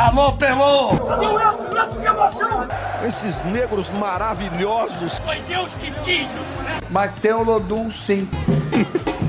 Alô, 0.00 0.32
Pelô! 0.32 0.96
Cadê 0.96 1.26
o 1.26 1.38
Edson? 1.38 1.78
Edson, 1.78 2.00
que 2.00 2.06
emoção! 2.06 2.68
Esses 3.06 3.42
negros 3.42 3.90
maravilhosos! 3.92 5.18
Foi 5.18 5.38
Deus 5.40 5.68
que 5.74 5.90
quis! 6.02 6.26
Mas 6.88 7.12
tem 7.20 7.34
o 7.34 7.42
Lodum, 7.42 7.90
sim. 7.90 8.26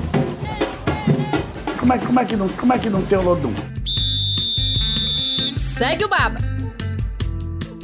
como, 1.78 1.92
é, 1.92 1.98
como, 1.98 2.20
é 2.20 2.24
que 2.24 2.36
não, 2.36 2.48
como 2.48 2.72
é 2.72 2.78
que 2.78 2.88
não 2.88 3.04
tem 3.04 3.18
o 3.18 3.22
Lodum? 3.22 3.52
Segue 5.54 6.06
o 6.06 6.08
Baba! 6.08 6.40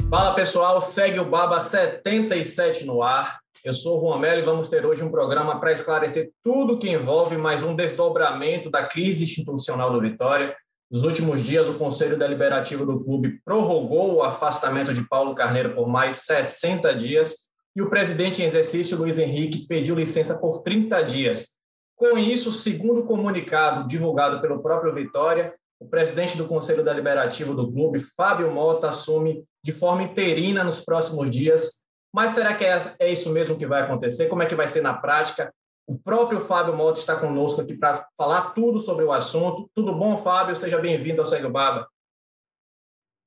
Fala 0.09 0.33
pessoal, 0.33 0.81
segue 0.81 1.19
o 1.19 1.29
Baba 1.29 1.61
77 1.61 2.87
no 2.87 3.03
ar. 3.03 3.37
Eu 3.63 3.73
sou 3.73 3.99
o 3.99 4.01
Juan 4.01 4.19
Melo 4.19 4.39
e 4.39 4.45
vamos 4.45 4.67
ter 4.67 4.83
hoje 4.83 5.03
um 5.03 5.11
programa 5.11 5.59
para 5.59 5.71
esclarecer 5.71 6.31
tudo 6.43 6.79
que 6.79 6.89
envolve 6.89 7.37
mais 7.37 7.61
um 7.61 7.75
desdobramento 7.75 8.67
da 8.71 8.87
crise 8.87 9.25
institucional 9.25 9.93
do 9.93 10.01
Vitória. 10.01 10.55
Nos 10.91 11.03
últimos 11.03 11.43
dias, 11.43 11.69
o 11.69 11.75
Conselho 11.75 12.17
Deliberativo 12.17 12.85
do 12.85 13.03
clube 13.03 13.39
prorrogou 13.45 14.15
o 14.15 14.23
afastamento 14.23 14.93
de 14.93 15.07
Paulo 15.07 15.35
Carneiro 15.35 15.75
por 15.75 15.87
mais 15.87 16.17
60 16.17 16.95
dias 16.95 17.47
e 17.75 17.81
o 17.81 17.89
presidente 17.89 18.41
em 18.41 18.45
exercício, 18.45 18.97
Luiz 18.97 19.19
Henrique, 19.19 19.67
pediu 19.67 19.95
licença 19.95 20.39
por 20.39 20.61
30 20.61 21.01
dias. 21.03 21.49
Com 21.95 22.17
isso, 22.17 22.51
segundo 22.51 23.01
o 23.01 23.05
comunicado 23.05 23.87
divulgado 23.87 24.41
pelo 24.41 24.61
próprio 24.61 24.93
Vitória, 24.93 25.53
o 25.79 25.87
presidente 25.87 26.35
do 26.35 26.47
Conselho 26.47 26.83
Deliberativo 26.83 27.53
do 27.53 27.71
clube, 27.71 27.99
Fábio 28.17 28.51
Mota, 28.51 28.89
assume 28.89 29.43
de 29.63 29.71
forma 29.71 30.03
interina 30.03 30.63
nos 30.63 30.79
próximos 30.79 31.29
dias 31.29 31.85
mas 32.13 32.31
será 32.31 32.53
que 32.53 32.65
é, 32.65 32.77
é 32.99 33.11
isso 33.11 33.31
mesmo 33.31 33.57
que 33.57 33.67
vai 33.67 33.81
acontecer? 33.81 34.27
Como 34.27 34.41
é 34.41 34.45
que 34.45 34.55
vai 34.55 34.67
ser 34.67 34.81
na 34.81 34.93
prática? 34.93 35.53
O 35.89 35.97
próprio 35.97 36.39
Fábio 36.39 36.75
Mota 36.75 36.99
está 36.99 37.19
conosco 37.19 37.61
aqui 37.61 37.75
para 37.75 38.07
falar 38.15 38.53
tudo 38.53 38.79
sobre 38.79 39.03
o 39.03 39.11
assunto. 39.11 39.67
Tudo 39.73 39.95
bom, 39.95 40.19
Fábio? 40.19 40.55
Seja 40.55 40.77
bem-vindo 40.77 41.19
ao 41.19 41.25
Segue 41.25 41.49
Baba. 41.49 41.89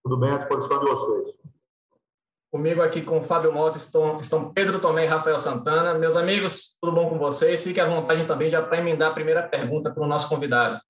Tudo 0.05 0.17
bem 0.17 0.31
à 0.31 0.39
disposição 0.39 0.79
de 0.79 0.89
vocês. 0.89 1.35
Comigo 2.53 2.81
aqui 2.81 3.03
com 3.03 3.19
o 3.19 3.23
Fábio 3.23 3.53
Mota 3.53 3.79
estão, 3.79 4.21
estão 4.21 4.53
Pedro 4.53 4.81
Tomé 4.81 5.07
e 5.07 5.09
Rafael 5.09 5.41
Santana. 5.41 5.99
Meus 5.99 6.15
amigos, 6.15 6.79
tudo 6.81 6.95
bom 6.95 7.09
com 7.09 7.19
vocês? 7.19 7.65
Fique 7.65 7.81
à 7.81 7.89
vontade 7.89 8.29
também 8.29 8.49
já 8.49 8.63
para 8.63 8.79
emendar 8.79 9.11
a 9.11 9.15
primeira 9.15 9.43
pergunta 9.43 9.93
para 9.93 10.05
o 10.05 10.07
nosso 10.07 10.29
convidado. 10.29 10.81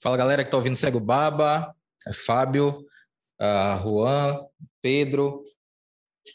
Fala 0.00 0.16
galera 0.16 0.42
que 0.42 0.48
está 0.48 0.56
ouvindo 0.56 0.74
Segue 0.74 0.98
Baba, 0.98 1.76
é 2.06 2.14
Fábio, 2.14 2.78
uh, 3.38 3.82
Juan, 3.82 4.42
Pedro. 4.80 5.42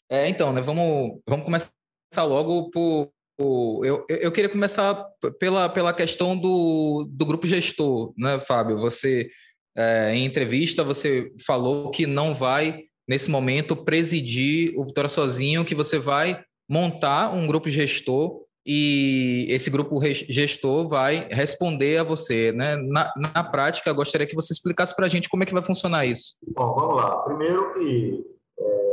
É, 0.08 0.30
então, 0.30 0.54
né, 0.54 0.62
vamos, 0.62 1.20
vamos 1.28 1.44
começar 1.44 1.77
logo 2.24 2.70
por. 2.70 3.10
por 3.38 3.86
eu, 3.86 4.06
eu 4.10 4.32
queria 4.32 4.50
começar 4.50 5.06
pela, 5.40 5.70
pela 5.70 5.94
questão 5.94 6.38
do, 6.38 7.08
do 7.10 7.26
grupo 7.26 7.48
gestor, 7.48 8.14
né, 8.18 8.40
Fábio? 8.40 8.78
Você, 8.78 9.30
é, 9.76 10.14
em 10.16 10.26
entrevista, 10.26 10.84
você 10.84 11.32
falou 11.46 11.92
que 11.92 12.06
não 12.06 12.34
vai, 12.34 12.84
nesse 13.08 13.30
momento, 13.30 13.76
presidir 13.76 14.74
o 14.78 14.86
Vitória 14.86 15.10
sozinho, 15.10 15.66
que 15.66 15.76
você 15.76 15.98
vai 15.98 16.42
montar 16.70 17.34
um 17.34 17.48
grupo 17.48 17.70
gestor 17.70 18.48
e 18.70 19.48
esse 19.50 19.70
grupo 19.70 19.98
gestor 20.28 20.90
vai 20.90 21.26
responder 21.32 22.00
a 22.00 22.04
você. 22.04 22.52
Né? 22.52 22.76
Na, 22.76 23.14
na 23.16 23.42
prática, 23.42 23.94
gostaria 23.94 24.28
que 24.28 24.36
você 24.36 24.52
explicasse 24.52 24.94
para 24.94 25.06
a 25.06 25.10
gente 25.10 25.30
como 25.30 25.42
é 25.44 25.46
que 25.46 25.54
vai 25.54 25.64
funcionar 25.64 26.06
isso. 26.06 26.36
Bom, 26.54 26.76
vamos 26.76 26.98
lá. 26.98 27.18
Primeiro 27.20 27.74
que 27.76 28.26
é, 28.60 28.87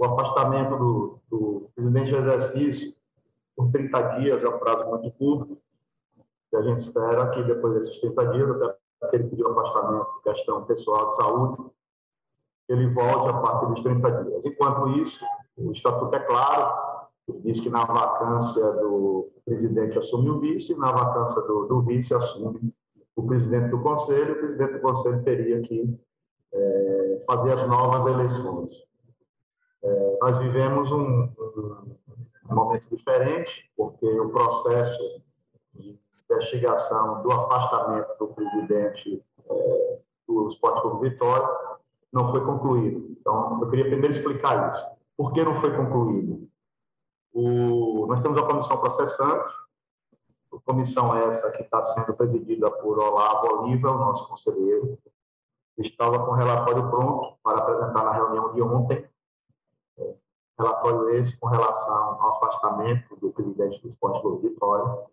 o 0.00 0.04
afastamento 0.06 0.78
do, 0.78 1.18
do, 1.30 1.70
presidente 1.74 2.10
do 2.10 2.16
exercício 2.16 2.94
por 3.54 3.70
30 3.70 4.02
dias 4.18 4.42
é 4.42 4.48
um 4.48 4.58
prazo 4.58 4.88
muito 4.88 5.10
curto, 5.12 5.58
e 6.50 6.56
a 6.56 6.62
gente 6.62 6.78
espera 6.78 7.28
que 7.28 7.42
depois 7.42 7.74
desses 7.74 8.00
30 8.00 8.26
dias, 8.32 8.50
até 8.50 8.76
porque 8.98 9.16
ele 9.16 9.28
pediu 9.28 9.48
afastamento 9.48 10.06
por 10.06 10.22
questão 10.22 10.64
pessoal 10.64 11.08
de 11.08 11.16
saúde, 11.16 11.70
ele 12.66 12.86
volte 12.94 13.28
a 13.28 13.40
partir 13.40 13.66
dos 13.66 13.82
30 13.82 14.24
dias. 14.24 14.46
Enquanto 14.46 14.88
isso, 14.88 15.22
o 15.58 15.70
estatuto 15.70 16.16
é 16.16 16.20
claro, 16.20 17.06
diz 17.44 17.60
que 17.60 17.68
na 17.68 17.84
vacância 17.84 18.64
do 18.80 19.30
presidente 19.44 19.98
assume 19.98 20.30
o 20.30 20.40
vice, 20.40 20.74
na 20.78 20.90
vacância 20.92 21.42
do, 21.42 21.66
do 21.66 21.82
vice 21.82 22.14
assume 22.14 22.72
o 23.14 23.26
presidente 23.26 23.68
do 23.68 23.82
conselho, 23.82 24.32
o 24.32 24.38
presidente 24.38 24.72
do 24.72 24.80
conselho 24.80 25.22
teria 25.22 25.60
que 25.60 25.94
é, 26.54 27.22
fazer 27.26 27.52
as 27.52 27.68
novas 27.68 28.06
eleições. 28.06 28.89
É, 29.82 30.18
nós 30.20 30.38
vivemos 30.38 30.92
um, 30.92 31.28
um, 32.48 32.54
momento 32.54 32.88
diferente, 32.94 33.70
porque 33.76 34.06
o 34.06 34.30
processo 34.30 35.22
de 35.74 35.98
investigação 36.30 37.22
do 37.22 37.32
afastamento 37.32 38.08
do 38.18 38.28
presidente 38.28 39.24
é, 39.48 39.98
do 40.28 40.48
Esporte 40.48 40.82
Clube 40.82 41.10
Vitória 41.10 41.48
não 42.12 42.30
foi 42.30 42.44
concluído. 42.44 43.16
Então, 43.20 43.60
eu 43.62 43.70
queria 43.70 43.86
primeiro 43.86 44.10
explicar 44.10 44.72
isso. 44.72 44.86
Por 45.16 45.32
que 45.32 45.44
não 45.44 45.54
foi 45.56 45.74
concluído? 45.74 46.48
O, 47.32 48.06
nós 48.06 48.20
temos 48.20 48.40
a 48.40 48.46
comissão 48.46 48.80
processante, 48.80 49.52
a 50.52 50.58
comissão 50.64 51.16
essa 51.16 51.50
que 51.52 51.62
está 51.62 51.82
sendo 51.82 52.16
presidida 52.16 52.70
por 52.70 52.98
Olavo 52.98 53.62
Oliva, 53.62 53.92
o 53.92 53.98
nosso 53.98 54.28
conselheiro, 54.28 54.98
estava 55.78 56.24
com 56.24 56.32
o 56.32 56.34
relatório 56.34 56.90
pronto 56.90 57.38
para 57.42 57.58
apresentar 57.58 58.04
na 58.04 58.12
reunião 58.12 58.52
de 58.52 58.62
ontem. 58.62 59.09
Relatório 60.58 61.14
esse 61.16 61.38
com 61.38 61.46
relação 61.46 62.20
ao 62.20 62.36
afastamento 62.36 63.16
do 63.16 63.30
presidente 63.30 63.80
do 63.80 63.88
Esporte 63.88 64.20
Clube 64.20 64.48
Vitória, 64.48 65.04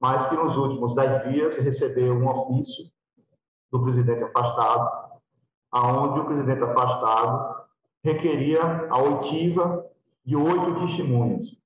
mas 0.00 0.26
que 0.26 0.34
nos 0.34 0.56
últimos 0.56 0.94
dez 0.94 1.28
dias 1.28 1.56
recebeu 1.56 2.14
um 2.14 2.28
ofício 2.28 2.86
do 3.72 3.82
presidente 3.82 4.22
afastado, 4.22 5.20
aonde 5.70 6.20
o 6.20 6.24
presidente 6.26 6.62
afastado 6.62 7.64
requeria 8.02 8.60
a 8.90 9.02
oitiva 9.02 9.90
de 10.24 10.36
oito 10.36 10.80
testemunhas. 10.80 11.56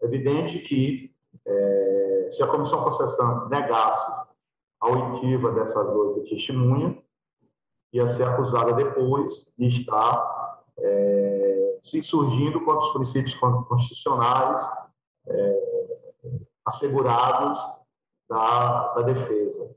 É 0.00 0.06
evidente 0.06 0.58
que, 0.60 1.14
é, 1.46 2.28
se 2.32 2.42
a 2.42 2.46
comissão 2.46 2.82
processante 2.82 3.48
negasse 3.50 4.10
a 4.80 4.88
oitiva 4.88 5.52
dessas 5.52 5.88
oito 5.88 6.28
testemunhas, 6.28 6.96
ia 7.92 8.06
ser 8.06 8.24
acusada 8.24 8.72
depois 8.72 9.52
de 9.58 9.66
estar 9.66 10.62
é, 10.78 11.49
se 11.82 11.98
insurgindo 11.98 12.64
contra 12.64 12.86
os 12.86 12.92
princípios 12.92 13.34
constitucionais 13.34 14.60
é, 15.26 16.10
assegurados 16.64 17.58
da, 18.28 18.94
da 18.94 19.02
defesa. 19.02 19.74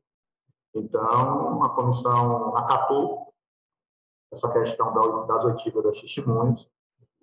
Então, 0.75 1.63
a 1.63 1.69
comissão 1.69 2.55
acatou 2.55 3.33
essa 4.31 4.51
questão 4.51 4.93
das 5.27 5.43
oitivas 5.45 5.83
das 5.83 6.01
testemunhas 6.01 6.67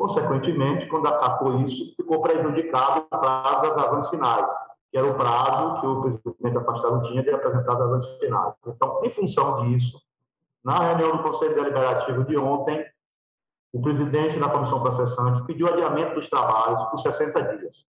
Consequentemente, 0.01 0.87
quando 0.87 1.09
acatou 1.09 1.59
isso, 1.59 1.95
ficou 1.95 2.23
prejudicado 2.23 3.01
o 3.01 3.19
prazo 3.19 3.61
das 3.61 3.77
razões 3.77 4.09
finais, 4.09 4.51
que 4.91 4.97
era 4.97 5.07
o 5.07 5.15
prazo 5.15 5.79
que 5.79 5.87
o 5.87 6.01
presidente 6.01 6.57
afastado 6.57 7.03
tinha 7.03 7.23
de 7.23 7.29
apresentar 7.29 7.75
as 7.75 7.79
razões 7.81 8.07
finais. 8.19 8.55
Então, 8.67 9.05
em 9.05 9.11
função 9.11 9.61
disso, 9.61 10.01
na 10.65 10.79
reunião 10.79 11.19
do 11.19 11.23
Conselho 11.23 11.55
Deliberativo 11.55 12.25
de 12.25 12.35
ontem, 12.39 12.83
o 13.73 13.81
presidente 13.81 14.39
da 14.39 14.49
comissão 14.49 14.83
processante 14.83 15.45
pediu 15.45 15.69
adiamento 15.69 16.15
dos 16.15 16.29
trabalhos 16.29 16.83
por 16.91 16.99
60 16.99 17.57
dias. 17.57 17.85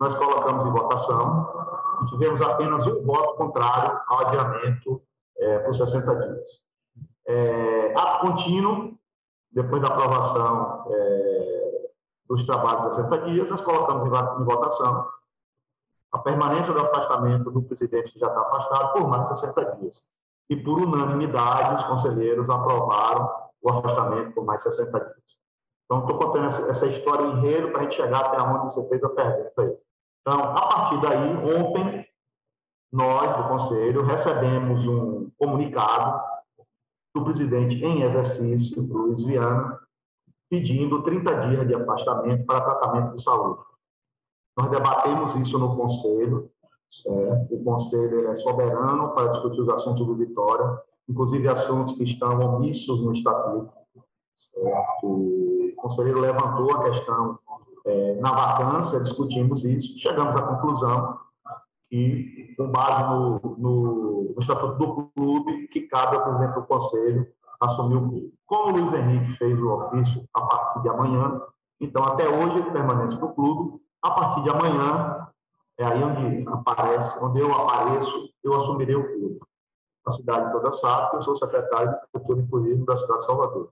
Nós 0.00 0.14
colocamos 0.14 0.66
em 0.66 0.72
votação 0.72 2.02
e 2.02 2.06
tivemos 2.06 2.40
apenas 2.42 2.86
um 2.86 3.04
voto 3.04 3.34
contrário 3.34 4.00
ao 4.06 4.26
adiamento 4.26 5.02
é, 5.38 5.58
por 5.58 5.74
60 5.74 6.14
dias. 6.14 6.64
É, 7.26 7.94
ato 7.96 8.26
contínuo, 8.26 8.98
depois 9.52 9.80
da 9.80 9.88
aprovação 9.88 10.84
é, 10.90 11.90
dos 12.28 12.44
trabalhos 12.44 12.86
a 12.86 12.90
60 13.02 13.18
dias, 13.30 13.48
nós 13.48 13.60
colocamos 13.60 14.06
em 14.06 14.44
votação 14.44 15.08
a 16.12 16.18
permanência 16.18 16.72
do 16.72 16.80
afastamento 16.80 17.50
do 17.50 17.62
presidente 17.62 18.12
que 18.12 18.18
já 18.18 18.28
está 18.28 18.40
afastado 18.40 18.92
por 18.92 19.08
mais 19.08 19.28
de 19.28 19.40
60 19.40 19.76
dias. 19.76 20.02
E, 20.48 20.56
por 20.56 20.78
unanimidade, 20.80 21.76
os 21.76 21.84
conselheiros 21.84 22.48
aprovaram 22.48 23.43
o 23.64 23.70
afastamento 23.70 24.32
por 24.34 24.44
mais 24.44 24.62
de 24.62 24.70
60 24.70 25.00
dias. 25.00 25.38
Então, 25.84 26.00
estou 26.00 26.18
contando 26.18 26.46
essa 26.46 26.86
história 26.86 27.24
enredo 27.24 27.70
para 27.70 27.80
a 27.80 27.82
gente 27.84 27.96
chegar 27.96 28.20
até 28.20 28.40
onde 28.40 28.66
você 28.66 28.88
fez 28.88 29.02
a 29.02 29.08
pergunta 29.08 29.62
aí. 29.62 29.76
Então, 30.20 30.40
a 30.42 30.68
partir 30.68 31.00
daí, 31.00 31.36
ontem, 31.36 32.06
nós 32.92 33.36
do 33.36 33.48
Conselho 33.48 34.02
recebemos 34.02 34.86
um 34.86 35.30
comunicado 35.38 36.22
do 37.14 37.24
presidente 37.24 37.76
em 37.84 38.02
exercício, 38.02 38.82
Luiz 38.82 39.24
Viana, 39.24 39.78
pedindo 40.50 41.02
30 41.02 41.48
dias 41.48 41.66
de 41.66 41.74
afastamento 41.74 42.44
para 42.46 42.64
tratamento 42.64 43.14
de 43.14 43.22
saúde. 43.22 43.60
Nós 44.56 44.70
debatemos 44.70 45.34
isso 45.36 45.58
no 45.58 45.76
Conselho, 45.76 46.50
certo? 46.88 47.54
o 47.54 47.64
Conselho 47.64 48.28
é 48.28 48.36
soberano 48.36 49.12
para 49.14 49.28
discutir 49.28 49.60
os 49.60 49.68
assuntos 49.68 50.06
do 50.06 50.14
Vitória, 50.14 50.80
inclusive 51.08 51.48
assuntos 51.48 51.96
que 51.96 52.04
estão 52.04 52.38
omissos 52.40 53.00
no 53.02 53.12
Estatuto. 53.12 53.72
Certo? 54.34 55.06
O 55.06 55.72
conselheiro 55.76 56.20
levantou 56.20 56.70
a 56.72 56.84
questão 56.84 57.38
é, 57.86 58.14
na 58.20 58.32
vacância, 58.32 59.00
discutimos 59.00 59.64
isso, 59.64 59.98
chegamos 59.98 60.34
à 60.36 60.42
conclusão 60.42 61.18
que, 61.88 62.54
com 62.56 62.68
base 62.68 63.04
no, 63.04 63.56
no, 63.58 64.32
no 64.34 64.40
estatuto 64.40 64.78
do 64.78 65.10
clube, 65.14 65.68
que 65.68 65.82
cabe 65.82 66.16
ao 66.16 66.24
presidente 66.24 66.54
do 66.54 66.62
conselho 66.62 67.26
assumir 67.60 67.96
o 67.96 68.08
clube. 68.08 68.34
Como 68.46 68.72
o 68.72 68.76
Luiz 68.78 68.92
Henrique 68.92 69.32
fez 69.36 69.58
o 69.60 69.70
ofício 69.70 70.26
a 70.34 70.40
partir 70.42 70.82
de 70.82 70.88
amanhã, 70.88 71.40
então 71.80 72.04
até 72.04 72.28
hoje 72.28 72.58
ele 72.58 72.70
permanece 72.70 73.16
no 73.16 73.34
clube, 73.34 73.80
a 74.02 74.10
partir 74.10 74.42
de 74.42 74.50
amanhã 74.50 75.28
é 75.78 75.84
aí 75.84 76.02
onde 76.02 76.48
aparece, 76.48 77.22
onde 77.22 77.40
eu 77.40 77.52
apareço, 77.52 78.30
eu 78.42 78.54
assumirei 78.60 78.94
o 78.94 79.04
clube. 79.04 79.40
A 80.06 80.10
cidade 80.10 80.52
toda 80.52 80.70
sabe 80.70 81.10
que 81.10 81.16
eu 81.16 81.22
sou 81.22 81.36
secretário 81.36 81.90
de 81.90 81.98
Cultura 82.12 82.40
e 82.40 82.46
Turismo 82.46 82.84
da 82.84 82.96
cidade 82.96 83.20
de 83.20 83.26
Salvador. 83.26 83.70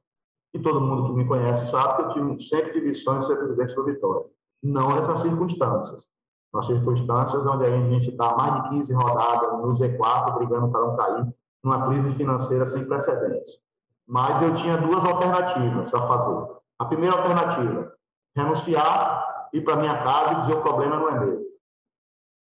E 0.54 0.58
todo 0.58 0.80
mundo 0.80 1.06
que 1.06 1.12
me 1.12 1.26
conhece 1.26 1.70
sabe 1.70 1.96
que 1.96 2.02
eu 2.02 2.12
tive, 2.12 2.42
sempre 2.44 2.72
tive 2.72 2.94
sonho 2.94 3.20
de 3.20 3.26
ser 3.26 3.36
presidente 3.36 3.74
do 3.74 3.84
Vitória. 3.84 4.26
Não 4.62 4.94
nessas 4.94 5.20
circunstâncias. 5.20 6.06
Nas 6.52 6.66
circunstâncias 6.66 7.46
onde 7.46 7.64
a 7.64 7.70
gente 7.70 8.10
está 8.10 8.36
mais 8.36 8.62
de 8.64 8.68
15 8.70 8.92
rodadas 8.92 9.52
no 9.52 9.72
Z4, 9.72 10.34
brigando 10.36 10.70
para 10.70 10.80
não 10.80 10.96
cair, 10.96 11.34
numa 11.64 11.86
crise 11.86 12.10
financeira 12.12 12.66
sem 12.66 12.84
precedentes. 12.84 13.60
Mas 14.06 14.42
eu 14.42 14.54
tinha 14.54 14.76
duas 14.76 15.04
alternativas 15.04 15.92
a 15.94 16.06
fazer. 16.06 16.46
A 16.78 16.84
primeira 16.84 17.16
alternativa, 17.16 17.92
renunciar, 18.36 19.48
ir 19.52 19.62
para 19.62 19.76
minha 19.76 20.02
casa 20.02 20.32
e 20.32 20.36
dizer 20.40 20.54
o 20.54 20.62
problema 20.62 20.96
não 20.96 21.08
é 21.08 21.20
meu. 21.20 21.42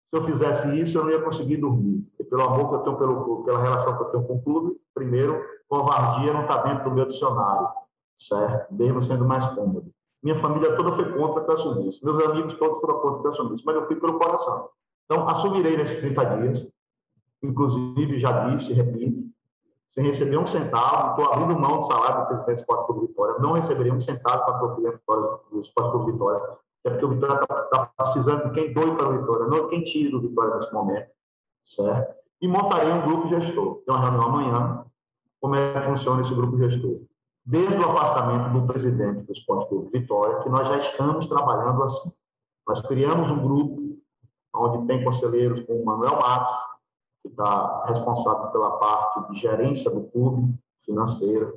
Se 0.08 0.16
eu 0.16 0.24
fizesse 0.24 0.80
isso, 0.80 0.98
eu 0.98 1.04
não 1.04 1.12
ia 1.12 1.22
conseguir 1.22 1.58
dormir. 1.58 2.04
Pelo 2.30 2.44
amor 2.44 2.70
que 2.70 2.76
eu 2.76 2.80
tenho 2.80 2.98
pelo 2.98 3.44
pela 3.44 3.60
relação 3.60 3.98
que 3.98 4.04
eu 4.04 4.08
tenho 4.10 4.24
com 4.24 4.36
o 4.36 4.44
clube, 4.44 4.78
primeiro, 4.94 5.42
covardia 5.68 6.34
não 6.34 6.42
está 6.42 6.62
dentro 6.64 6.84
do 6.86 6.96
meu 6.96 7.06
dicionário, 7.06 7.68
certo? 8.16 8.74
Mesmo 8.74 9.02
sendo 9.02 9.26
mais 9.26 9.46
cômodo. 9.48 9.92
Minha 10.22 10.36
família 10.36 10.76
toda 10.76 10.92
foi 10.92 11.12
contra 11.14 11.44
que 11.44 11.50
eu 11.50 11.56
assumisse. 11.56 12.04
Meus 12.04 12.24
amigos 12.24 12.54
todos 12.56 12.80
foram 12.82 13.00
contra 13.00 13.22
que 13.22 13.28
eu 13.28 13.32
assumisse, 13.32 13.66
mas 13.66 13.76
eu 13.76 13.88
fui 13.88 13.96
pelo 13.96 14.20
coração. 14.20 14.70
Então, 15.06 15.28
assumirei 15.28 15.78
nesses 15.78 15.98
30 15.98 16.26
dias. 16.26 16.72
Inclusive, 17.42 18.20
já 18.20 18.48
disse, 18.48 18.74
repito, 18.74 19.30
sem 19.90 20.06
receber 20.06 20.38
um 20.38 20.46
centavo, 20.46 21.20
estou 21.20 21.34
abrindo 21.34 21.60
mão 21.60 21.80
do 21.80 21.88
salário 21.88 22.22
do 22.22 22.28
presidente 22.28 22.58
do 22.58 22.60
Esporte 22.60 22.86
Clube 22.86 23.08
Vitória, 23.08 23.40
não 23.40 23.54
receberei 23.54 23.92
um 23.92 24.00
centavo 24.00 24.46
para 24.46 24.66
o 24.66 24.76
presidente 24.76 25.02
do 25.52 25.62
Esporte 25.62 25.92
Clube 25.92 26.12
Vitória, 26.12 26.58
é 26.84 26.90
porque 26.92 27.06
o 27.06 27.10
Vitória 27.10 27.42
está 27.42 27.66
tá 27.66 27.86
precisando 27.98 28.44
de 28.44 28.52
quem 28.52 28.74
doe 28.74 28.96
para 28.96 29.10
o 29.10 29.20
Vitória, 29.20 29.48
não 29.48 29.68
quem 29.68 29.82
tire 29.82 30.12
do 30.12 30.22
Vitória 30.22 30.56
nesse 30.56 30.72
momento, 30.72 31.10
certo? 31.64 32.19
E 32.42 32.48
montarei 32.48 32.92
um 32.92 33.02
grupo 33.02 33.28
gestor. 33.28 33.82
Tem 33.86 33.94
uma 33.94 34.02
reunião 34.02 34.24
amanhã, 34.24 34.86
como 35.42 35.56
é 35.56 35.74
que 35.74 35.82
funciona 35.82 36.22
esse 36.22 36.34
grupo 36.34 36.58
gestor. 36.58 37.02
Desde 37.46 37.76
o 37.76 37.90
afastamento 37.90 38.54
do 38.54 38.68
presidente 38.68 39.24
do 39.24 39.34
Esporte 39.34 39.70
Clube 39.70 39.90
Vitória, 39.92 40.40
que 40.40 40.50
nós 40.50 40.68
já 40.68 40.78
estamos 40.78 41.28
trabalhando 41.28 41.84
assim. 41.84 42.12
Nós 42.68 42.82
criamos 42.82 43.30
um 43.32 43.42
grupo 43.42 43.98
onde 44.54 44.88
tem 44.88 45.04
conselheiros 45.04 45.62
como 45.62 45.82
o 45.82 45.86
Manuel 45.86 46.20
Matos, 46.20 46.54
que 47.22 47.30
está 47.30 47.86
responsável 47.86 48.52
pela 48.52 48.78
parte 48.78 49.32
de 49.32 49.40
gerência 49.40 49.90
do 49.92 50.06
clube 50.10 50.54
financeira. 50.86 51.52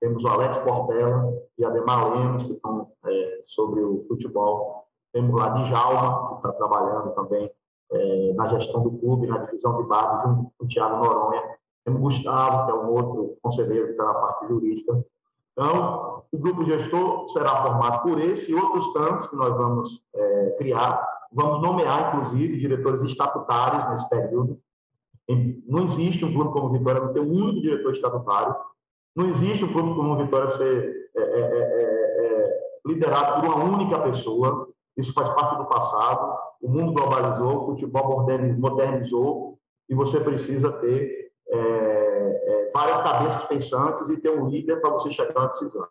Temos 0.00 0.22
o 0.24 0.28
Alex 0.28 0.56
Portela 0.58 1.32
e 1.58 1.64
Ademar 1.64 2.10
Lemos, 2.10 2.44
que 2.44 2.52
estão 2.52 2.90
é, 3.04 3.40
sobre 3.44 3.82
o 3.82 4.04
futebol. 4.08 4.86
Temos 5.12 5.38
lá 5.38 5.50
Djalma, 5.50 6.28
que 6.28 6.34
está 6.36 6.52
trabalhando 6.52 7.14
também 7.14 7.50
é, 7.92 8.32
na 8.34 8.46
gestão 8.46 8.82
do 8.82 8.92
clube, 8.92 9.26
na 9.26 9.38
divisão 9.38 9.80
de 9.80 9.88
base, 9.88 10.22
junto 10.22 10.52
com 10.56 10.64
o 10.64 10.68
Thiago 10.68 11.04
Noronha. 11.04 11.42
Temos 11.84 12.00
Gustavo, 12.00 12.66
que 12.66 12.72
é 12.72 12.74
um 12.74 12.90
outro 12.90 13.36
conselheiro 13.42 13.86
que 13.86 13.92
está 13.92 14.04
na 14.04 14.14
parte 14.14 14.46
jurídica. 14.48 15.04
Então, 15.52 16.22
o 16.32 16.38
grupo 16.38 16.64
gestor 16.64 17.28
será 17.28 17.62
formado 17.62 18.02
por 18.02 18.20
esse 18.20 18.50
e 18.50 18.54
outros 18.54 18.92
tantos 18.92 19.28
que 19.28 19.36
nós 19.36 19.54
vamos 19.56 20.04
é, 20.14 20.54
criar. 20.58 21.06
Vamos 21.32 21.62
nomear, 21.62 22.16
inclusive, 22.16 22.58
diretores 22.58 23.02
estatutários 23.02 23.88
nesse 23.90 24.08
período. 24.08 24.58
Não 25.66 25.84
existe 25.84 26.24
um 26.24 26.32
clube 26.32 26.52
como 26.52 26.70
Vitória 26.70 27.00
não 27.00 27.12
ter 27.12 27.20
um 27.20 27.30
único 27.30 27.60
diretor 27.60 27.92
estatutário. 27.92 28.54
Não 29.14 29.28
existe 29.28 29.64
um 29.64 29.72
clube 29.72 29.94
como 29.94 30.16
Vitória 30.16 30.48
ser 30.48 31.10
é, 31.16 31.22
é, 31.22 32.60
liderado 32.86 33.40
por 33.40 33.54
uma 33.54 33.64
única 33.64 33.98
pessoa. 34.00 34.68
Isso 34.96 35.12
faz 35.12 35.28
parte 35.30 35.56
do 35.56 35.66
passado. 35.66 36.36
O 36.60 36.68
mundo 36.68 36.92
globalizou, 36.92 37.62
o 37.62 37.66
futebol 37.66 38.26
modernizou 38.58 39.58
e 39.88 39.94
você 39.94 40.20
precisa 40.20 40.70
ter 40.72 41.32
é, 41.48 42.70
várias 42.72 43.00
cabeças 43.00 43.42
pensantes 43.44 44.08
e 44.10 44.20
ter 44.20 44.30
um 44.30 44.48
líder 44.48 44.80
para 44.80 44.90
você 44.90 45.12
chegar 45.12 45.42
à 45.42 45.46
decisão. 45.46 45.86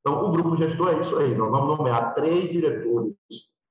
Então, 0.00 0.24
o 0.24 0.32
grupo 0.32 0.56
gestor 0.56 0.88
é 0.90 1.00
isso 1.00 1.16
aí. 1.18 1.34
Nós 1.34 1.50
vamos 1.50 1.76
nomear 1.76 2.14
três 2.14 2.50
diretores 2.50 3.14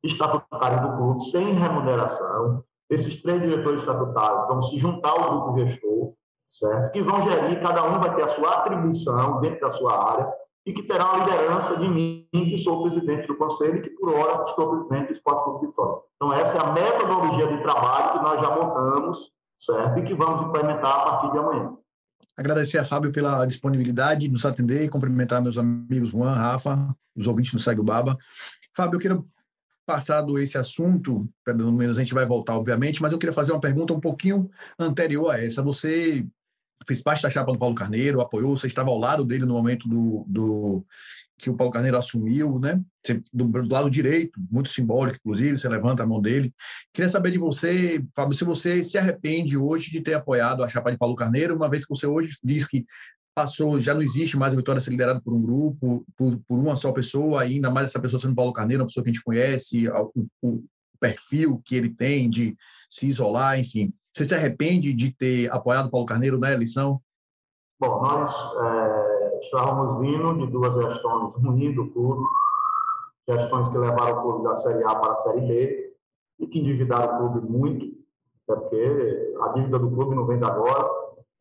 estatutários 0.03 0.81
do 0.81 0.97
clube 0.97 1.23
sem 1.23 1.53
remuneração. 1.53 2.63
Esses 2.89 3.21
três 3.21 3.41
diretores 3.41 3.81
estatutários 3.81 4.47
vão 4.47 4.61
se 4.61 4.77
juntar 4.77 5.09
ao 5.09 5.31
grupo 5.31 5.59
gestor, 5.59 6.13
certo? 6.47 6.91
Que 6.91 7.01
vão 7.01 7.23
gerir, 7.23 7.61
cada 7.61 7.83
um 7.85 7.99
vai 7.99 8.15
ter 8.15 8.23
a 8.23 8.27
sua 8.27 8.49
atribuição 8.55 9.39
dentro 9.41 9.61
da 9.61 9.71
sua 9.71 10.11
área 10.11 10.31
e 10.65 10.73
que 10.73 10.83
terá 10.83 11.13
a 11.13 11.17
liderança 11.17 11.77
de 11.77 11.87
mim, 11.87 12.27
que 12.31 12.57
sou 12.57 12.81
presidente 12.81 13.27
do 13.27 13.35
conselho 13.35 13.77
e 13.77 13.81
que, 13.81 13.91
por 13.91 14.09
hora, 14.09 14.45
estou 14.49 14.69
presidente 14.69 15.09
do 15.09 15.13
Esporte 15.13 15.43
Clube 15.43 15.67
Vitória. 15.67 16.01
Então, 16.15 16.33
essa 16.33 16.57
é 16.57 16.61
a 16.61 16.71
metodologia 16.71 17.47
de 17.47 17.61
trabalho 17.61 18.13
que 18.13 18.23
nós 18.25 18.41
já 18.41 18.55
montamos, 18.55 19.31
certo? 19.59 19.99
E 19.99 20.03
que 20.03 20.15
vamos 20.15 20.47
implementar 20.47 20.99
a 20.99 21.03
partir 21.03 21.31
de 21.31 21.37
amanhã. 21.37 21.77
Agradecer 22.35 22.79
a 22.79 22.85
Fábio 22.85 23.11
pela 23.11 23.45
disponibilidade 23.45 24.21
de 24.21 24.31
nos 24.31 24.45
atender 24.45 24.83
e 24.83 24.89
cumprimentar 24.89 25.41
meus 25.41 25.57
amigos 25.57 26.09
Juan, 26.09 26.33
Rafa, 26.33 26.95
os 27.15 27.27
ouvintes 27.27 27.53
do 27.53 27.59
Segue 27.59 27.79
o 27.79 27.83
Baba. 27.83 28.17
Fábio, 28.75 28.97
eu 28.97 29.01
quero, 29.01 29.27
passado 29.85 30.37
esse 30.39 30.57
assunto, 30.57 31.29
pelo 31.45 31.71
menos 31.71 31.97
a 31.97 32.01
gente 32.01 32.13
vai 32.13 32.25
voltar, 32.25 32.57
obviamente, 32.57 33.01
mas 33.01 33.11
eu 33.11 33.19
queria 33.19 33.31
fazer 33.31 33.51
uma 33.51 33.61
pergunta 33.61 33.93
um 33.93 33.99
pouquinho 33.99 34.49
anterior 34.79 35.29
a 35.29 35.41
essa. 35.41 35.61
Você 35.61 36.25
fez 36.87 37.01
parte 37.01 37.23
da 37.23 37.29
chapa 37.29 37.51
do 37.51 37.59
Paulo 37.59 37.75
Carneiro, 37.75 38.21
apoiou, 38.21 38.57
você 38.57 38.67
estava 38.67 38.89
ao 38.89 38.99
lado 38.99 39.25
dele 39.25 39.45
no 39.45 39.53
momento 39.53 39.87
do, 39.87 40.25
do 40.27 40.85
que 41.37 41.49
o 41.49 41.55
Paulo 41.55 41.71
Carneiro 41.71 41.97
assumiu, 41.97 42.59
né? 42.59 42.81
Do, 43.33 43.47
do, 43.47 43.73
lado 43.73 43.89
direito, 43.89 44.39
muito 44.49 44.69
simbólico, 44.69 45.17
inclusive, 45.19 45.57
você 45.57 45.67
levanta 45.67 46.03
a 46.03 46.07
mão 46.07 46.21
dele. 46.21 46.53
Queria 46.93 47.09
saber 47.09 47.31
de 47.31 47.37
você, 47.37 48.03
Fábio, 48.15 48.33
se 48.33 48.45
você 48.45 48.83
se 48.83 48.97
arrepende 48.97 49.57
hoje 49.57 49.91
de 49.91 50.01
ter 50.01 50.13
apoiado 50.13 50.63
a 50.63 50.69
chapa 50.69 50.91
de 50.91 50.97
Paulo 50.97 51.15
Carneiro, 51.15 51.55
uma 51.55 51.69
vez 51.69 51.83
que 51.83 51.89
você 51.89 52.07
hoje 52.07 52.37
diz 52.43 52.65
que 52.65 52.85
passou, 53.35 53.81
já 53.81 53.93
não 53.93 54.01
existe 54.01 54.37
mais 54.37 54.53
a 54.53 54.55
Vitória 54.55 54.79
ser 54.79 54.91
liderada 54.91 55.19
por 55.19 55.33
um 55.33 55.41
grupo, 55.41 56.05
por, 56.15 56.39
por 56.47 56.57
uma 56.57 56.75
só 56.77 56.91
pessoa, 56.93 57.41
ainda 57.41 57.69
mais 57.69 57.89
essa 57.89 57.99
pessoa 57.99 58.19
sendo 58.19 58.33
Paulo 58.33 58.53
Carneiro, 58.53 58.83
uma 58.83 58.87
pessoa 58.87 59.03
que 59.03 59.09
a 59.09 59.13
gente 59.13 59.23
conhece, 59.23 59.89
o, 59.89 60.27
o 60.41 60.63
perfil 60.99 61.61
que 61.65 61.75
ele 61.75 61.89
tem 61.89 62.29
de 62.29 62.55
se 62.89 63.07
isolar, 63.07 63.59
enfim. 63.59 63.93
Você 64.15 64.23
se 64.23 64.33
arrepende 64.33 64.93
de 64.93 65.11
ter 65.11 65.53
apoiado 65.53 65.91
Paulo 65.91 66.05
Carneiro 66.05 66.39
na 66.39 66.53
eleição? 66.53 67.01
Bom, 67.77 68.01
nós 68.01 68.33
é, 68.63 69.39
estávamos 69.43 69.99
vindo 69.99 70.37
de 70.37 70.47
duas 70.47 70.73
gestões 70.73 71.33
ruins 71.33 71.75
do 71.75 71.91
clube, 71.91 72.25
gestões 73.27 73.67
que 73.67 73.77
levaram 73.77 74.17
o 74.17 74.21
clube 74.21 74.43
da 74.45 74.55
Série 74.55 74.85
A 74.85 74.95
para 74.95 75.11
a 75.11 75.15
Série 75.17 75.41
B 75.41 75.93
e 76.39 76.47
que 76.47 76.59
endividaram 76.59 77.13
o 77.13 77.17
clube 77.17 77.49
muito, 77.49 77.85
é 78.49 78.55
porque 78.55 79.35
a 79.41 79.49
dívida 79.49 79.79
do 79.79 79.91
clube 79.91 80.15
não 80.15 80.25
vem 80.25 80.39
de 80.39 80.45
agora, 80.45 80.89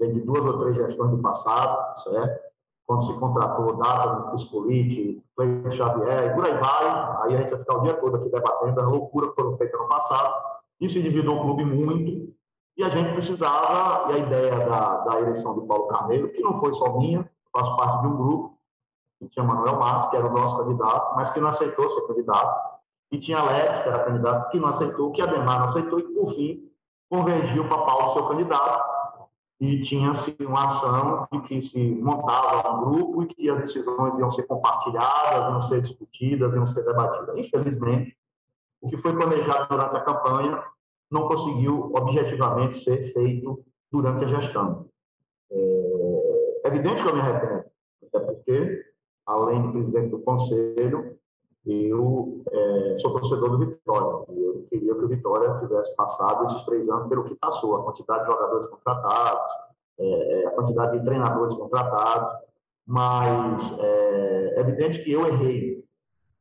vem 0.01 0.13
de 0.13 0.23
duas 0.23 0.45
ou 0.45 0.59
três 0.59 0.75
gestões 0.75 1.13
do 1.13 1.19
passado, 1.19 2.01
certo? 2.01 2.41
Quando 2.85 3.07
se 3.07 3.17
contratou 3.21 3.77
Data, 3.77 4.33
Piscolite, 4.33 5.23
Cleiton 5.37 5.71
Xavier, 5.71 6.27
e 6.27 6.35
por 6.35 6.45
aí 6.45 6.55
vai, 6.55 7.23
aí 7.23 7.37
a 7.37 7.39
gente 7.39 7.51
vai 7.51 7.59
ficar 7.61 7.79
o 7.79 7.83
dia 7.83 7.95
todo 7.95 8.17
aqui 8.17 8.29
debatendo 8.29 8.81
a 8.81 8.89
loucura 8.89 9.29
que 9.29 9.35
foram 9.37 9.57
feitas 9.57 9.81
no 9.81 9.87
passado, 9.87 10.35
e 10.81 10.89
se 10.89 10.99
endividou 10.99 11.37
o 11.37 11.41
clube 11.41 11.65
muito, 11.65 12.35
e 12.77 12.83
a 12.83 12.89
gente 12.89 13.13
precisava, 13.13 14.11
e 14.11 14.15
a 14.15 14.19
ideia 14.19 14.67
da, 14.67 14.99
da 14.99 15.21
eleição 15.21 15.59
de 15.59 15.67
Paulo 15.67 15.87
Carneiro, 15.87 16.31
que 16.33 16.43
não 16.43 16.59
foi 16.59 16.73
só 16.73 16.99
minha, 16.99 17.29
faço 17.53 17.77
parte 17.77 18.03
de 18.03 18.09
um 18.09 18.17
grupo, 18.17 18.59
que 19.21 19.29
tinha 19.29 19.45
Manuel 19.45 19.79
Matos, 19.79 20.11
que 20.11 20.17
era 20.17 20.27
o 20.27 20.33
nosso 20.33 20.59
candidato, 20.59 21.15
mas 21.15 21.31
que 21.31 21.41
não 21.41 21.49
aceitou 21.49 21.89
ser 21.89 22.07
candidato, 22.07 22.75
e 23.13 23.19
tinha 23.19 23.39
Alex, 23.39 23.81
que 23.81 23.89
era 23.89 24.05
candidato, 24.05 24.51
que 24.51 24.59
não 24.59 24.69
aceitou, 24.69 25.13
que 25.13 25.23
Ademar 25.23 25.61
não 25.61 25.69
aceitou, 25.69 26.01
e 26.01 26.03
que, 26.03 26.13
por 26.13 26.35
fim, 26.35 26.69
convergiu 27.09 27.69
para 27.69 27.79
Paulo 27.79 28.13
ser 28.13 28.29
candidato, 28.29 28.95
e 29.61 29.81
tinha-se 29.83 30.37
uma 30.41 30.67
ação 30.67 31.29
de 31.31 31.41
que 31.43 31.63
se 31.63 31.95
montava 32.03 32.73
um 32.73 32.85
grupo 32.85 33.23
e 33.23 33.27
que 33.27 33.49
as 33.49 33.61
decisões 33.61 34.19
iam 34.19 34.31
ser 34.33 34.43
compartilhadas, 34.45 35.53
iam 35.53 35.63
ser 35.63 35.81
discutidas, 35.81 36.55
iam 36.55 36.67
ser 36.67 36.85
debatidas. 36.85 37.37
Infelizmente, 37.39 38.17
o 38.83 38.89
que 38.89 38.97
foi 38.97 39.15
planejado 39.15 39.69
durante 39.69 39.97
a 39.97 40.01
campanha 40.01 40.63
não 41.11 41.29
conseguiu 41.29 41.93
objetivamente 41.95 42.77
ser 42.83 43.13
feito 43.13 43.65
durante 43.91 44.25
a 44.25 44.29
gestão. 44.29 44.87
É, 45.51 46.61
é 46.65 46.69
evidente 46.69 47.03
que 47.03 47.09
eu 47.09 47.15
me 47.15 47.21
arrependo, 47.21 47.65
até 48.03 48.21
porque, 48.21 48.85
além 49.27 49.63
de 49.63 49.73
presidente 49.73 50.11
do 50.11 50.19
conselho, 50.21 51.17
eu 51.67 52.43
é, 52.51 52.99
sou 52.99 53.13
torcedor 53.13 53.51
do 53.51 53.59
Vitória. 53.59 54.27
Eu 54.29 54.67
queria 54.71 54.95
que 54.95 55.05
o 55.05 55.09
Vitória 55.09 55.59
tivesse 55.61 55.95
passado 55.97 56.45
esses 56.47 56.63
três 56.65 56.89
anos 56.89 57.09
pelo 57.09 57.25
que 57.25 57.35
passou, 57.37 57.77
a 57.77 57.85
quantidade 57.85 58.25
de 58.25 58.33
jogadores 58.33 58.67
contratados, 58.67 59.53
é, 59.99 60.43
é 60.43 60.47
a 60.47 60.51
quantidade 60.51 60.99
de 60.99 61.05
treinadores 61.05 61.55
contratados, 61.55 62.45
mas 62.87 63.79
é, 63.79 64.55
é 64.57 64.61
evidente 64.61 65.03
que 65.03 65.13
eu 65.13 65.27
errei, 65.27 65.83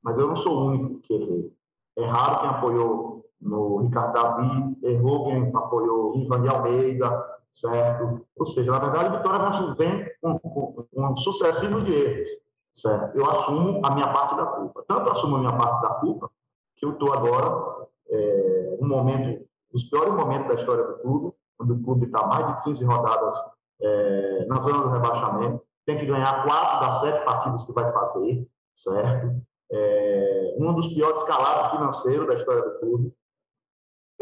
mas 0.01 0.17
eu 0.17 0.27
não 0.27 0.35
sou 0.35 0.57
o 0.57 0.65
único 0.65 0.99
que 1.01 1.13
errei. 1.13 1.53
É 1.97 2.05
raro 2.05 2.39
quem 2.41 2.49
apoiou 2.49 3.12
no 3.43 3.77
Ricardo 3.77 4.13
Davi, 4.13 4.77
errou 4.83 5.25
quem 5.25 5.51
apoiou 5.55 6.15
Ivan 6.17 6.41
de 6.41 6.49
Almeida, 6.49 7.39
certo? 7.53 8.25
Ou 8.35 8.45
seja, 8.45 8.71
na 8.71 8.79
verdade, 8.79 9.05
a 9.05 9.17
Vitória 9.17 9.75
vem 9.75 10.09
com, 10.21 10.39
com, 10.39 10.85
com 10.93 11.17
sucessivo 11.17 11.81
de 11.81 11.93
erros, 11.93 12.29
certo? 12.73 13.17
Eu 13.17 13.29
assumo 13.29 13.81
a 13.85 13.91
minha 13.91 14.11
parte 14.11 14.35
da 14.35 14.45
culpa. 14.45 14.83
Tanto 14.87 15.11
assumo 15.11 15.35
a 15.35 15.39
minha 15.39 15.57
parte 15.57 15.81
da 15.81 15.95
culpa, 15.95 16.29
que 16.75 16.85
eu 16.85 16.91
estou 16.91 17.13
agora 17.13 17.87
é, 18.09 18.77
um 18.81 18.87
momento, 18.87 19.45
os 19.73 19.83
piores 19.85 20.13
momentos 20.13 20.47
da 20.47 20.55
história 20.55 20.83
do 20.83 20.99
clube, 20.99 21.33
quando 21.57 21.75
o 21.75 21.83
clube 21.83 22.05
está 22.05 22.25
mais 22.25 22.47
de 22.47 22.63
15 22.63 22.83
rodadas 22.83 23.35
é, 23.81 24.45
na 24.47 24.55
zona 24.55 24.83
do 24.83 24.89
rebaixamento, 24.89 25.61
tem 25.85 25.97
que 25.97 26.05
ganhar 26.05 26.43
quatro 26.43 26.87
das 26.87 26.99
sete 27.01 27.25
partidas 27.25 27.63
que 27.63 27.73
vai 27.73 27.91
fazer, 27.91 28.47
certo? 28.75 29.41
É, 29.71 30.55
um 30.59 30.73
dos 30.73 30.87
piores 30.93 31.21
escalados 31.21 31.71
financeiros 31.71 32.27
da 32.27 32.35
história 32.35 32.61
do 32.61 32.79
clube. 32.79 33.13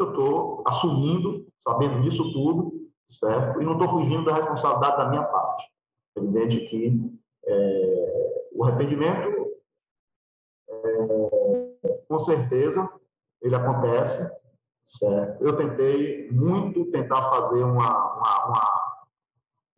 Eu 0.01 0.09
estou 0.09 0.63
assumindo, 0.65 1.45
sabendo 1.59 2.01
disso 2.01 2.33
tudo, 2.33 2.89
certo? 3.05 3.61
E 3.61 3.65
não 3.65 3.73
estou 3.73 3.89
fugindo 3.89 4.25
da 4.25 4.33
responsabilidade 4.33 4.97
da 4.97 5.09
minha 5.09 5.23
parte. 5.23 5.71
É 6.15 6.19
evidente 6.19 6.61
que 6.61 7.19
é, 7.45 8.47
o 8.53 8.65
arrependimento, 8.65 9.51
é, 10.69 12.01
com 12.07 12.19
certeza, 12.19 12.89
ele 13.43 13.55
acontece, 13.55 14.27
certo? 14.83 15.43
Eu 15.43 15.55
tentei 15.55 16.31
muito 16.31 16.85
tentar 16.91 17.21
fazer 17.29 17.63
uma, 17.63 18.15
uma, 18.15 18.45
uma, 18.47 18.81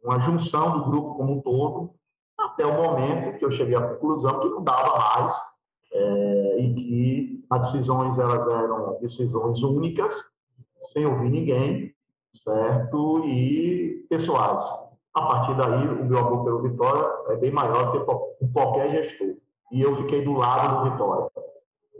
uma 0.03 0.20
junção 0.22 0.80
do 0.80 0.86
grupo 0.86 1.15
como 1.15 1.34
um 1.34 1.42
todo, 1.42 1.94
até 2.39 2.65
o 2.65 2.82
momento 2.82 3.38
que 3.38 3.44
eu 3.44 3.51
cheguei 3.51 3.75
à 3.75 3.89
conclusão 3.89 4.39
que 4.39 4.48
não 4.48 4.63
dava 4.63 4.98
mais 4.98 5.34
é, 5.92 6.33
e 6.63 6.74
que 6.74 7.46
as 7.50 7.72
decisões 7.72 8.17
elas 8.17 8.48
eram 8.48 8.98
decisões 9.01 9.62
únicas, 9.62 10.15
sem 10.93 11.05
ouvir 11.05 11.29
ninguém, 11.29 11.93
certo? 12.34 13.24
E 13.25 14.05
pessoais. 14.10 14.63
A 15.13 15.22
partir 15.22 15.55
daí, 15.55 15.88
o 15.88 16.05
meu 16.05 16.17
amor 16.17 16.43
pelo 16.43 16.62
Vitória 16.62 17.08
é 17.29 17.36
bem 17.36 17.51
maior 17.51 17.91
que 17.91 18.48
qualquer 18.51 18.91
gestor. 18.91 19.36
E 19.72 19.82
eu 19.82 19.96
fiquei 19.98 20.24
do 20.24 20.34
lado 20.34 20.84
do 20.84 20.91
Vitória. 20.91 21.29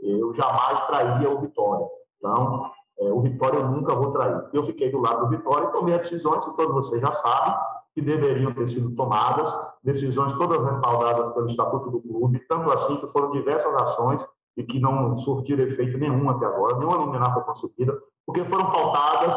Eu 0.02 0.34
jamais 0.34 0.86
trairia 0.86 1.30
o 1.30 1.40
Vitória. 1.40 1.86
Então, 2.18 2.70
é, 2.98 3.12
o 3.12 3.20
Vitória 3.20 3.58
eu 3.58 3.68
nunca 3.68 3.94
vou 3.94 4.12
trair. 4.12 4.44
Eu 4.52 4.64
fiquei 4.64 4.90
do 4.90 5.00
lado 5.00 5.24
do 5.24 5.36
Vitória 5.36 5.68
e 5.68 5.72
tomei 5.72 5.94
as 5.94 6.02
decisões 6.02 6.44
que 6.44 6.56
todos 6.56 6.74
vocês 6.74 7.00
já 7.00 7.12
sabem, 7.12 7.54
que 7.94 8.02
deveriam 8.02 8.52
ter 8.52 8.68
sido 8.68 8.94
tomadas, 8.96 9.52
decisões 9.82 10.32
todas 10.34 10.64
respaldadas 10.64 11.32
pelo 11.32 11.48
Estatuto 11.48 11.90
do 11.90 12.00
Clube, 12.00 12.40
tanto 12.48 12.72
assim 12.72 12.96
que 12.96 13.06
foram 13.12 13.30
diversas 13.30 13.72
ações 13.74 14.26
e 14.56 14.62
que 14.62 14.78
não 14.78 15.18
surtiram 15.18 15.64
efeito 15.64 15.98
nenhum 15.98 16.28
até 16.30 16.46
agora, 16.46 16.78
nenhuma 16.78 16.98
liminar 16.98 17.32
foi 17.34 17.42
concedida, 17.42 17.92
porque 18.24 18.44
foram 18.44 18.70
pautadas, 18.70 19.34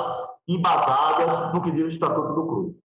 embasadas 0.48 1.54
no 1.54 1.62
que 1.62 1.72
diz 1.72 1.86
o 1.86 1.90
Estatuto 1.90 2.34
do 2.34 2.48
Clube. 2.48 2.80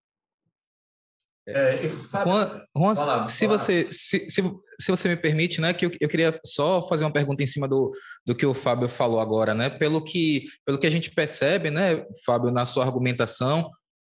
É, 1.47 1.89
Juan, 2.25 2.63
Juan 2.77 3.05
lá, 3.05 3.27
se, 3.27 3.49
você, 3.49 3.89
se, 3.91 4.31
se, 4.31 4.43
se, 4.81 4.91
você 4.91 5.09
me 5.09 5.17
permite, 5.17 5.61
né, 5.61 5.75
que 5.75 5.85
eu, 5.85 5.91
eu, 6.01 6.09
queria 6.09 6.39
só 6.47 6.87
fazer 6.87 7.05
uma 7.05 7.13
pergunta 7.13 7.43
em 7.43 7.49
cima 7.49 7.67
do, 7.67 7.91
do 8.25 8.35
que 8.35 8.47
o 8.47 8.55
Fábio 8.55 8.89
falou 8.89 9.19
agora, 9.19 9.53
né? 9.53 9.69
Pelo 9.69 10.05
que, 10.05 10.45
pelo 10.65 10.79
que 10.79 10.87
a 10.87 10.91
gente 10.91 11.11
percebe, 11.11 11.69
né, 11.69 12.07
Fábio, 12.25 12.53
na 12.53 12.65
sua 12.65 12.85
argumentação, 12.85 13.69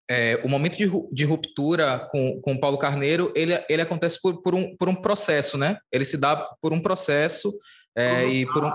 é, 0.10 0.42
o 0.44 0.50
momento 0.50 0.78
de, 0.78 0.92
de 1.14 1.24
ruptura 1.24 2.06
com, 2.12 2.42
com 2.42 2.52
o 2.52 2.60
Paulo 2.60 2.78
Carneiro, 2.78 3.32
ele, 3.34 3.54
ele 3.70 3.82
acontece 3.82 4.20
por, 4.22 4.42
por, 4.42 4.54
um, 4.54 4.76
por 4.76 4.90
um 4.90 4.96
processo, 4.96 5.58
né? 5.58 5.78
Ele 5.90 6.04
se 6.04 6.18
dá 6.18 6.36
por 6.62 6.74
um 6.74 6.82
processo 6.82 7.50
é, 7.96 8.28
e 8.28 8.46
por 8.46 8.64
um... 8.64 8.72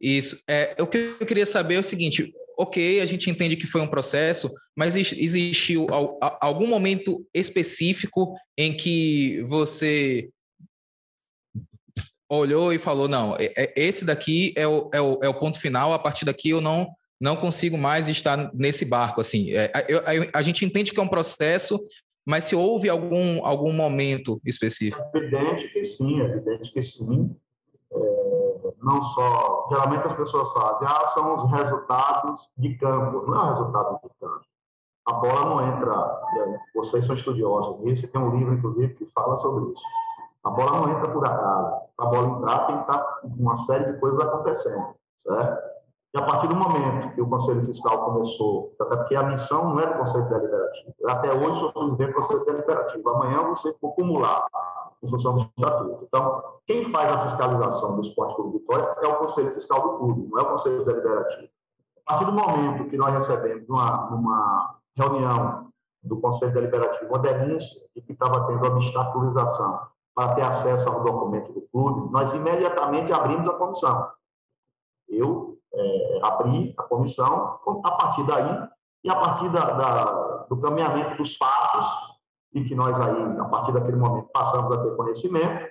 Isso. 0.00 0.40
É, 0.48 0.74
o 0.80 0.86
que 0.86 1.16
eu 1.20 1.26
queria 1.26 1.46
saber 1.46 1.74
é 1.74 1.80
o 1.80 1.84
seguinte, 1.84 2.32
ok, 2.58 3.00
a 3.00 3.06
gente 3.06 3.30
entende 3.30 3.56
que 3.56 3.66
foi 3.66 3.80
um 3.80 3.88
processo, 3.88 4.50
mas 4.76 4.96
existiu 4.96 5.86
algum 6.40 6.66
momento 6.66 7.26
específico 7.34 8.34
em 8.56 8.76
que 8.76 9.42
você 9.42 10.30
olhou 12.30 12.72
e 12.72 12.78
falou, 12.78 13.08
não, 13.08 13.34
é, 13.36 13.52
é, 13.56 13.74
esse 13.76 14.04
daqui 14.04 14.54
é 14.56 14.66
o, 14.66 14.88
é 14.94 15.00
o, 15.00 15.18
é 15.22 15.28
o 15.28 15.34
ponto 15.34 15.58
final, 15.58 15.92
a 15.92 15.98
partir 15.98 16.24
daqui 16.24 16.50
eu 16.50 16.60
não 16.60 16.88
não 17.20 17.36
consigo 17.36 17.76
mais 17.76 18.08
estar 18.08 18.50
nesse 18.54 18.82
barco. 18.82 19.20
Assim, 19.20 19.52
é, 19.52 19.70
eu, 19.88 20.00
a, 20.32 20.40
gente 20.40 20.64
entende 20.64 20.90
que 20.90 20.98
é 20.98 21.02
um 21.02 21.08
processo, 21.08 21.78
mas 22.26 22.44
se 22.44 22.56
houve 22.56 22.88
algum, 22.88 23.44
algum 23.44 23.74
momento 23.74 24.40
específico? 24.42 25.02
É 25.14 25.18
evidente 25.18 25.68
que 25.68 25.84
sim, 25.84 26.18
é 26.18 26.24
evidente 26.24 26.72
que 26.72 26.80
sim. 26.80 27.36
É, 27.92 28.72
não 28.82 29.02
só. 29.02 29.68
Geralmente 29.70 30.06
as 30.06 30.12
pessoas 30.14 30.52
fazem, 30.52 30.88
ah, 30.88 31.06
são 31.08 31.36
os 31.36 31.50
resultados 31.50 32.50
de 32.56 32.74
campo. 32.76 33.26
Não 33.26 33.40
é 33.40 33.50
resultado 33.50 34.00
de 34.02 34.10
campo. 34.20 34.44
A 35.06 35.12
bola 35.14 35.44
não 35.44 35.66
entra. 35.66 36.22
É, 36.38 36.58
vocês 36.74 37.04
são 37.04 37.14
estudiosos 37.14 37.80
nisso, 37.80 38.10
tem 38.10 38.20
um 38.20 38.36
livro, 38.36 38.54
inclusive, 38.54 38.94
que 38.94 39.06
fala 39.06 39.36
sobre 39.38 39.72
isso. 39.72 39.82
A 40.44 40.50
bola 40.50 40.72
não 40.72 40.92
entra 40.92 41.08
por 41.10 41.24
acaso. 41.24 41.80
A 41.98 42.06
bola 42.06 42.38
entrar 42.38 42.66
tem 42.66 42.76
que 42.76 42.82
estar 42.82 43.20
uma 43.24 43.56
série 43.66 43.92
de 43.92 43.98
coisas 43.98 44.18
acontecendo, 44.20 44.94
certo? 45.18 45.70
E 46.12 46.18
a 46.18 46.22
partir 46.22 46.48
do 46.48 46.56
momento 46.56 47.14
que 47.14 47.20
o 47.20 47.28
Conselho 47.28 47.64
Fiscal 47.66 48.04
começou, 48.06 48.74
até 48.80 48.96
porque 48.96 49.14
a 49.14 49.22
missão 49.24 49.70
não 49.70 49.80
é 49.80 49.86
do 49.86 49.98
Conselho 49.98 50.28
Deliberativo, 50.28 50.94
até 51.06 51.32
hoje 51.32 51.60
sou 51.60 51.72
presidente 51.72 52.08
do 52.08 52.14
Conselho 52.14 52.44
Deliberativo, 52.46 53.08
amanhã 53.10 53.42
você 53.44 53.72
for 53.74 53.90
acumular 53.90 54.44
em 55.02 55.08
função 55.08 55.34
do 55.34 55.40
estatuto. 55.40 56.04
Então, 56.06 56.42
quem 56.66 56.90
faz 56.90 57.12
a 57.12 57.28
fiscalização 57.28 57.96
do 57.96 58.06
esporte 58.06 58.36
clube 58.36 58.58
Vitória 58.58 58.96
é 59.02 59.06
o 59.06 59.16
Conselho 59.16 59.54
Fiscal 59.54 59.82
do 59.82 59.98
clube, 59.98 60.28
não 60.30 60.38
é 60.38 60.42
o 60.42 60.50
Conselho 60.50 60.84
Deliberativo. 60.84 61.48
A 62.06 62.12
partir 62.12 62.24
do 62.26 62.32
momento 62.32 62.90
que 62.90 62.96
nós 62.96 63.14
recebemos 63.14 63.68
uma, 63.68 64.08
uma 64.08 64.80
reunião 64.96 65.70
do 66.02 66.20
Conselho 66.20 66.52
Deliberativo, 66.52 67.10
uma 67.10 67.18
denúncia 67.18 67.80
de 67.94 68.02
que 68.02 68.12
estava 68.12 68.46
tendo 68.46 68.66
obstaculização 68.66 69.80
para 70.14 70.34
ter 70.34 70.42
acesso 70.42 70.88
ao 70.88 71.04
documento 71.04 71.52
do 71.52 71.62
clube, 71.72 72.10
nós 72.10 72.32
imediatamente 72.32 73.12
abrimos 73.12 73.48
a 73.48 73.54
comissão. 73.54 74.10
Eu 75.08 75.58
é, 75.72 76.20
abrir 76.22 76.74
a 76.78 76.82
comissão, 76.82 77.58
a 77.84 77.90
partir 77.92 78.26
daí, 78.26 78.68
e 79.02 79.10
a 79.10 79.16
partir 79.16 79.48
da, 79.50 79.64
da, 79.70 80.04
do 80.48 80.60
caminhamento 80.60 81.16
dos 81.16 81.36
fatos, 81.36 82.09
e 82.52 82.64
que 82.64 82.74
nós 82.74 82.98
aí, 83.00 83.38
a 83.38 83.44
partir 83.44 83.72
daquele 83.72 83.96
momento, 83.96 84.28
passamos 84.32 84.72
a 84.72 84.82
ter 84.82 84.96
conhecimento, 84.96 85.70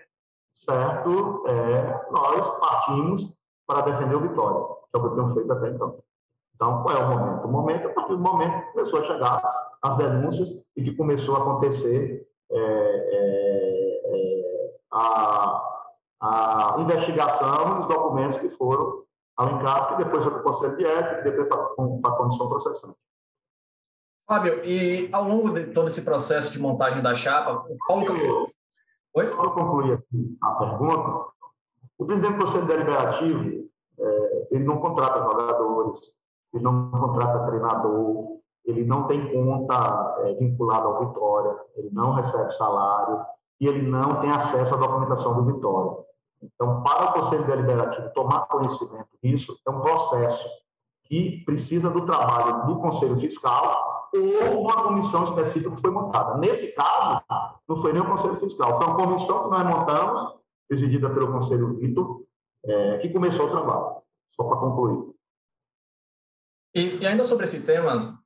certo? 0.55 1.43
É, 1.48 2.07
nós 2.12 2.59
partimos 2.59 3.38
para 3.67 3.81
defender 3.81 4.15
o 4.15 4.21
Vitória, 4.21 4.75
que 4.91 4.95
é 4.95 4.98
o 4.98 5.01
que 5.01 5.07
eu 5.07 5.15
tenho 5.15 5.33
feito 5.33 5.53
até 5.53 5.69
então. 5.69 6.00
Então, 6.55 6.83
qual 6.83 6.95
é 6.95 7.03
o 7.03 7.09
momento? 7.09 7.48
O 7.48 7.51
momento, 7.51 7.88
a 7.88 7.93
partir 7.93 8.15
do 8.15 8.19
momento 8.19 8.65
que 8.65 8.71
começou 8.74 9.00
a 9.00 9.03
chegar 9.03 9.41
as 9.81 9.98
denúncias 9.98 10.50
e 10.75 10.83
que 10.83 10.95
começou 10.95 11.36
a 11.36 11.39
acontecer 11.39 12.27
é, 12.51 12.57
é, 12.57 14.01
é 14.05 14.75
a, 14.91 15.69
a 16.21 16.75
investigação 16.79 17.79
dos 17.79 17.88
documentos 17.88 18.38
que 18.38 18.50
foram 18.50 19.03
ao 19.38 19.88
que 19.88 20.03
depois 20.03 20.21
foi 20.21 20.33
para 20.33 20.41
o 20.41 20.43
Conselho 20.43 20.77
de 20.77 20.86
Ética, 20.86 21.21
e 21.21 21.24
depois 21.24 21.48
para 21.48 22.12
a 22.12 22.17
Comissão 22.17 22.50
Processante. 22.50 22.98
Fábio, 24.29 24.63
e 24.63 25.09
ao 25.12 25.24
longo 25.24 25.50
de 25.50 25.74
todo 25.74 25.88
esse 25.88 26.03
processo 26.03 26.53
de 26.53 26.62
montagem 26.62 27.01
da 27.01 27.15
chapa, 27.15 27.65
como 27.88 28.05
que... 28.05 28.12
Oi? 28.12 29.25
Eu 29.25 29.51
concluir 29.51 29.93
aqui 29.93 30.38
a 30.39 30.51
pergunta, 30.51 31.25
o 31.98 32.05
presidente 32.05 32.38
do 32.38 32.45
Conselho 32.45 32.67
Deliberativo, 32.67 33.67
é, 34.00 34.48
ele 34.51 34.63
não 34.65 34.77
contrata 34.77 35.24
jogadores, 35.24 36.00
ele 36.53 36.63
não 36.63 36.91
contrata 36.91 37.48
treinador, 37.48 38.38
ele 38.65 38.86
não 38.86 39.07
tem 39.07 39.33
conta 39.33 40.17
é, 40.19 40.33
vinculada 40.36 40.86
ao 40.86 41.07
Vitória, 41.07 41.57
ele 41.75 41.89
não 41.91 42.13
recebe 42.13 42.51
salário 42.51 43.25
e 43.59 43.65
ele 43.65 43.81
não 43.81 44.21
tem 44.21 44.29
acesso 44.29 44.75
à 44.75 44.77
documentação 44.77 45.43
do 45.43 45.55
Vitória. 45.55 46.05
Então, 46.43 46.83
para 46.83 47.05
o 47.05 47.13
Conselho 47.13 47.48
Deliberativo 47.48 48.13
tomar 48.13 48.41
conhecimento 48.41 49.09
disso, 49.24 49.57
é 49.67 49.71
um 49.71 49.81
processo 49.81 50.48
que 51.05 51.43
precisa 51.45 51.89
do 51.89 52.05
trabalho 52.05 52.67
do 52.67 52.79
Conselho 52.79 53.19
Fiscal 53.19 53.88
ou 54.13 54.61
uma 54.61 54.83
comissão 54.83 55.23
específica 55.23 55.75
que 55.75 55.81
foi 55.81 55.91
montada. 55.91 56.37
Nesse 56.37 56.71
caso, 56.73 57.21
não 57.67 57.77
foi 57.81 57.93
nem 57.93 58.01
o 58.01 58.09
Conselho 58.09 58.39
Fiscal, 58.39 58.77
foi 58.77 58.87
uma 58.87 58.95
comissão 58.95 59.43
que 59.43 59.49
nós 59.49 59.63
montamos, 59.63 60.39
presidida 60.67 61.09
pelo 61.09 61.31
Conselho 61.31 61.75
Vitor, 61.75 62.23
é, 62.65 62.97
que 62.99 63.09
começou 63.09 63.47
o 63.47 63.51
trabalho. 63.51 64.01
Só 64.35 64.43
para 64.43 64.57
concluir. 64.57 65.13
E, 66.75 66.97
e, 67.01 67.07
ainda 67.07 67.25
sobre 67.25 67.45
esse 67.45 67.61
tema, 67.61 68.19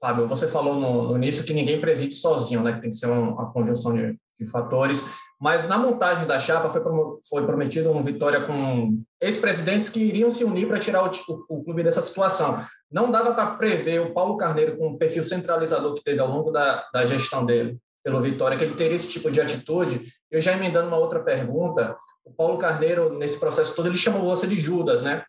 Fábio, 0.00 0.28
você 0.28 0.46
falou 0.46 0.74
no, 0.76 1.08
no, 1.08 1.16
início 1.16 1.44
que 1.44 1.52
ninguém 1.52 1.80
preside 1.80 2.14
sozinho, 2.14 2.62
né? 2.62 2.74
que 2.74 2.80
tem 2.80 2.90
que 2.90 2.96
ser 2.96 3.06
uma, 3.06 3.20
uma 3.20 3.52
conjunção 3.52 3.92
de, 3.92 4.18
de 4.38 4.46
fatores. 4.46 5.04
Mas 5.40 5.68
na 5.68 5.78
montagem 5.78 6.26
da 6.26 6.40
chapa 6.40 6.68
foi, 6.68 6.82
foi 7.28 7.46
prometido 7.46 7.90
uma 7.90 8.02
vitória 8.02 8.40
com 8.40 9.00
ex-presidentes 9.20 9.88
que 9.88 10.00
iriam 10.00 10.30
se 10.30 10.44
unir 10.44 10.66
para 10.66 10.80
tirar 10.80 11.04
o, 11.04 11.10
o, 11.28 11.44
o, 11.60 11.64
clube 11.64 11.84
dessa 11.84 12.02
situação. 12.02 12.64
Não 12.90 13.10
dava 13.10 13.32
para 13.34 13.52
prever 13.52 14.00
o 14.00 14.12
Paulo 14.12 14.36
Carneiro 14.36 14.76
com 14.76 14.88
o 14.88 14.98
perfil 14.98 15.22
centralizador 15.22 15.94
que 15.94 16.02
teve 16.02 16.20
ao 16.20 16.28
longo 16.28 16.50
da, 16.50 16.84
da 16.92 17.04
gestão 17.04 17.46
dele 17.46 17.78
pelo 18.02 18.20
Vitória, 18.20 18.56
que 18.56 18.64
ele 18.64 18.74
teria 18.74 18.96
esse 18.96 19.08
tipo 19.08 19.30
de 19.30 19.40
atitude. 19.40 20.12
Eu 20.30 20.40
já 20.40 20.52
emendando 20.52 20.88
uma 20.88 20.96
outra 20.96 21.20
pergunta, 21.20 21.96
o 22.24 22.32
Paulo 22.32 22.58
Carneiro, 22.58 23.16
nesse 23.16 23.38
processo 23.38 23.76
todo, 23.76 23.88
ele 23.88 23.96
chamou 23.96 24.22
você 24.22 24.46
de 24.46 24.56
Judas, 24.56 25.02
né? 25.02 25.24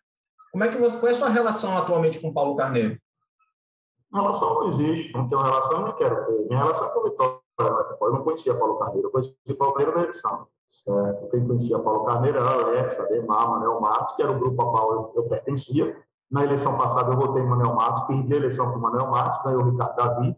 Como 0.50 0.64
é 0.64 0.68
que 0.68 0.76
você, 0.76 0.98
qual 0.98 1.12
é 1.12 1.14
a 1.14 1.18
sua 1.18 1.28
relação 1.28 1.76
atualmente 1.78 2.18
com 2.18 2.32
Paulo 2.32 2.56
Carneiro? 2.56 2.98
Relação 4.12 4.54
não 4.54 4.68
existe, 4.68 5.12
não 5.12 5.28
tenho 5.28 5.42
relação 5.42 5.82
não 5.82 5.92
quero 5.92 6.26
ter. 6.26 6.48
Minha 6.48 6.62
relação 6.62 6.88
com 6.90 6.98
o 6.98 7.10
Vitória. 7.10 7.38
Eu 7.60 8.12
não 8.12 8.22
conhecia 8.22 8.54
Paulo 8.54 8.78
Carneiro, 8.78 9.08
eu 9.08 9.12
conheci 9.12 9.54
Paulo 9.58 9.74
Carneiro 9.74 9.98
na 9.98 10.04
eleição. 10.04 10.46
Certo? 10.68 11.28
Quem 11.30 11.46
conhecia 11.46 11.78
Paulo 11.78 12.04
Carneiro 12.04 12.38
era 12.38 12.50
Alex, 12.52 12.98
Ademar, 12.98 13.50
Manuel 13.50 13.80
Matos, 13.80 14.14
que 14.16 14.22
era 14.22 14.30
o 14.30 14.38
grupo 14.38 14.62
a 14.62 14.70
qual 14.70 14.92
eu, 14.92 15.12
eu 15.16 15.28
pertencia. 15.28 15.96
Na 16.30 16.44
eleição 16.44 16.78
passada 16.78 17.12
eu 17.12 17.16
votei 17.16 17.42
em 17.42 17.46
Manuel 17.46 17.74
Matos, 17.74 18.06
perdi 18.06 18.32
a 18.32 18.36
eleição 18.36 18.72
com 18.72 18.78
Manuel 18.78 19.10
Matos, 19.10 19.42
ganhou 19.42 19.62
o 19.62 19.70
Ricardo 19.70 19.96
Davi, 19.96 20.36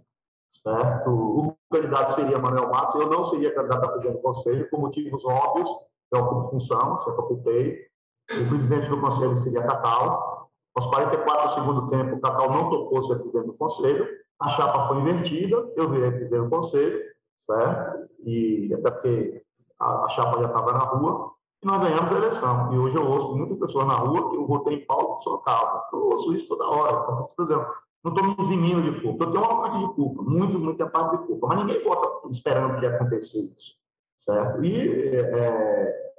certo? 0.50 1.10
O 1.10 1.54
candidato 1.70 2.14
seria 2.14 2.38
Manuel 2.38 2.70
Matos, 2.70 3.00
eu 3.00 3.10
não 3.10 3.26
seria 3.26 3.54
candidato 3.54 3.84
a 3.84 3.88
presidente 3.88 4.16
do 4.16 4.22
conselho, 4.22 4.70
por 4.70 4.80
motivos 4.80 5.24
óbvios, 5.24 5.70
é 6.12 6.18
o 6.18 6.42
de 6.42 6.50
função, 6.50 6.98
se 6.98 7.08
eu 7.08 7.14
optei. 7.18 7.86
O 8.30 8.48
presidente 8.48 8.88
do 8.88 9.00
conselho 9.00 9.36
seria 9.36 9.62
Cacau. 9.62 10.50
Aos 10.74 10.86
44 10.86 11.48
do 11.48 11.54
segundo 11.54 11.88
tempo, 11.88 12.20
Cacau 12.20 12.50
não 12.50 12.70
tocou 12.70 13.02
ser 13.02 13.16
presidente 13.16 13.46
do 13.46 13.54
conselho, 13.54 14.08
a 14.42 14.49
chapa 14.50 14.88
foi 14.88 14.99
invertida, 14.99 15.72
eu 15.76 15.88
virei 15.88 16.11
presidente 16.11 16.42
do 16.42 16.50
conselho, 16.50 17.00
certo? 17.38 18.08
E 18.25 18.72
até 18.75 18.90
porque 18.90 19.44
a, 19.78 20.04
a 20.04 20.08
chapa 20.11 20.40
já 20.40 20.46
estava 20.46 20.72
na 20.72 20.78
rua, 20.80 21.32
e 21.62 21.66
nós 21.66 21.80
ganhamos 21.80 22.12
a 22.12 22.16
eleição. 22.16 22.75
E 22.75 22.78
hoje 22.78 22.96
eu 22.96 23.06
ouço 23.06 23.37
muitas 23.37 23.56
pessoas 23.56 23.87
na 23.87 23.94
rua 23.94 24.30
que 24.30 24.37
eu 24.37 24.46
votei 24.46 24.78
em 24.78 24.84
Paulo 24.84 25.22
Sorocaba. 25.22 25.84
Eu 25.92 26.06
ouço 26.06 26.34
isso 26.34 26.49
toda 26.49 26.66
hora. 26.66 27.02
Então, 27.02 27.30
por 27.37 27.44
exemplo, 27.44 27.66
não 28.02 28.12
estou 28.12 28.26
me 28.26 28.37
eximindo 28.40 28.82
de 28.82 29.00
culpa. 29.00 29.25
Eu 29.25 29.30
tenho 29.30 29.44
uma 29.44 29.61
parte 29.61 29.78
de 29.78 29.94
culpa, 29.94 30.22
muitos, 30.22 30.61
muita 30.61 30.87
parte 30.88 31.18
de 31.18 31.26
culpa. 31.26 31.46
Mas 31.46 31.58
ninguém 31.58 31.84
vota 31.84 32.28
esperando 32.28 32.80
que 32.80 32.87
aconteça 32.87 33.38
isso. 33.38 33.76
Certo? 34.18 34.64
E 34.64 35.08
é, 35.14 36.12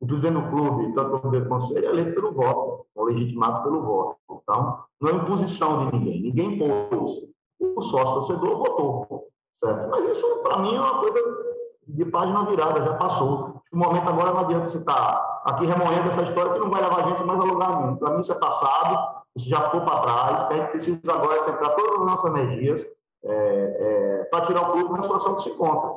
o 0.00 0.06
presidente 0.06 0.34
do 0.34 0.50
clube, 0.50 0.92
tanto 0.94 1.28
o 1.28 1.30
do 1.30 1.48
conselho, 1.48 1.86
é 1.86 1.90
eleito 1.90 2.14
pelo 2.14 2.32
voto, 2.32 2.86
são 2.92 3.04
legitimados 3.04 3.60
pelo 3.60 3.82
voto. 3.82 4.18
Então, 4.42 4.82
não 5.00 5.10
é 5.10 5.12
imposição 5.14 5.86
de 5.86 5.96
ninguém. 5.96 6.22
Ninguém 6.22 6.54
impôs. 6.54 7.28
O 7.60 7.82
sócio 7.82 8.14
torcedor 8.14 8.58
votou. 8.58 9.28
Certo? 9.58 9.88
Mas 9.90 10.04
isso, 10.10 10.42
para 10.42 10.58
mim, 10.58 10.76
é 10.76 10.80
uma 10.80 11.00
coisa 11.00 11.20
de 11.88 12.04
página 12.04 12.44
virada, 12.44 12.84
já 12.84 12.94
passou. 12.94 13.62
O 13.72 13.76
momento 13.76 14.08
agora 14.08 14.32
não 14.32 14.40
adianta 14.40 14.68
você 14.68 14.78
estar 14.78 14.94
tá 14.94 15.42
aqui 15.44 15.66
remoendo 15.66 16.08
essa 16.08 16.22
história 16.22 16.52
que 16.52 16.58
não 16.60 16.70
vai 16.70 16.82
levar 16.82 17.04
a 17.04 17.08
gente 17.08 17.24
mais 17.24 17.40
a 17.40 17.44
lugar 17.44 17.80
nenhum. 17.80 17.96
Para 17.96 18.14
mim, 18.14 18.20
isso 18.20 18.32
é 18.32 18.38
passado, 18.38 19.22
isso 19.34 19.48
já 19.48 19.62
ficou 19.62 19.80
para 19.82 20.00
trás. 20.00 20.50
A 20.50 20.54
gente 20.54 20.70
precisa 20.70 21.12
agora 21.12 21.40
centrar 21.40 21.74
todas 21.74 22.00
as 22.00 22.06
nossas 22.06 22.34
energias 22.34 22.84
é, 23.24 23.32
é, 24.20 24.24
para 24.30 24.46
tirar 24.46 24.62
o 24.62 24.72
clube 24.72 24.92
na 24.94 25.02
situação 25.02 25.34
que 25.34 25.42
se 25.42 25.50
encontra. 25.50 25.90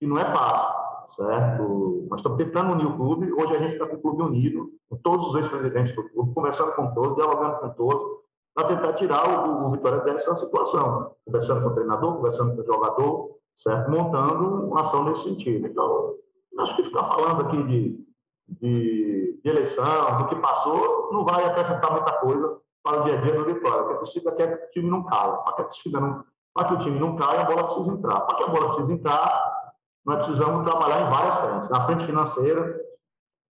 E 0.00 0.06
não 0.06 0.18
é 0.18 0.24
fácil, 0.24 1.14
certo? 1.16 2.06
Nós 2.10 2.20
estamos 2.20 2.38
tentando 2.38 2.72
unir 2.72 2.86
o 2.86 2.96
clube. 2.96 3.32
Hoje 3.32 3.56
a 3.56 3.62
gente 3.62 3.72
está 3.72 3.86
com 3.86 3.96
o 3.96 4.00
clube 4.00 4.22
unido, 4.22 4.70
com 4.88 4.96
todos 4.96 5.28
os 5.28 5.34
ex-presidentes 5.36 5.94
do 5.94 6.08
clube, 6.10 6.34
conversando 6.34 6.74
com 6.74 6.94
todos, 6.94 7.16
dialogando 7.16 7.58
com 7.58 7.68
todos, 7.70 8.17
para 8.58 8.66
tentar 8.66 8.92
tirar 8.94 9.46
o, 9.46 9.66
o 9.66 9.70
Vitória 9.70 10.00
dessa 10.00 10.34
situação. 10.34 11.14
Conversando 11.24 11.62
com 11.62 11.68
o 11.68 11.74
treinador, 11.74 12.16
conversando 12.16 12.56
com 12.56 12.62
o 12.62 12.66
jogador, 12.66 13.30
certo? 13.56 13.88
montando 13.88 14.66
uma 14.66 14.80
ação 14.80 15.04
nesse 15.04 15.22
sentido. 15.22 15.68
Então, 15.68 16.14
acho 16.58 16.74
que 16.74 16.82
ficar 16.82 17.04
falando 17.04 17.42
aqui 17.42 17.62
de, 17.62 18.04
de, 18.48 19.40
de, 19.44 19.48
eleição, 19.48 20.18
do 20.18 20.26
que 20.26 20.34
passou, 20.36 21.08
não 21.12 21.24
vai 21.24 21.44
acrescentar 21.44 21.92
muita 21.92 22.12
coisa 22.14 22.58
para 22.82 23.00
o 23.00 23.04
dia 23.04 23.18
a 23.18 23.20
dia 23.20 23.32
do 23.34 23.44
Vitória. 23.44 23.82
O 23.82 23.86
que 23.86 23.94
é 23.94 23.98
possível 23.98 24.32
é 24.32 24.34
que 24.34 24.66
o 24.66 24.70
time 24.70 24.90
não 24.90 25.04
caia. 25.04 25.36
Para 25.36 25.64
que, 25.64 25.90
para 26.52 26.64
que 26.66 26.74
o 26.74 26.78
time 26.78 26.98
não 26.98 27.14
caia, 27.14 27.42
a 27.42 27.44
bola 27.44 27.64
precisa 27.64 27.92
entrar. 27.92 28.20
Para 28.22 28.36
que 28.38 28.42
a 28.42 28.48
bola 28.48 28.66
precisa 28.70 28.92
entrar, 28.92 29.72
nós 30.04 30.16
precisamos 30.16 30.68
trabalhar 30.68 31.06
em 31.06 31.10
várias 31.10 31.34
frentes. 31.36 31.70
Na 31.70 31.86
frente 31.86 32.04
financeira, 32.06 32.80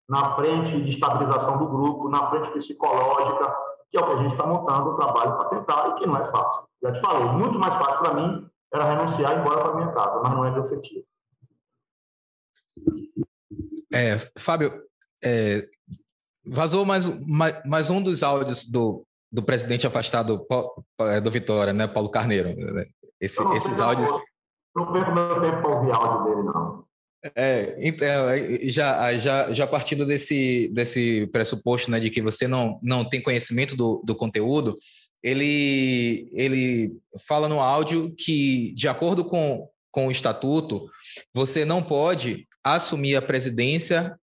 na 0.07 0.35
frente 0.35 0.83
de 0.83 0.91
estabilização 0.91 1.57
do 1.57 1.67
grupo, 1.67 2.09
na 2.09 2.29
frente 2.29 2.51
psicológica, 2.51 3.68
que 3.89 3.97
é 3.97 4.01
o 4.01 4.05
que 4.05 4.11
a 4.11 4.17
gente 4.17 4.31
está 4.31 4.45
montando 4.45 4.91
o 4.91 4.95
trabalho 4.95 5.37
para 5.37 5.49
tentar 5.49 5.89
e 5.89 5.95
que 5.95 6.05
não 6.05 6.17
é 6.17 6.31
fácil. 6.31 6.67
Já 6.81 6.93
te 6.93 7.01
falei, 7.01 7.27
muito 7.31 7.57
mais 7.57 7.73
fácil 7.73 7.99
para 7.99 8.13
mim 8.13 8.49
era 8.73 8.83
renunciar 8.83 9.31
e 9.31 9.35
ir 9.35 9.39
embora 9.39 9.61
para 9.61 9.75
minha 9.75 9.91
casa, 9.91 10.21
mas 10.21 10.31
não 10.31 10.45
é 10.45 10.51
meu 10.51 10.65
efetivo. 10.65 11.05
É, 13.91 14.17
Fábio, 14.37 14.83
é, 15.23 15.67
vazou 16.45 16.85
mais, 16.85 17.07
mais, 17.27 17.63
mais, 17.65 17.89
um 17.89 18.01
dos 18.01 18.21
áudios 18.21 18.65
do, 18.65 19.03
do 19.31 19.41
presidente 19.41 19.87
afastado 19.87 20.45
é, 21.01 21.19
do 21.19 21.31
Vitória, 21.31 21.73
né, 21.73 21.87
Paulo 21.87 22.11
Carneiro. 22.11 22.55
Né? 22.55 22.85
Esse, 23.19 23.41
esses 23.53 23.79
áudios. 23.79 24.09
Não 24.75 24.93
perco 24.93 25.11
meu 25.11 25.41
tempo 25.41 25.61
para 25.61 25.75
ouvir 25.75 25.91
áudio 25.91 26.23
dele, 26.23 26.43
não. 26.43 26.85
É, 27.35 27.75
então, 27.79 28.07
já, 28.63 29.17
já, 29.17 29.51
já 29.51 29.67
partindo 29.67 30.05
desse, 30.05 30.69
desse 30.73 31.27
pressuposto 31.27 31.91
né, 31.91 31.99
de 31.99 32.09
que 32.09 32.21
você 32.21 32.47
não, 32.47 32.79
não 32.81 33.07
tem 33.07 33.21
conhecimento 33.21 33.75
do, 33.75 34.01
do 34.05 34.15
conteúdo, 34.15 34.75
ele, 35.21 36.29
ele 36.31 36.93
fala 37.27 37.49
no 37.49 37.59
áudio 37.59 38.13
que, 38.17 38.73
de 38.73 38.87
acordo 38.87 39.25
com, 39.25 39.67
com 39.91 40.07
o 40.07 40.11
estatuto, 40.11 40.85
você 41.33 41.65
não 41.65 41.83
pode 41.83 42.47
assumir 42.63 43.15
a 43.15 43.21
presidência 43.21 44.17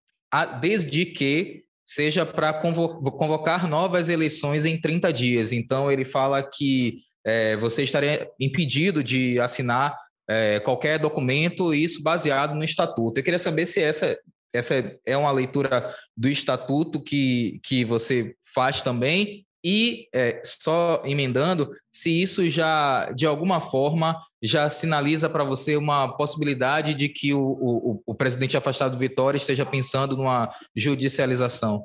desde 0.61 1.05
que 1.07 1.65
seja 1.85 2.27
para 2.27 2.53
convocar 2.53 3.69
novas 3.69 4.09
eleições 4.09 4.65
em 4.65 4.81
30 4.81 5.13
dias. 5.13 5.53
Então, 5.53 5.91
ele 5.91 6.05
fala 6.05 6.43
que 6.43 6.99
é, 7.25 7.57
você 7.57 7.85
estaria 7.85 8.29
impedido 8.41 9.05
de 9.05 9.39
assinar 9.39 9.97
é, 10.29 10.61
qualquer 10.61 10.99
documento, 10.99 11.75
isso 11.75 12.03
baseado 12.03 12.55
no 12.55 12.65
estatuto. 12.65 13.19
Eu 13.19 13.25
queria 13.25 13.39
saber 13.39 13.67
se 13.67 13.81
essa, 13.81 14.19
essa 14.53 14.99
é 15.05 15.17
uma 15.17 15.31
leitura 15.31 15.95
do 16.17 16.29
estatuto 16.29 17.01
que, 17.01 17.61
que 17.63 17.85
você 17.85 18.35
faz 18.55 18.83
também 18.83 19.47
e 19.69 20.09
é, 20.15 20.41
só 20.45 21.03
emendando, 21.05 21.69
se 21.91 22.23
isso 22.23 22.49
já, 22.49 23.11
de 23.11 23.27
alguma 23.27 23.61
forma, 23.61 24.17
já 24.41 24.71
sinaliza 24.71 25.29
para 25.29 25.43
você 25.43 25.77
uma 25.77 26.17
possibilidade 26.17 26.95
de 26.95 27.09
que 27.09 27.35
o, 27.35 27.41
o, 27.41 28.03
o, 28.07 28.15
presidente 28.15 28.57
afastado 28.57 28.93
do 28.93 28.99
Vitória 28.99 29.37
esteja 29.37 29.67
pensando 29.67 30.17
numa 30.17 30.49
judicialização. 30.77 31.85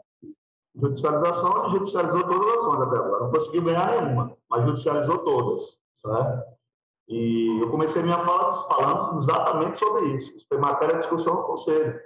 Judicialização, 0.79 1.71
judicializou 1.71 2.23
todas 2.23 2.47
as 2.47 2.59
ações 2.59 2.81
até 2.81 2.97
agora. 2.97 3.23
Não 3.23 3.31
conseguiu 3.31 3.63
ganhar 3.63 3.99
nenhuma, 3.99 4.37
mas 4.47 4.63
judicializou 4.63 5.17
todas. 5.19 5.61
Certo? 5.99 6.60
E 7.07 7.59
eu 7.61 7.69
comecei 7.69 8.01
minha 8.01 8.19
fala 8.19 8.67
falando 8.67 9.21
exatamente 9.21 9.79
sobre 9.79 10.05
isso. 10.15 10.37
Isso 10.37 10.45
foi 10.47 10.57
matéria 10.57 10.95
de 10.95 11.01
discussão 11.01 11.35
no 11.35 11.43
Conselho. 11.43 11.99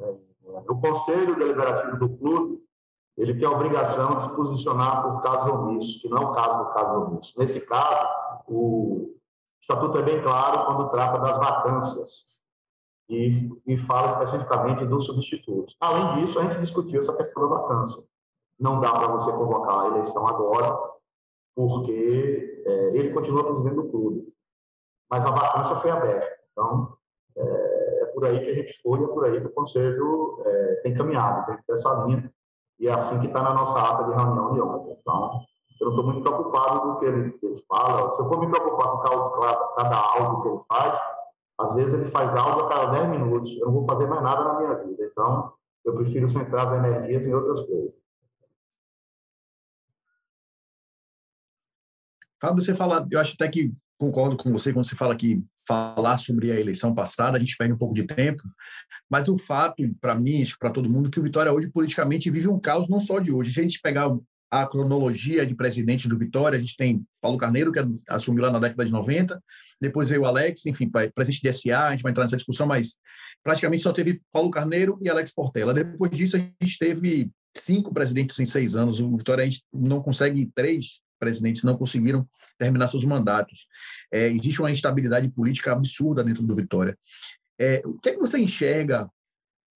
É, 0.00 0.14
o 0.68 0.80
Conselho 0.80 1.36
Deliberativo 1.36 1.98
do 1.98 2.16
Clube 2.16 2.64
ele 3.16 3.34
tem 3.34 3.46
a 3.46 3.52
obrigação 3.52 4.16
de 4.16 4.22
se 4.22 4.34
posicionar 4.34 5.02
por 5.02 5.22
casos 5.22 5.52
omissos, 5.52 6.02
que 6.02 6.08
não 6.08 6.18
é 6.18 6.26
o 6.26 6.32
caso 6.32 6.64
do 6.64 6.70
caso 6.72 7.00
omisso. 7.00 7.38
Nesse 7.38 7.60
caso, 7.60 8.08
o 8.48 9.14
estatuto 9.60 9.98
é 9.98 10.02
bem 10.02 10.20
claro 10.22 10.66
quando 10.66 10.90
trata 10.90 11.18
das 11.18 11.36
vacâncias 11.38 12.34
e, 13.08 13.50
e 13.66 13.78
fala 13.78 14.12
especificamente 14.12 14.84
dos 14.84 15.06
substitutos. 15.06 15.76
Além 15.80 16.26
disso, 16.26 16.38
a 16.38 16.42
gente 16.44 16.60
discutiu 16.60 17.00
essa 17.00 17.16
questão 17.16 17.48
da 17.48 17.56
vacância. 17.56 18.02
Não 18.58 18.80
dá 18.80 18.90
para 18.90 19.08
você 19.08 19.30
convocar 19.30 19.80
a 19.80 19.86
eleição 19.88 20.26
agora, 20.26 20.76
porque 21.54 22.62
é, 22.66 22.96
ele 22.96 23.12
continua 23.12 23.44
presidente 23.44 23.76
do 23.76 23.88
clube. 23.88 24.32
Mas 25.10 25.24
a 25.24 25.30
vacância 25.30 25.76
foi 25.76 25.90
aberta. 25.90 26.26
Então, 26.52 26.96
é, 27.36 28.02
é, 28.02 28.06
por 28.06 28.24
aí 28.24 28.40
que 28.40 28.50
a 28.50 28.54
gente 28.54 28.80
foi, 28.82 29.02
é 29.02 29.06
por 29.06 29.24
aí 29.24 29.40
que 29.40 29.46
o 29.46 29.52
Conselho 29.52 30.42
é, 30.44 30.74
tem 30.82 30.94
caminhado, 30.94 31.46
dentro 31.46 31.64
dessa 31.68 32.04
linha 32.04 32.32
e 32.78 32.88
é 32.88 32.92
assim 32.92 33.20
que 33.20 33.26
está 33.26 33.42
na 33.42 33.54
nossa 33.54 33.78
ata 33.78 34.04
de 34.04 34.14
reunião 34.14 34.52
de 34.52 34.60
ontem. 34.60 34.96
Então, 35.00 35.40
eu 35.80 35.86
não 35.86 35.90
estou 35.90 36.04
muito 36.04 36.22
preocupado 36.22 36.80
com 36.80 36.88
o 36.88 36.98
que 36.98 37.06
ele, 37.06 37.38
ele, 37.42 37.64
fala. 37.68 38.10
Se 38.12 38.20
eu 38.20 38.28
for 38.28 38.40
me 38.40 38.50
preocupar 38.50 38.90
com 38.90 38.98
cada, 38.98 39.56
cada 39.76 39.96
áudio 39.96 40.42
que 40.42 40.48
ele 40.48 40.60
faz, 40.68 41.00
às 41.58 41.74
vezes 41.74 41.94
ele 41.94 42.10
faz 42.10 42.34
áudio 42.34 42.66
a 42.66 42.68
cada 42.68 42.86
10 42.86 43.08
minutos. 43.08 43.56
Eu 43.58 43.66
não 43.66 43.72
vou 43.72 43.86
fazer 43.86 44.06
mais 44.06 44.22
nada 44.22 44.44
na 44.44 44.58
minha 44.58 44.74
vida. 44.74 45.04
Então, 45.04 45.52
eu 45.84 45.94
prefiro 45.94 46.28
centrar 46.28 46.66
as 46.66 46.72
energias 46.72 47.26
em 47.26 47.34
outras 47.34 47.60
coisas. 47.60 47.92
Fábio, 52.40 52.62
você 52.62 52.74
fala, 52.74 53.06
eu 53.10 53.20
acho 53.20 53.34
até 53.34 53.48
que 53.48 53.72
concordo 53.98 54.36
com 54.36 54.52
você 54.52 54.72
quando 54.72 54.84
você 54.84 54.96
fala 54.96 55.16
que 55.16 55.42
falar 55.66 56.18
sobre 56.18 56.52
a 56.52 56.60
eleição 56.60 56.94
passada, 56.94 57.36
a 57.36 57.40
gente 57.40 57.56
perde 57.56 57.72
um 57.72 57.78
pouco 57.78 57.94
de 57.94 58.04
tempo, 58.04 58.42
mas 59.10 59.28
o 59.28 59.38
fato, 59.38 59.82
para 60.00 60.14
mim, 60.14 60.42
para 60.58 60.70
todo 60.70 60.90
mundo, 60.90 61.10
que 61.10 61.18
o 61.18 61.22
Vitória 61.22 61.52
hoje 61.52 61.70
politicamente 61.70 62.30
vive 62.30 62.48
um 62.48 62.60
caos 62.60 62.88
não 62.88 63.00
só 63.00 63.18
de 63.18 63.32
hoje. 63.32 63.52
Se 63.52 63.60
a 63.60 63.62
gente 63.62 63.80
pegar 63.80 64.14
a 64.50 64.66
cronologia 64.66 65.44
de 65.44 65.54
presidente 65.54 66.08
do 66.08 66.18
Vitória, 66.18 66.56
a 66.56 66.60
gente 66.60 66.76
tem 66.76 67.04
Paulo 67.20 67.38
Carneiro, 67.38 67.72
que 67.72 67.80
assumiu 68.08 68.42
lá 68.42 68.52
na 68.52 68.58
década 68.58 68.84
de 68.84 68.92
90, 68.92 69.42
depois 69.80 70.08
veio 70.08 70.22
o 70.22 70.26
Alex, 70.26 70.66
enfim, 70.66 70.88
presidente 70.88 71.42
de 71.42 71.52
SA, 71.52 71.88
a 71.88 71.90
gente 71.92 72.02
vai 72.02 72.12
entrar 72.12 72.24
nessa 72.24 72.36
discussão, 72.36 72.66
mas 72.66 72.96
praticamente 73.42 73.82
só 73.82 73.92
teve 73.92 74.20
Paulo 74.32 74.50
Carneiro 74.50 74.98
e 75.00 75.08
Alex 75.08 75.32
Portela. 75.32 75.74
Depois 75.74 76.10
disso, 76.10 76.36
a 76.36 76.40
gente 76.40 76.78
teve 76.78 77.30
cinco 77.56 77.92
presidentes 77.92 78.38
em 78.38 78.46
seis 78.46 78.76
anos. 78.76 79.00
O 79.00 79.16
Vitória 79.16 79.42
a 79.42 79.44
gente 79.44 79.62
não 79.72 80.02
consegue 80.02 80.50
três 80.54 81.00
presidentes 81.18 81.62
não 81.62 81.76
conseguiram 81.76 82.28
terminar 82.58 82.88
seus 82.88 83.04
mandatos. 83.04 83.66
É, 84.12 84.28
existe 84.28 84.60
uma 84.60 84.70
instabilidade 84.70 85.28
política 85.28 85.72
absurda 85.72 86.22
dentro 86.22 86.42
do 86.42 86.54
Vitória. 86.54 86.96
É, 87.58 87.82
o 87.84 87.98
que, 87.98 88.10
é 88.10 88.12
que 88.12 88.18
você 88.18 88.38
enxerga 88.38 89.08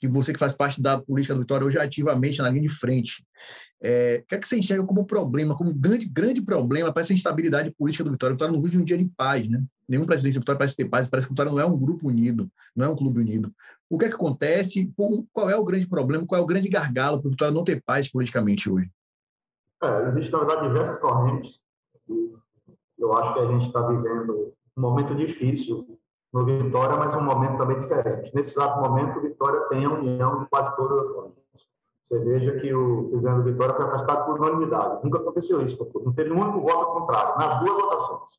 que 0.00 0.08
você 0.08 0.32
que 0.32 0.38
faz 0.38 0.56
parte 0.56 0.80
da 0.80 1.00
política 1.00 1.34
do 1.34 1.40
Vitória 1.40 1.66
hoje 1.66 1.78
ativamente 1.78 2.38
na 2.38 2.50
linha 2.50 2.62
de 2.62 2.68
frente. 2.68 3.24
É, 3.80 4.22
o 4.24 4.26
que 4.28 4.34
é 4.34 4.38
que 4.38 4.46
você 4.46 4.58
enxerga 4.58 4.84
como 4.84 5.04
problema, 5.04 5.56
como 5.56 5.72
grande, 5.72 6.06
grande 6.08 6.40
problema 6.40 6.92
para 6.92 7.02
essa 7.02 7.12
instabilidade 7.12 7.70
política 7.72 8.04
do 8.04 8.10
Vitória? 8.10 8.32
O 8.32 8.36
Vitória 8.36 8.52
não 8.52 8.60
vive 8.60 8.78
um 8.78 8.84
dia 8.84 8.98
de 8.98 9.04
paz, 9.16 9.48
né? 9.48 9.62
Nenhum 9.88 10.06
presidente 10.06 10.34
do 10.34 10.40
Vitória 10.40 10.58
parece 10.58 10.76
ter 10.76 10.88
paz, 10.88 11.08
parece 11.08 11.26
que 11.26 11.32
o 11.32 11.34
Vitória 11.34 11.50
não 11.50 11.60
é 11.60 11.64
um 11.64 11.76
grupo 11.76 12.08
unido, 12.08 12.50
não 12.74 12.86
é 12.86 12.88
um 12.88 12.96
clube 12.96 13.20
unido. 13.20 13.52
O 13.88 13.98
que 13.98 14.04
é 14.04 14.08
que 14.08 14.14
acontece? 14.14 14.92
Qual 15.32 15.50
é 15.50 15.56
o 15.56 15.64
grande 15.64 15.86
problema? 15.86 16.26
Qual 16.26 16.40
é 16.40 16.42
o 16.42 16.46
grande 16.46 16.68
gargalo 16.68 17.20
para 17.20 17.28
o 17.28 17.30
Vitória 17.30 17.54
não 17.54 17.64
ter 17.64 17.82
paz 17.84 18.10
politicamente 18.10 18.70
hoje? 18.70 18.90
É, 19.82 20.08
existem, 20.08 20.32
na 20.32 20.38
verdade, 20.38 20.68
diversas 20.68 20.98
correntes. 20.98 21.60
Eu 22.98 23.12
acho 23.16 23.34
que 23.34 23.40
a 23.40 23.46
gente 23.46 23.66
está 23.66 23.82
vivendo 23.86 24.52
um 24.76 24.80
momento 24.80 25.14
difícil 25.14 25.98
no 26.32 26.44
Vitória, 26.44 26.96
mas 26.96 27.14
um 27.14 27.22
momento 27.22 27.58
também 27.58 27.80
diferente. 27.80 28.34
Nesse 28.34 28.50
exato 28.50 28.80
momento, 28.80 29.18
o 29.18 29.22
Vitória 29.22 29.60
tem 29.68 29.84
a 29.84 29.90
união 29.90 30.40
de 30.40 30.46
quase 30.48 30.74
todas 30.76 31.06
as 31.06 31.08
correntes. 31.12 31.38
Você 32.04 32.18
veja 32.20 32.58
que 32.58 32.74
o 32.74 33.10
presidente 33.10 33.36
do 33.36 33.44
Vitória 33.44 33.74
foi 33.74 33.84
afastado 33.84 34.26
por 34.26 34.40
unanimidade. 34.40 35.04
Nunca 35.04 35.18
aconteceu 35.18 35.62
isso. 35.62 35.90
Não 36.04 36.12
teve 36.12 36.32
um 36.32 36.40
único 36.40 36.60
voto 36.60 37.00
contrário, 37.00 37.38
nas 37.38 37.60
duas 37.60 37.82
votações. 37.82 38.38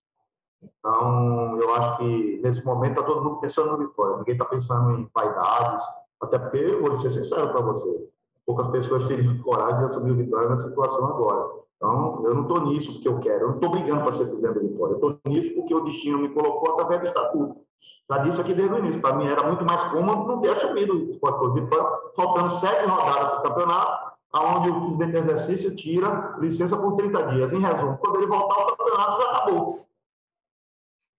Então, 0.62 1.58
eu 1.62 1.76
acho 1.76 1.98
que 2.00 2.42
nesse 2.44 2.66
momento 2.66 3.00
está 3.00 3.04
todo 3.04 3.24
mundo 3.24 3.40
pensando 3.40 3.72
no 3.72 3.78
Vitória. 3.78 4.18
Ninguém 4.18 4.34
está 4.34 4.46
pensando 4.46 5.00
em 5.00 5.10
vaidades. 5.14 5.86
Até 6.22 6.38
porque, 6.38 6.76
vou 6.76 6.98
ser 6.98 7.12
sincero 7.12 7.50
para 7.50 7.62
você, 7.62 8.10
poucas 8.50 8.68
pessoas 8.70 9.08
teriam 9.08 9.38
coragem 9.44 9.78
de 9.78 9.86
assumir 9.86 10.12
o 10.12 10.16
Vitória 10.16 10.50
nessa 10.50 10.70
situação 10.70 11.06
agora. 11.06 11.52
Então, 11.78 12.24
eu 12.26 12.34
não 12.34 12.42
estou 12.42 12.62
nisso 12.62 12.94
porque 12.94 13.08
eu 13.08 13.20
quero. 13.20 13.42
Eu 13.42 13.48
não 13.50 13.56
estou 13.56 13.70
brigando 13.70 14.02
para 14.02 14.12
ser 14.14 14.26
presidente 14.26 14.56
do 14.56 14.68
Vitória. 14.68 14.94
Eu 14.94 14.96
estou 14.96 15.20
nisso 15.28 15.54
porque 15.54 15.76
o 15.76 15.82
destino 15.82 16.18
me 16.18 16.30
colocou 16.30 16.74
através 16.74 17.02
do 17.02 17.08
estatuto. 17.08 17.62
Já 18.10 18.18
disse 18.18 18.42
aqui 18.42 18.56
desde 18.56 18.74
o 18.74 18.80
início. 18.80 19.02
Para 19.02 19.16
mim, 19.16 19.28
era 19.28 19.46
muito 19.46 19.64
mais 19.64 19.84
cômodo 19.84 20.28
não 20.28 20.42
ter 20.42 20.50
assumido 20.50 20.94
o 20.94 21.12
Esporte 21.12 21.38
Clube 21.38 21.62
Vitória, 21.62 22.00
faltando 22.16 22.50
sete 22.54 22.88
rodadas 22.88 23.38
do 23.38 23.44
campeonato, 23.44 24.12
onde 24.34 24.70
o 24.72 24.82
presidente 24.82 25.12
de 25.12 25.18
exercício 25.18 25.76
tira 25.76 26.36
licença 26.40 26.76
por 26.76 26.96
30 26.96 27.24
dias. 27.28 27.54
Em 27.54 27.60
resumo, 27.60 28.00
quando 28.00 28.18
ele 28.18 28.26
voltar, 28.26 28.64
o 28.64 28.76
campeonato 28.76 29.22
já 29.22 29.32
acabou. 29.32 29.86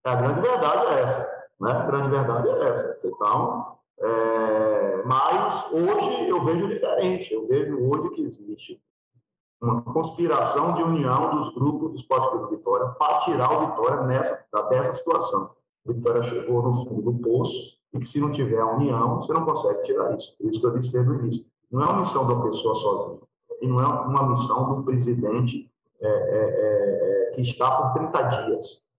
A 0.04 0.14
grande 0.16 0.40
verdade 0.40 0.86
é 0.86 1.00
essa. 1.00 1.46
Né? 1.60 1.70
A 1.70 1.86
grande 1.86 2.08
verdade 2.08 2.48
é 2.48 2.68
essa. 2.68 2.98
Então, 3.04 3.78
é... 4.02 5.02
mas 5.04 5.72
hoje 5.72 6.28
eu 6.28 6.44
vejo 6.44 6.68
diferente. 6.68 7.32
Eu 7.32 7.46
vejo 7.46 7.78
hoje 7.78 8.10
que 8.14 8.22
existe 8.22 8.80
uma 9.60 9.82
conspiração 9.82 10.74
de 10.74 10.82
união 10.82 11.36
dos 11.36 11.54
grupos 11.54 11.90
do 11.90 11.96
Esporte 11.96 12.30
Clube 12.30 12.56
Vitória 12.56 12.88
para 12.98 13.20
tirar 13.20 13.52
o 13.52 13.66
Vitória 13.68 14.02
nessa, 14.04 14.46
dessa 14.70 14.94
situação. 14.94 15.54
O 15.84 15.92
Vitória 15.92 16.22
chegou 16.22 16.62
no 16.62 16.84
fundo 16.84 17.12
do 17.12 17.18
poço 17.18 17.78
e 17.92 17.98
que 17.98 18.06
se 18.06 18.20
não 18.20 18.32
tiver 18.32 18.60
a 18.60 18.66
união, 18.66 19.16
você 19.16 19.32
não 19.32 19.44
consegue 19.44 19.82
tirar 19.82 20.16
isso. 20.16 20.34
Por 20.38 20.48
isso 20.48 20.60
que 20.60 20.66
eu 20.66 20.78
disse 20.78 20.92
desde 20.92 21.10
o 21.10 21.14
início. 21.20 21.46
Não 21.70 21.82
é 21.82 21.86
uma 21.86 22.00
missão 22.00 22.26
da 22.26 22.42
pessoa 22.42 22.74
sozinha. 22.74 23.20
E 23.60 23.66
não 23.66 23.80
é 23.80 23.86
uma 23.86 24.30
missão 24.30 24.74
do 24.74 24.82
presidente 24.82 25.70
é, 26.00 26.08
é, 26.08 26.10
é, 26.10 27.28
é 27.28 27.30
que 27.32 27.42
está 27.42 27.70
por 27.70 27.92
30 27.92 28.22
dias 28.22 28.90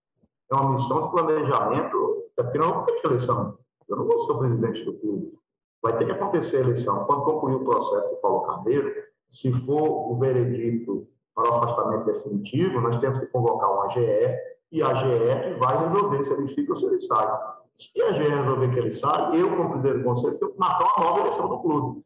é 0.52 0.54
uma 0.54 0.72
missão 0.72 1.06
de 1.06 1.10
planejamento, 1.12 2.24
é 2.36 2.42
porque 2.42 2.58
não 2.58 2.84
tem 2.84 3.00
eleição. 3.04 3.58
Eu 3.92 3.98
não 3.98 4.06
vou 4.06 4.18
ser 4.24 4.32
o 4.32 4.38
presidente 4.38 4.84
do 4.84 4.94
clube. 4.94 5.38
Vai 5.82 5.98
ter 5.98 6.06
que 6.06 6.12
acontecer 6.12 6.58
a 6.58 6.60
eleição. 6.60 7.04
Quando 7.04 7.24
concluir 7.24 7.56
o 7.56 7.64
processo 7.64 8.14
do 8.14 8.20
Paulo 8.22 8.40
Carneiro, 8.46 8.90
se 9.28 9.52
for 9.66 10.10
o 10.10 10.16
veredito 10.16 11.06
para 11.34 11.50
o 11.50 11.54
afastamento 11.56 12.06
definitivo, 12.06 12.80
nós 12.80 12.98
temos 12.98 13.18
que 13.18 13.26
convocar 13.26 13.70
uma 13.70 13.86
AGE 13.86 14.38
e 14.70 14.82
a 14.82 14.88
AGE 14.88 15.42
que 15.44 15.60
vai 15.60 15.76
resolver 15.76 16.24
se 16.24 16.32
ele 16.32 16.54
fica 16.54 16.72
ou 16.72 16.78
se 16.78 16.86
ele 16.86 17.00
sai. 17.00 17.38
Se 17.74 18.00
a 18.00 18.08
AGE 18.08 18.28
resolver 18.28 18.70
que 18.70 18.78
ele 18.78 18.94
sai, 18.94 19.38
eu, 19.38 19.54
como 19.54 19.70
presidente 19.70 19.98
do 19.98 20.04
conselho, 20.04 20.38
tenho 20.38 20.52
que 20.52 20.58
marcar 20.58 20.86
uma 20.96 21.04
nova 21.04 21.20
eleição 21.20 21.48
do 21.48 21.58
clube. 21.58 22.02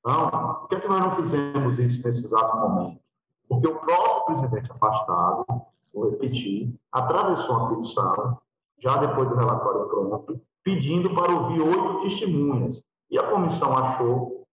Então, 0.00 0.54
por 0.60 0.68
que, 0.68 0.76
é 0.76 0.80
que 0.80 0.88
nós 0.88 1.00
não 1.00 1.16
fizemos 1.16 1.78
isso 1.78 2.06
nesse 2.06 2.24
exato 2.24 2.56
momento? 2.56 3.00
Porque 3.46 3.68
o 3.68 3.78
próprio 3.80 4.24
presidente 4.24 4.72
afastado 4.72 5.44
vou 5.92 6.10
repetir, 6.10 6.74
atravessou 6.90 7.56
uma 7.56 7.76
petição, 7.76 8.38
já 8.78 8.96
depois 8.96 9.28
do 9.28 9.34
relatório 9.34 9.88
pronto, 9.88 10.40
pedindo 10.68 11.14
para 11.14 11.32
ouvir 11.32 11.62
oito 11.62 12.02
testemunhas. 12.02 12.84
E 13.10 13.18
a 13.18 13.22
comissão 13.22 13.74
achou, 13.74 14.46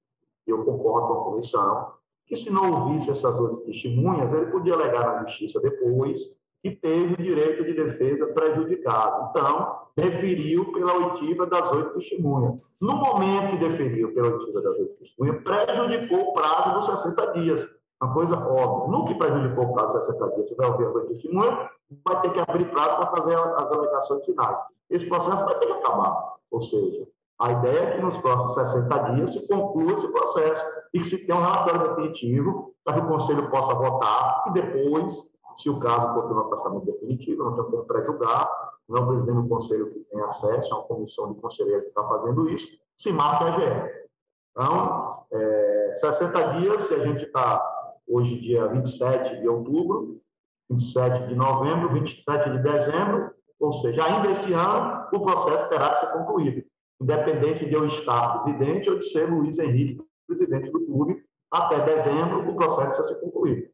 eu 0.47 0.63
concordo 0.63 1.07
com 1.07 1.13
a 1.13 1.23
comissão, 1.25 1.91
que 2.25 2.37
se 2.37 2.49
não 2.49 2.71
ouvisse 2.71 3.11
essas 3.11 3.37
oito 3.37 3.57
testemunhas, 3.65 4.31
ele 4.31 4.45
podia 4.45 4.75
alegar 4.75 5.05
na 5.05 5.23
justiça 5.27 5.59
depois 5.59 6.39
que 6.63 6.71
teve 6.71 7.15
o 7.15 7.17
direito 7.17 7.65
de 7.65 7.73
defesa 7.73 8.27
prejudicado. 8.27 9.29
Então, 9.29 9.77
deferiu 9.95 10.71
pela 10.71 10.93
oitiva 10.93 11.45
das 11.45 11.69
oito 11.73 11.95
testemunhas. 11.95 12.55
No 12.79 12.95
momento 12.95 13.51
que 13.51 13.67
deferiu 13.67 14.13
pela 14.13 14.29
oitiva 14.37 14.61
das 14.61 14.77
oito 14.77 14.95
testemunhas, 14.95 15.43
prejudicou 15.43 16.29
o 16.29 16.33
prazo 16.33 16.79
dos 16.79 17.01
60 17.01 17.31
dias. 17.33 17.67
Uma 18.01 18.13
coisa 18.13 18.35
óbvia. 18.37 18.91
No 18.91 19.05
que 19.05 19.15
prejudicou 19.15 19.65
o 19.65 19.73
prazo 19.73 19.99
de 19.99 20.05
60 20.05 20.29
dias, 20.35 20.57
vai 20.57 20.69
ouvir 20.69 20.87
a 20.87 21.07
testemunha, 21.07 21.69
vai 22.05 22.21
ter 22.21 22.33
que 22.33 22.39
abrir 22.39 22.71
prazo 22.71 22.97
para 22.97 23.17
fazer 23.17 23.35
as 23.35 23.71
alegações 23.71 24.25
finais. 24.25 24.59
Esse 24.89 25.07
processo 25.07 25.45
vai 25.45 25.57
ter 25.59 25.67
que 25.67 25.73
acabar. 25.73 26.35
Ou 26.51 26.61
seja, 26.61 27.07
a 27.39 27.51
ideia 27.51 27.79
é 27.79 27.95
que 27.95 28.01
nos 28.01 28.17
próximos 28.17 28.53
60 28.55 28.99
dias 29.11 29.33
se 29.33 29.47
conclua 29.47 29.93
esse 29.93 30.07
processo 30.07 30.65
e 30.93 30.99
que 30.99 31.05
se 31.05 31.25
tenha 31.25 31.37
um 31.37 31.41
relatório 31.41 31.89
definitivo 31.89 32.73
para 32.83 32.95
que 32.95 33.01
o 33.01 33.07
Conselho 33.07 33.49
possa 33.49 33.73
votar 33.73 34.45
e 34.47 34.53
depois, 34.53 35.33
se 35.57 35.69
o 35.69 35.79
caso 35.79 36.13
for 36.13 36.31
um 36.31 36.39
afastamento 36.39 36.85
definitivo, 36.85 37.43
não 37.43 37.55
tem 37.55 37.65
como 37.65 37.85
pré-julgar, 37.85 38.49
não 38.87 38.97
é 38.97 39.01
o 39.01 39.07
presidente 39.07 39.41
do 39.41 39.49
Conselho 39.49 39.89
que 39.89 39.99
tem 39.99 40.21
acesso, 40.21 40.73
é 40.73 40.77
uma 40.77 40.83
comissão 40.83 41.33
de 41.33 41.41
conselheiros 41.41 41.83
que 41.83 41.89
está 41.89 42.07
fazendo 42.07 42.49
isso, 42.49 42.67
se 42.97 43.11
marca 43.11 43.45
a 43.45 43.51
GE. 43.51 44.05
Então, 44.51 45.25
é, 45.31 45.91
60 45.95 46.43
dias, 46.53 46.83
se 46.83 46.93
a 46.93 46.99
gente 46.99 47.25
está 47.25 47.74
hoje 48.07 48.39
dia 48.39 48.67
27 48.67 49.41
de 49.41 49.47
outubro, 49.47 50.21
27 50.69 51.27
de 51.27 51.35
novembro, 51.35 51.93
27 51.93 52.49
de 52.49 52.59
dezembro, 52.63 53.31
ou 53.59 53.73
seja, 53.73 54.03
ainda 54.03 54.31
esse 54.31 54.51
ano 54.53 55.07
o 55.13 55.19
processo 55.19 55.69
terá 55.69 55.89
que 55.89 55.99
ser 55.99 56.11
concluído, 56.11 56.63
independente 57.01 57.65
de 57.65 57.73
eu 57.73 57.85
estar 57.87 58.39
presidente 58.39 58.89
ou 58.89 58.99
de 58.99 59.09
ser 59.09 59.29
Luiz 59.29 59.57
Henrique 59.59 60.01
presidente 60.27 60.71
do 60.71 60.85
clube, 60.85 61.23
até 61.51 61.83
dezembro 61.85 62.49
o 62.49 62.55
processo 62.55 62.97
vai 62.97 63.07
ser 63.07 63.21
concluído. 63.21 63.69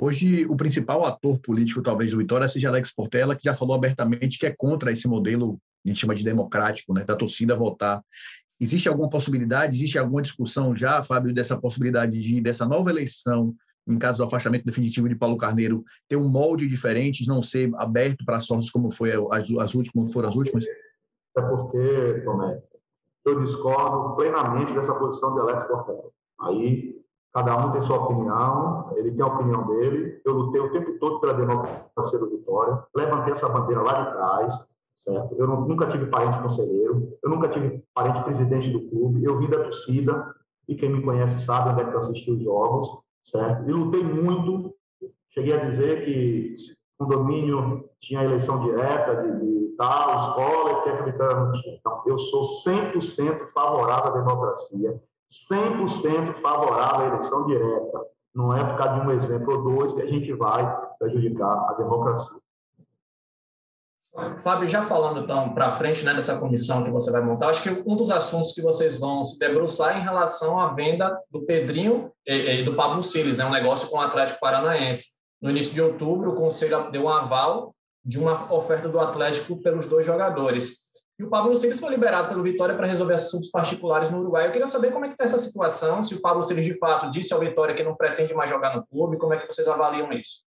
Hoje, 0.00 0.46
o 0.46 0.56
principal 0.56 1.04
ator 1.04 1.40
político, 1.40 1.82
talvez, 1.82 2.12
do 2.12 2.18
Vitória 2.18 2.46
seja 2.46 2.68
Alex 2.68 2.94
Portela, 2.94 3.34
que 3.34 3.44
já 3.44 3.54
falou 3.54 3.74
abertamente 3.74 4.38
que 4.38 4.46
é 4.46 4.54
contra 4.56 4.92
esse 4.92 5.08
modelo, 5.08 5.58
a 5.84 5.88
gente 5.88 6.00
chama 6.00 6.14
de 6.14 6.22
democrático, 6.22 6.94
né, 6.94 7.04
da 7.04 7.16
torcida 7.16 7.56
votar 7.56 8.02
Existe 8.60 8.88
alguma 8.88 9.08
possibilidade, 9.08 9.76
existe 9.76 9.98
alguma 9.98 10.22
discussão 10.22 10.74
já, 10.74 11.02
Fábio, 11.02 11.32
dessa 11.32 11.56
possibilidade 11.56 12.20
de, 12.20 12.40
dessa 12.40 12.66
nova 12.66 12.90
eleição, 12.90 13.54
em 13.86 13.98
caso 13.98 14.18
do 14.18 14.24
afastamento 14.24 14.64
definitivo 14.64 15.08
de 15.08 15.14
Paulo 15.14 15.36
Carneiro, 15.36 15.84
ter 16.08 16.16
um 16.16 16.28
molde 16.28 16.66
diferente, 16.66 17.26
não 17.26 17.42
ser 17.42 17.70
aberto 17.76 18.24
para 18.24 18.40
sócios 18.40 18.70
como 18.70 18.92
foi 18.92 19.12
as, 19.12 19.50
as 19.50 19.74
últimas, 19.74 19.88
como 19.90 20.08
foram 20.08 20.28
as 20.28 20.36
últimas? 20.36 20.64
É 21.36 21.40
porque, 21.40 22.22
Tomé, 22.24 22.60
eu 23.24 23.44
discordo 23.44 24.16
plenamente 24.16 24.74
dessa 24.74 24.94
posição 24.94 25.34
de 25.34 25.40
Alex 25.40 25.64
Portela. 25.64 26.10
Aí, 26.40 27.00
cada 27.32 27.56
um 27.56 27.72
tem 27.72 27.80
sua 27.80 27.96
opinião, 28.04 28.92
ele 28.96 29.12
tem 29.12 29.22
a 29.22 29.26
opinião 29.26 29.66
dele. 29.66 30.20
Eu 30.24 30.34
lutei 30.34 30.60
o 30.60 30.72
tempo 30.72 30.98
todo 30.98 31.20
pela 31.20 31.34
democracia 31.34 32.18
do 32.18 32.30
Vitória, 32.30 32.82
levantei 32.94 33.32
essa 33.32 33.48
bandeira 33.48 33.82
lá 33.82 34.02
de 34.02 34.12
trás, 34.12 34.54
certo? 34.98 35.34
Eu 35.36 35.46
nunca 35.46 35.86
tive 35.86 36.06
parente 36.06 36.42
conselheiro, 36.42 37.16
eu 37.22 37.30
nunca 37.30 37.48
tive 37.48 37.82
parente 37.94 38.22
presidente 38.24 38.70
do 38.70 38.88
clube, 38.88 39.24
eu 39.24 39.38
vim 39.38 39.48
da 39.48 39.62
torcida, 39.62 40.34
e 40.68 40.74
quem 40.74 40.90
me 40.90 41.02
conhece 41.02 41.40
sabe 41.44 41.70
onde 41.70 41.82
é 41.82 41.84
que 41.84 41.94
eu 41.94 42.00
assisti 42.00 42.30
os 42.30 42.42
jogos, 42.42 42.98
certo? 43.24 43.68
E 43.68 43.72
lutei 43.72 44.02
muito, 44.02 44.74
cheguei 45.30 45.54
a 45.54 45.64
dizer 45.64 46.04
que 46.04 46.56
o 46.98 47.04
condomínio 47.04 47.88
tinha 48.00 48.24
eleição 48.24 48.62
direta 48.62 49.22
de, 49.22 49.38
de 49.40 49.76
tal, 49.76 50.16
escola, 50.16 50.82
que 50.82 50.90
acreditava 50.90 51.44
não 51.44 51.52
tinha. 51.52 51.76
Então, 51.76 52.02
eu 52.06 52.18
sou 52.18 52.44
100% 52.66 53.52
favorável 53.54 54.12
à 54.12 54.18
democracia, 54.18 55.00
100% 55.50 56.34
favorável 56.42 57.06
à 57.06 57.08
eleição 57.08 57.46
direta. 57.46 58.06
Não 58.34 58.54
é 58.54 58.62
por 58.62 58.76
causa 58.76 59.00
de 59.00 59.06
um 59.06 59.10
exemplo 59.12 59.54
ou 59.54 59.62
dois 59.62 59.92
que 59.92 60.02
a 60.02 60.06
gente 60.06 60.32
vai 60.32 60.64
prejudicar 60.98 61.70
a 61.70 61.72
democracia. 61.74 62.37
Fábio, 64.38 64.68
já 64.68 64.82
falando 64.82 65.20
então 65.20 65.54
para 65.54 65.72
frente 65.72 66.04
né, 66.04 66.12
dessa 66.12 66.38
comissão 66.38 66.82
que 66.82 66.90
você 66.90 67.10
vai 67.10 67.22
montar, 67.22 67.50
acho 67.50 67.62
que 67.62 67.82
um 67.86 67.94
dos 67.94 68.10
assuntos 68.10 68.52
que 68.52 68.60
vocês 68.60 68.98
vão 68.98 69.24
se 69.24 69.38
debruçar 69.38 69.96
é 69.96 70.00
em 70.00 70.02
relação 70.02 70.58
à 70.58 70.72
venda 70.72 71.16
do 71.30 71.42
Pedrinho 71.42 72.10
e, 72.26 72.60
e 72.60 72.62
do 72.62 72.74
Pablo 72.74 73.02
Siles, 73.02 73.38
né, 73.38 73.44
um 73.44 73.50
negócio 73.50 73.88
com 73.88 73.98
o 73.98 74.00
Atlético 74.00 74.40
Paranaense. 74.40 75.18
No 75.40 75.50
início 75.50 75.72
de 75.72 75.80
outubro, 75.80 76.30
o 76.30 76.34
Conselho 76.34 76.90
deu 76.90 77.04
um 77.04 77.08
aval 77.08 77.74
de 78.04 78.18
uma 78.18 78.52
oferta 78.52 78.88
do 78.88 78.98
Atlético 78.98 79.62
pelos 79.62 79.86
dois 79.86 80.04
jogadores. 80.04 80.88
E 81.18 81.24
o 81.24 81.28
Pablo 81.28 81.56
Siles 81.56 81.78
foi 81.78 81.90
liberado 81.90 82.28
pelo 82.28 82.42
Vitória 82.42 82.76
para 82.76 82.86
resolver 82.86 83.14
assuntos 83.14 83.50
particulares 83.50 84.10
no 84.10 84.20
Uruguai. 84.20 84.46
Eu 84.46 84.52
queria 84.52 84.68
saber 84.68 84.92
como 84.92 85.04
é 85.04 85.08
que 85.08 85.14
está 85.14 85.24
essa 85.24 85.38
situação, 85.38 86.02
se 86.02 86.14
o 86.14 86.20
Pablo 86.20 86.42
Siles 86.42 86.64
de 86.64 86.78
fato 86.78 87.10
disse 87.10 87.34
ao 87.34 87.40
Vitória 87.40 87.74
que 87.74 87.82
não 87.82 87.94
pretende 87.94 88.34
mais 88.34 88.48
jogar 88.48 88.74
no 88.74 88.86
clube, 88.86 89.18
como 89.18 89.34
é 89.34 89.38
que 89.38 89.46
vocês 89.46 89.66
avaliam 89.68 90.12
isso? 90.12 90.47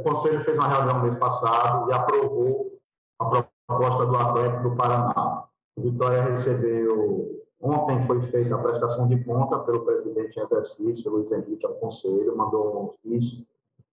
O 0.00 0.02
Conselho 0.02 0.42
fez 0.42 0.56
uma 0.56 0.66
reunião 0.66 1.02
mês 1.02 1.14
passado 1.16 1.90
e 1.90 1.92
aprovou 1.92 2.80
a 3.18 3.44
proposta 3.66 4.06
do 4.06 4.16
Atlético 4.16 4.70
do 4.70 4.74
Paraná. 4.74 5.44
O 5.76 5.82
Vitória 5.82 6.22
recebeu. 6.22 7.38
Ontem 7.60 8.06
foi 8.06 8.22
feita 8.22 8.54
a 8.54 8.58
prestação 8.58 9.06
de 9.06 9.22
conta 9.22 9.58
pelo 9.58 9.84
presidente 9.84 10.40
em 10.40 10.42
exercício, 10.42 11.10
Luiz 11.10 11.30
Henrique, 11.30 11.66
ao 11.66 11.74
conselho, 11.74 12.34
mandou 12.34 12.74
um 12.74 12.84
ofício. 12.86 13.46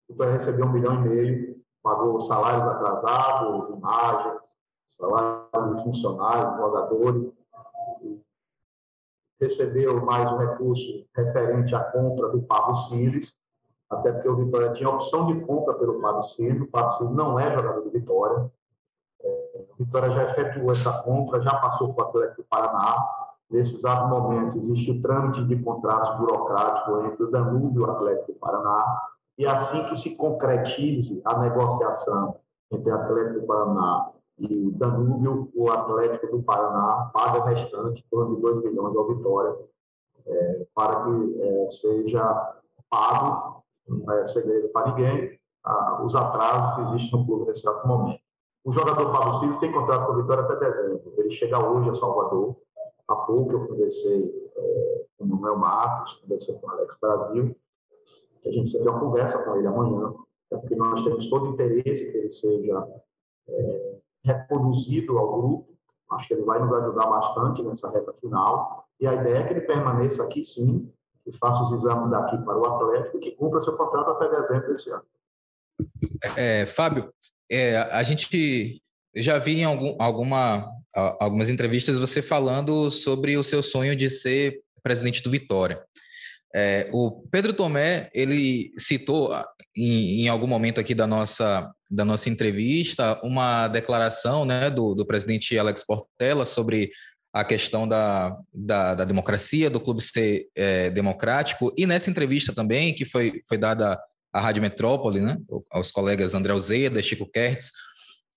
O 0.07 0.13
Vitória 0.13 0.33
recebeu 0.33 0.65
um 0.65 0.71
milhão 0.71 0.95
e 0.95 1.09
meio, 1.09 1.61
pagou 1.83 2.21
salários 2.21 2.63
atrasados, 2.63 3.69
imagens, 3.69 4.41
salários 4.87 5.75
de 5.75 5.83
funcionários, 5.83 6.55
jogadores. 6.55 7.33
Recebeu 9.41 10.05
mais 10.05 10.31
um 10.31 10.37
recurso 10.37 11.05
referente 11.13 11.75
à 11.75 11.83
compra 11.83 12.29
do 12.29 12.41
Pablo 12.43 12.75
Cires, 12.75 13.36
até 13.89 14.11
porque 14.11 14.29
o 14.29 14.35
Vitória 14.35 14.73
tinha 14.73 14.89
opção 14.89 15.27
de 15.27 15.39
compra 15.41 15.73
pelo 15.75 16.01
Pablo 16.01 16.23
Cires. 16.23 16.61
O 16.61 16.67
Pablo 16.67 16.93
Cires 16.93 17.11
não 17.13 17.39
é 17.39 17.53
jogador 17.53 17.81
do 17.81 17.91
Vitória. 17.91 18.51
O 19.23 19.75
Vitória 19.77 20.11
já 20.11 20.23
efetuou 20.23 20.71
essa 20.71 20.91
compra, 21.03 21.41
já 21.41 21.55
passou 21.55 21.93
para 21.93 22.05
o 22.05 22.07
Atlético 22.09 22.41
do 22.41 22.47
Paraná. 22.47 23.05
Nesse 23.49 23.75
exato 23.75 24.09
momento, 24.09 24.57
existe 24.57 24.91
o 24.91 25.01
trâmite 25.01 25.45
de 25.45 25.55
contratos 25.63 26.17
burocráticos 26.17 27.05
entre 27.05 27.23
o 27.23 27.31
Danúbio 27.31 27.81
e 27.81 27.85
o 27.85 27.91
Atlético 27.91 28.33
do 28.33 28.39
Paraná. 28.39 29.01
E 29.37 29.45
assim 29.45 29.85
que 29.85 29.95
se 29.95 30.17
concretize 30.17 31.21
a 31.23 31.37
negociação 31.39 32.35
entre 32.71 32.91
Atlético 32.91 33.41
do 33.41 33.47
Paraná 33.47 34.11
e 34.37 34.71
Danúbio, 34.71 35.49
o 35.55 35.71
Atlético 35.71 36.27
do 36.27 36.43
Paraná 36.43 37.09
paga 37.13 37.39
o 37.39 37.43
restante, 37.43 38.05
torno 38.09 38.35
de 38.35 38.41
2 38.41 38.63
milhões 38.63 38.95
ao 38.95 39.07
Vitória, 39.07 39.55
é, 40.25 40.67
para 40.75 41.03
que 41.03 41.41
é, 41.41 41.67
seja 41.69 42.55
pago, 42.89 43.56
não 43.87 44.11
é 44.13 44.27
segredo 44.27 44.69
para 44.69 44.89
ninguém, 44.89 45.39
ah, 45.63 46.01
os 46.03 46.15
atrasos 46.15 46.75
que 46.75 46.81
existem 46.95 47.19
no 47.19 47.25
clube 47.25 47.45
nesse 47.45 47.61
exato 47.61 47.87
momento. 47.87 48.21
O 48.63 48.71
jogador 48.71 49.11
Pablo 49.11 49.39
Silva 49.39 49.59
tem 49.59 49.71
contrato 49.71 50.07
com 50.07 50.13
o 50.13 50.21
Vitória 50.21 50.43
até 50.43 50.55
dezembro. 50.57 51.13
Ele 51.17 51.29
chega 51.31 51.57
hoje 51.57 51.89
a 51.89 51.93
Salvador. 51.93 52.57
Há 53.07 53.15
pouco 53.15 53.53
eu 53.53 53.67
conversei 53.67 54.51
é, 54.57 55.05
com 55.17 55.23
o 55.23 55.27
Manuel 55.27 55.57
Matos, 55.57 56.15
conversei 56.15 56.55
com 56.59 56.67
o 56.67 56.71
Alex 56.71 56.95
Brasil, 56.99 57.55
que 58.41 58.49
a 58.49 58.51
gente 58.51 58.73
vai 58.73 58.83
ter 58.83 58.89
uma 58.89 58.99
conversa 58.99 59.43
com 59.43 59.55
ele 59.55 59.67
amanhã, 59.67 60.13
é 60.51 60.57
porque 60.57 60.75
nós 60.75 61.03
temos 61.03 61.29
todo 61.29 61.45
o 61.45 61.53
interesse 61.53 62.11
que 62.11 62.17
ele 62.17 62.31
seja 62.31 62.87
é, 63.47 63.97
reproduzido 64.25 65.17
ao 65.17 65.41
grupo. 65.41 65.67
Acho 66.11 66.27
que 66.27 66.33
ele 66.33 66.43
vai 66.43 66.59
nos 66.59 66.73
ajudar 66.73 67.05
bastante 67.07 67.63
nessa 67.63 67.91
reta 67.91 68.13
final. 68.19 68.85
E 68.99 69.07
a 69.07 69.13
ideia 69.13 69.37
é 69.37 69.43
que 69.43 69.53
ele 69.53 69.61
permaneça 69.61 70.23
aqui, 70.23 70.43
sim, 70.43 70.91
que 71.29 71.37
faça 71.37 71.61
os 71.63 71.73
exames 71.73 72.09
daqui 72.09 72.37
para 72.37 72.57
o 72.57 72.65
Atlético 72.65 73.17
e 73.17 73.19
que 73.19 73.31
cumpra 73.31 73.59
seu 73.59 73.75
contrato 73.75 74.11
até 74.11 74.29
dezembro 74.29 74.71
desse 74.71 74.89
ano. 74.89 75.03
É, 76.37 76.65
Fábio, 76.65 77.11
é, 77.51 77.77
a 77.77 78.01
gente 78.01 78.81
já 79.13 79.37
vi 79.37 79.59
em 79.59 79.63
algum, 79.65 79.95
alguma, 79.99 80.65
algumas 81.19 81.49
entrevistas 81.49 81.99
você 81.99 82.21
falando 82.21 82.89
sobre 82.89 83.37
o 83.37 83.43
seu 83.43 83.61
sonho 83.61 83.95
de 83.95 84.09
ser 84.09 84.61
presidente 84.81 85.21
do 85.21 85.29
Vitória. 85.29 85.83
É, 86.55 86.89
o 86.93 87.27
Pedro 87.29 87.53
Tomé, 87.53 88.09
ele 88.13 88.71
citou 88.77 89.35
em, 89.75 90.21
em, 90.21 90.27
algum 90.29 90.47
momento 90.47 90.79
aqui 90.79 90.95
da 90.95 91.05
nossa, 91.05 91.69
da 91.91 92.05
nossa 92.05 92.29
entrevista 92.29 93.19
uma 93.21 93.67
declaração 93.67 94.45
né, 94.45 94.69
do, 94.69 94.95
do 94.95 95.05
presidente 95.05 95.59
Alex 95.59 95.85
Portela 95.85 96.45
sobre 96.45 96.89
a 97.39 97.43
questão 97.43 97.87
da, 97.87 98.35
da, 98.51 98.95
da 98.95 99.05
democracia, 99.05 99.69
do 99.69 99.79
clube 99.79 100.01
ser 100.01 100.47
é, 100.55 100.89
democrático, 100.89 101.71
e 101.77 101.85
nessa 101.85 102.09
entrevista 102.09 102.51
também, 102.51 102.95
que 102.95 103.05
foi, 103.05 103.41
foi 103.47 103.59
dada 103.59 103.99
à 104.33 104.41
Rádio 104.41 104.61
Metrópole, 104.63 105.21
né, 105.21 105.37
aos 105.69 105.91
colegas 105.91 106.33
André 106.33 106.51
Alzeda, 106.51 107.01
Chico 107.01 107.29
Kertz, 107.29 107.71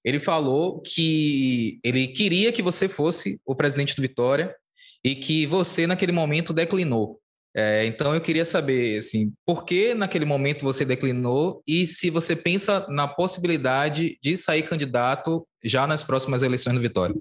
ele 0.05 0.21
falou 0.21 0.83
que 0.83 1.81
ele 1.83 2.09
queria 2.09 2.53
que 2.53 2.61
você 2.61 2.89
fosse 2.89 3.41
o 3.45 3.55
presidente 3.55 3.97
do 3.97 4.03
Vitória 4.03 4.55
e 5.03 5.15
que 5.15 5.47
você, 5.47 5.87
naquele 5.87 6.13
momento, 6.13 6.53
declinou. 6.53 7.19
É, 7.57 7.85
então, 7.87 8.15
eu 8.15 8.21
queria 8.21 8.45
saber, 8.45 8.99
assim, 8.99 9.33
por 9.47 9.65
que 9.65 9.95
naquele 9.95 10.25
momento 10.25 10.63
você 10.63 10.85
declinou 10.85 11.63
e 11.67 11.87
se 11.87 12.11
você 12.11 12.37
pensa 12.37 12.87
na 12.89 13.09
possibilidade 13.09 14.19
de 14.23 14.37
sair 14.37 14.63
candidato 14.63 15.47
já 15.65 15.87
nas 15.87 16.05
próximas 16.05 16.43
eleições 16.43 16.75
do 16.75 16.81
Vitória. 16.81 17.17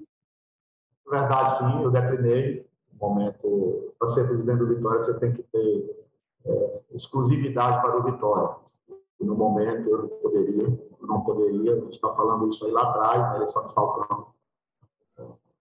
Na 1.10 1.18
verdade, 1.18 1.58
sim, 1.58 1.82
eu 1.82 1.90
declinei. 1.90 2.70
No 2.92 3.08
momento, 3.08 3.94
para 3.98 4.08
ser 4.08 4.26
presidente 4.26 4.58
do 4.58 4.68
Vitória, 4.68 5.02
você 5.02 5.18
tem 5.18 5.32
que 5.32 5.42
ter 5.42 6.06
é, 6.44 6.80
exclusividade 6.92 7.82
para 7.82 7.98
o 7.98 8.02
Vitória. 8.04 8.56
No 9.20 9.34
momento 9.34 9.88
eu 9.88 10.08
poderia, 10.22 10.64
eu 10.64 11.06
não 11.06 11.22
poderia, 11.22 11.72
a 11.72 11.76
gente 11.80 11.94
está 11.94 12.12
falando 12.14 12.48
isso 12.48 12.64
aí 12.64 12.72
lá 12.72 12.90
atrás, 12.90 13.20
na 13.20 13.36
eleição 13.36 13.66
de 13.66 13.74
Falcão. 13.74 14.26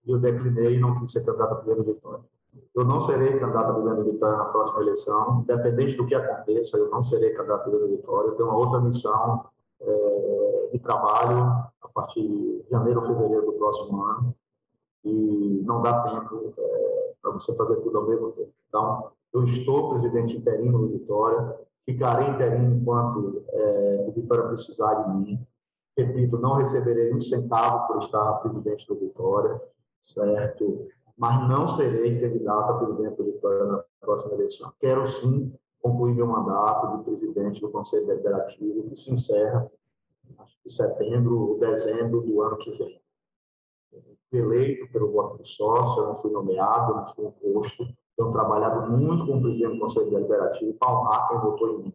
Eu 0.05 0.19
declinei 0.19 0.75
e 0.75 0.79
não 0.79 0.95
quis 0.99 1.11
ser 1.11 1.25
candidato 1.25 1.53
a 1.53 1.55
primeiro 1.55 1.83
Vitória. 1.83 2.23
Eu 2.75 2.85
não 2.85 2.99
serei 2.99 3.39
candidato 3.39 3.71
a 3.71 3.73
primeiro 3.73 4.03
Vitória 4.03 4.37
na 4.37 4.45
próxima 4.45 4.81
eleição, 4.81 5.41
independente 5.41 5.97
do 5.97 6.05
que 6.05 6.13
aconteça, 6.13 6.77
eu 6.77 6.89
não 6.89 7.01
serei 7.01 7.31
candidato 7.31 7.61
a 7.61 7.63
primeiro 7.63 7.89
Vitória. 7.89 8.27
Eu 8.29 8.35
tenho 8.35 8.49
uma 8.49 8.57
outra 8.57 8.79
missão 8.81 9.45
é, 9.81 10.69
de 10.71 10.79
trabalho 10.79 11.67
a 11.81 11.87
partir 11.93 12.21
de 12.21 12.65
janeiro 12.69 12.99
ou 13.01 13.07
fevereiro 13.07 13.45
do 13.47 13.53
próximo 13.53 14.03
ano 14.03 14.35
e 15.03 15.61
não 15.65 15.81
dá 15.81 16.01
tempo 16.03 16.53
é, 16.57 17.13
para 17.21 17.31
você 17.31 17.55
fazer 17.55 17.77
tudo 17.77 17.97
ao 17.97 18.07
mesmo 18.07 18.31
tempo. 18.31 18.53
Então, 18.67 19.11
eu 19.33 19.43
estou 19.43 19.89
presidente 19.91 20.37
interino 20.37 20.79
do 20.79 20.89
Vitória, 20.89 21.55
ficarei 21.85 22.29
interino 22.29 22.75
enquanto 22.75 23.43
é, 23.49 24.05
o 24.07 24.11
Vitória 24.11 24.47
precisar 24.47 24.95
de 24.95 25.17
mim. 25.17 25.47
Repito, 25.97 26.37
não 26.37 26.55
receberei 26.55 27.13
um 27.13 27.21
centavo 27.21 27.87
por 27.87 28.03
estar 28.03 28.33
presidente 28.35 28.87
do 28.87 28.95
Vitória, 28.95 29.61
certo? 30.01 30.87
Mas 31.17 31.47
não 31.49 31.67
serei 31.67 32.19
candidato 32.19 32.71
a 32.71 32.77
presidente 32.77 33.17
do 33.17 33.25
Vitória 33.25 33.65
na 33.65 33.83
próxima 33.99 34.33
eleição. 34.33 34.71
Quero 34.79 35.05
sim 35.05 35.53
concluir 35.81 36.13
meu 36.13 36.27
mandato 36.27 36.97
de 36.97 37.03
presidente 37.03 37.61
do 37.61 37.69
Conselho 37.69 38.07
Deliberativo, 38.07 38.83
que 38.83 38.95
se 38.95 39.13
encerra 39.13 39.69
que 40.63 40.69
setembro 40.69 41.51
ou 41.51 41.59
dezembro 41.59 42.21
do 42.21 42.41
ano 42.41 42.57
que 42.57 42.71
vem 42.77 43.01
eleito 44.31 44.91
pelo 44.91 45.11
voto 45.11 45.37
do 45.37 45.45
sócio, 45.45 46.03
eu 46.03 46.07
não 46.09 46.17
fui 46.17 46.31
nomeado, 46.31 46.91
eu 46.91 46.95
não 46.97 47.07
fui 47.07 47.53
posto. 47.53 47.87
Tenho 48.15 48.31
trabalhado 48.31 48.91
muito 48.91 49.25
com 49.25 49.37
o 49.37 49.41
presidente 49.41 49.73
do 49.73 49.79
Conselho 49.79 50.09
Deliberativo 50.09 50.77
honrar 50.83 51.27
quem 51.29 51.39
votou 51.39 51.69
em 51.69 51.83
mim. 51.83 51.93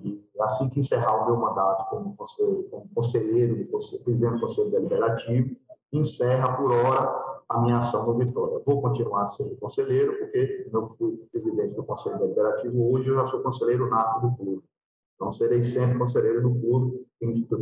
E 0.00 0.42
assim 0.42 0.68
que 0.68 0.80
encerrar 0.80 1.22
o 1.22 1.26
meu 1.26 1.36
mandato 1.36 1.88
como, 1.90 2.16
conselheiro, 2.16 2.68
como 2.70 2.88
conselheiro, 2.94 3.68
presidente 4.04 4.34
do 4.34 4.40
Conselho 4.40 4.70
Deliberativo, 4.70 5.56
encerra 5.92 6.56
por 6.56 6.72
hora 6.72 7.42
a 7.48 7.60
minha 7.60 7.78
ação 7.78 8.06
no 8.06 8.18
Vitória. 8.18 8.62
Vou 8.64 8.80
continuar 8.80 9.26
sendo 9.28 9.56
conselheiro, 9.58 10.18
porque 10.18 10.68
eu 10.72 10.94
fui 10.96 11.16
presidente 11.32 11.74
do 11.74 11.84
Conselho 11.84 12.18
Deliberativo, 12.18 12.92
hoje 12.92 13.08
eu 13.08 13.16
já 13.16 13.26
sou 13.26 13.40
conselheiro 13.40 13.88
nato 13.88 14.20
do 14.20 14.36
clube. 14.36 14.62
Então, 15.16 15.32
serei 15.32 15.62
sempre 15.62 15.98
conselheiro 15.98 16.42
do 16.42 16.60
clube, 16.60 17.06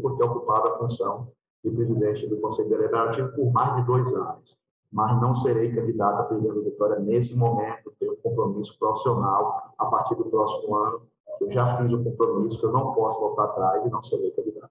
por 0.03 0.19
ter 0.19 0.25
ocupado 0.25 0.69
a 0.69 0.79
função 0.79 1.33
de 1.70 1.76
presidente 1.76 2.26
do 2.29 2.40
Conselho 2.40 2.68
Deliberativo 2.68 3.33
por 3.33 3.52
mais 3.52 3.76
de 3.76 3.87
dois 3.87 4.12
anos. 4.12 4.57
Mas 4.92 5.20
não 5.20 5.35
serei 5.35 5.74
candidato 5.74 6.20
a 6.20 6.24
presidente 6.24 6.55
da 6.55 6.61
Vitória 6.62 6.98
nesse 7.00 7.35
momento, 7.35 7.92
tenho 7.98 8.12
um 8.12 8.16
compromisso 8.16 8.79
profissional 8.79 9.74
a 9.76 9.87
partir 9.87 10.14
do 10.14 10.24
próximo 10.26 10.74
ano, 10.76 11.02
que 11.37 11.44
eu 11.44 11.52
já 11.52 11.76
fiz 11.76 11.92
o 11.92 12.02
compromisso, 12.02 12.59
que 12.59 12.66
eu 12.66 12.72
não 12.72 12.94
posso 12.94 13.18
voltar 13.20 13.44
atrás 13.44 13.85
e 13.85 13.90
não 13.90 14.02
serei 14.02 14.31
candidato. 14.31 14.70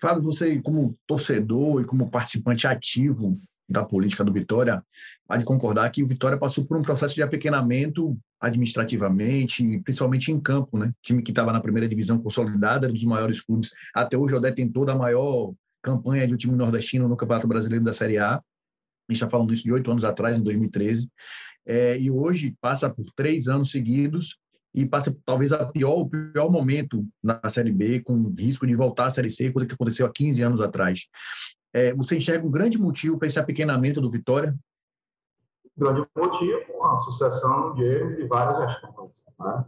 Fábio, 0.00 0.22
você, 0.22 0.60
como 0.60 0.96
torcedor 1.06 1.80
e 1.80 1.84
como 1.84 2.10
participante 2.10 2.66
ativo 2.66 3.38
da 3.68 3.84
política 3.84 4.24
do 4.24 4.32
Vitória, 4.32 4.84
há 5.28 5.36
de 5.36 5.44
concordar 5.44 5.90
que 5.90 6.02
o 6.02 6.06
Vitória 6.06 6.38
passou 6.38 6.64
por 6.66 6.76
um 6.76 6.82
processo 6.82 7.14
de 7.14 7.22
apequenamento 7.22 8.16
administrativamente, 8.44 9.80
principalmente 9.80 10.30
em 10.30 10.38
campo, 10.38 10.78
né? 10.78 10.92
Time 11.02 11.22
que 11.22 11.30
estava 11.30 11.52
na 11.52 11.60
primeira 11.60 11.88
divisão 11.88 12.18
consolidada, 12.18 12.88
um 12.88 12.92
dos 12.92 13.04
maiores 13.04 13.40
clubes. 13.40 13.70
Até 13.94 14.16
hoje, 14.16 14.34
o 14.34 14.36
Odé 14.36 14.52
tem 14.52 14.68
toda 14.68 14.92
a 14.92 14.98
maior 14.98 15.52
campanha 15.82 16.26
de 16.26 16.34
um 16.34 16.36
time 16.36 16.54
nordestino 16.54 17.08
no 17.08 17.16
Campeonato 17.16 17.48
Brasileiro 17.48 17.84
da 17.84 17.92
Série 17.92 18.18
A. 18.18 18.34
A 18.36 18.42
gente 19.10 19.16
está 19.16 19.28
falando 19.28 19.52
isso 19.52 19.64
de 19.64 19.72
oito 19.72 19.90
anos 19.90 20.04
atrás, 20.04 20.38
em 20.38 20.42
2013. 20.42 21.08
É, 21.66 21.98
e 21.98 22.10
hoje 22.10 22.54
passa 22.60 22.90
por 22.90 23.06
três 23.16 23.48
anos 23.48 23.70
seguidos 23.70 24.36
e 24.74 24.84
passa 24.84 25.16
talvez 25.24 25.52
a 25.52 25.64
pior, 25.64 26.00
o 26.00 26.08
pior 26.08 26.50
momento 26.50 27.06
na 27.22 27.40
Série 27.48 27.72
B, 27.72 28.00
com 28.00 28.34
risco 28.36 28.66
de 28.66 28.74
voltar 28.74 29.06
à 29.06 29.10
Série 29.10 29.30
C, 29.30 29.50
coisa 29.52 29.66
que 29.66 29.74
aconteceu 29.74 30.06
há 30.06 30.12
15 30.12 30.42
anos 30.42 30.60
atrás. 30.60 31.06
É, 31.72 31.94
você 31.94 32.16
enxerga 32.16 32.46
um 32.46 32.50
grande 32.50 32.78
motivo 32.78 33.18
para 33.18 33.28
esse 33.28 33.38
apequenamento 33.38 34.00
do 34.00 34.10
Vitória? 34.10 34.54
Grande 35.76 36.06
motivo, 36.16 36.84
a 36.84 36.96
sucessão 36.98 37.74
de 37.74 37.82
erros 37.82 38.18
e 38.18 38.26
várias 38.26 38.56
gestões. 38.58 39.24
Né? 39.38 39.64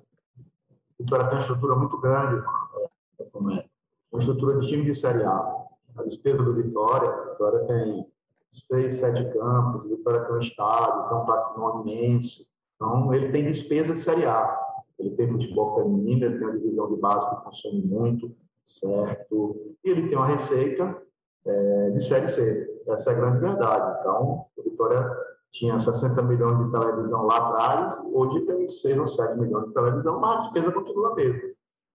O 0.98 1.04
tem 1.04 1.14
uma 1.14 1.40
estrutura 1.40 1.74
muito 1.74 1.98
grande, 1.98 2.42
é, 2.80 3.28
uma 3.32 4.20
estrutura 4.20 4.58
de 4.60 4.68
time 4.68 4.84
de 4.84 4.94
Série 4.94 5.24
A. 5.24 5.66
A 5.96 6.02
despesa 6.04 6.42
do 6.42 6.54
Vitória, 6.54 7.10
a 7.10 7.30
Vitória 7.30 7.58
tem 7.66 8.06
seis, 8.52 8.98
sete 8.98 9.24
campos, 9.32 9.84
a 9.84 9.88
Vitória 9.88 10.24
tem 10.24 10.36
um 10.36 10.40
estádio, 10.40 11.08
tem 11.08 11.18
um 11.18 11.26
patrimônio 11.26 11.82
imenso. 11.82 12.46
Então, 12.76 13.12
ele 13.12 13.30
tem 13.30 13.44
despesa 13.44 13.92
de 13.92 14.00
Série 14.00 14.26
A. 14.26 14.62
Ele 14.98 15.10
tem 15.10 15.30
futebol 15.30 15.74
feminino, 15.74 16.24
ele 16.24 16.38
tem 16.38 16.46
uma 16.46 16.56
divisão 16.56 16.88
de 16.88 17.00
base 17.00 17.28
que 17.28 17.44
funciona 17.44 17.84
muito, 17.84 18.34
certo? 18.64 19.74
E 19.84 19.90
ele 19.90 20.08
tem 20.08 20.16
uma 20.16 20.26
receita 20.26 21.02
é, 21.44 21.90
de 21.90 22.02
Série 22.02 22.28
C. 22.28 22.82
Essa 22.88 23.10
é 23.10 23.14
a 23.14 23.16
grande 23.16 23.40
verdade. 23.40 24.00
Então, 24.00 24.46
o 24.56 24.62
Vitória 24.62 25.25
tinha 25.58 25.78
60 25.78 26.22
milhões 26.22 26.64
de 26.64 26.70
televisão 26.70 27.26
lá 27.26 27.36
atrás, 27.36 28.00
hoje 28.12 28.40
tem 28.42 28.68
6 28.68 28.98
ou 28.98 29.06
7 29.06 29.38
milhões 29.38 29.66
de 29.66 29.74
televisão, 29.74 30.20
mas 30.20 30.32
a 30.32 30.38
despesa 30.40 30.72
continua 30.72 31.12
a 31.12 31.14
mesma. 31.14 31.42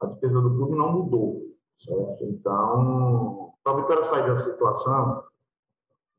A 0.01 0.05
despesa 0.07 0.41
do 0.41 0.55
clube 0.55 0.75
não 0.75 0.91
mudou. 0.91 1.41
Certo? 1.77 2.23
Então, 2.23 3.53
para 3.63 3.75
Vitória 3.77 4.03
sair 4.03 4.25
dessa 4.25 4.51
situação, 4.51 5.23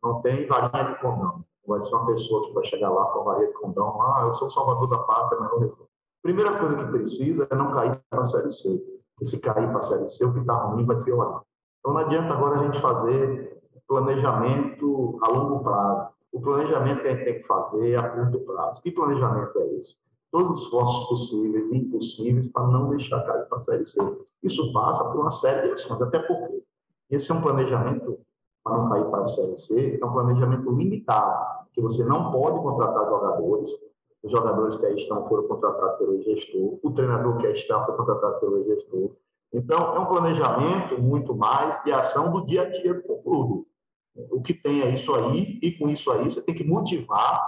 não 0.03 0.21
tem 0.23 0.47
varinha 0.47 0.93
de 0.93 1.01
condão. 1.01 1.45
Vai 1.67 1.81
ser 1.81 1.95
uma 1.95 2.07
pessoa 2.07 2.47
que 2.47 2.55
vai 2.55 2.65
chegar 2.65 2.91
lá 2.91 3.07
com 3.07 3.21
a 3.21 3.25
varinha 3.25 3.49
de 3.49 3.55
condão, 3.55 4.03
ah, 4.03 4.23
eu 4.27 4.33
sou 4.35 4.49
o 4.49 4.51
salvador 4.51 4.89
da 4.89 4.99
pátria, 4.99 5.41
mas 5.41 5.51
não 5.51 5.59
resolve. 5.59 5.83
Primeira 6.23 6.57
coisa 6.57 6.77
que 6.77 6.93
precisa 6.93 7.49
é 7.51 7.55
não 7.57 7.73
cair 7.73 8.01
para 8.09 8.21
a 8.21 8.25
Série 8.25 8.51
C. 8.51 8.69
E 9.21 9.27
se 9.27 9.39
cair 9.41 9.69
para 9.69 9.79
a 9.79 9.83
Série 9.83 10.07
C, 10.09 10.25
o 10.25 10.33
que 10.33 10.41
está 10.41 10.55
ruim 10.55 10.85
vai 10.85 11.03
piorar. 11.03 11.43
Então, 11.81 11.93
não 11.93 12.01
adianta 12.01 12.33
agora 12.35 12.61
a 12.61 12.65
gente 12.65 12.81
fazer 12.81 13.61
planejamento 13.89 15.19
a 15.23 15.29
longo 15.29 15.63
prazo. 15.63 16.13
O 16.33 16.41
planejamento 16.41 17.03
que 17.03 17.09
a 17.09 17.15
gente 17.15 17.25
tem 17.25 17.41
que 17.41 17.47
fazer 17.47 17.93
é 17.93 17.97
a 17.97 18.09
curto 18.09 18.41
prazo. 18.41 18.83
Que 18.83 18.91
planejamento 18.91 19.59
é 19.59 19.67
esse? 19.75 19.97
Todos 20.31 20.53
os 20.53 20.63
esforços 20.63 21.09
possíveis 21.09 21.71
e 21.71 21.77
impossíveis 21.77 22.49
para 22.49 22.67
não 22.69 22.89
deixar 22.89 23.21
cair 23.23 23.47
para 23.49 23.59
a 23.59 23.63
Série 23.63 23.85
C. 23.85 24.01
Isso 24.43 24.73
passa 24.73 25.05
por 25.05 25.21
uma 25.21 25.31
série 25.31 25.69
de 25.69 25.75
ações, 25.75 26.01
até 26.01 26.19
porque 26.19 26.63
esse 27.11 27.31
é 27.31 27.35
um 27.35 27.43
planejamento 27.43 28.19
para 28.65 28.79
não 28.79 28.89
cair 28.89 29.05
para 29.11 29.23
a 29.23 29.27
Série 29.27 29.59
C, 29.59 29.99
é 30.01 30.05
um 30.05 30.13
planejamento 30.13 30.71
limitado, 30.71 31.67
que 31.73 31.81
você 31.83 32.03
não 32.05 32.33
pode 32.33 32.59
contratar 32.61 33.05
jogadores, 33.05 33.71
os 34.23 34.31
jogadores 34.31 34.77
que 34.77 34.87
aí 34.87 34.95
estão 34.95 35.29
foram 35.29 35.49
contratados 35.49 35.99
pelo 35.99 36.23
gestor, 36.23 36.79
o 36.83 36.91
treinador 36.93 37.37
que 37.39 37.47
aí 37.47 37.53
está 37.53 37.83
foi 37.85 37.97
contratado 37.97 38.41
pelo 38.41 38.65
gestor. 38.65 39.11
Então, 39.53 39.95
é 39.95 39.99
um 39.99 40.07
planejamento 40.07 41.01
muito 41.03 41.35
mais 41.35 41.83
de 41.85 41.93
ação 41.93 42.33
do 42.33 42.47
dia 42.47 42.63
a 42.63 42.71
dia 42.71 42.95
do 42.95 43.03
clube. 43.19 43.62
O 44.31 44.43
que 44.43 44.53
tem 44.53 44.83
é 44.83 44.95
isso 44.95 45.15
aí, 45.15 45.59
e 45.63 45.73
com 45.79 45.89
isso 45.89 46.11
aí 46.11 46.25
você 46.25 46.45
tem 46.45 46.55
que 46.55 46.65
motivar 46.65 47.41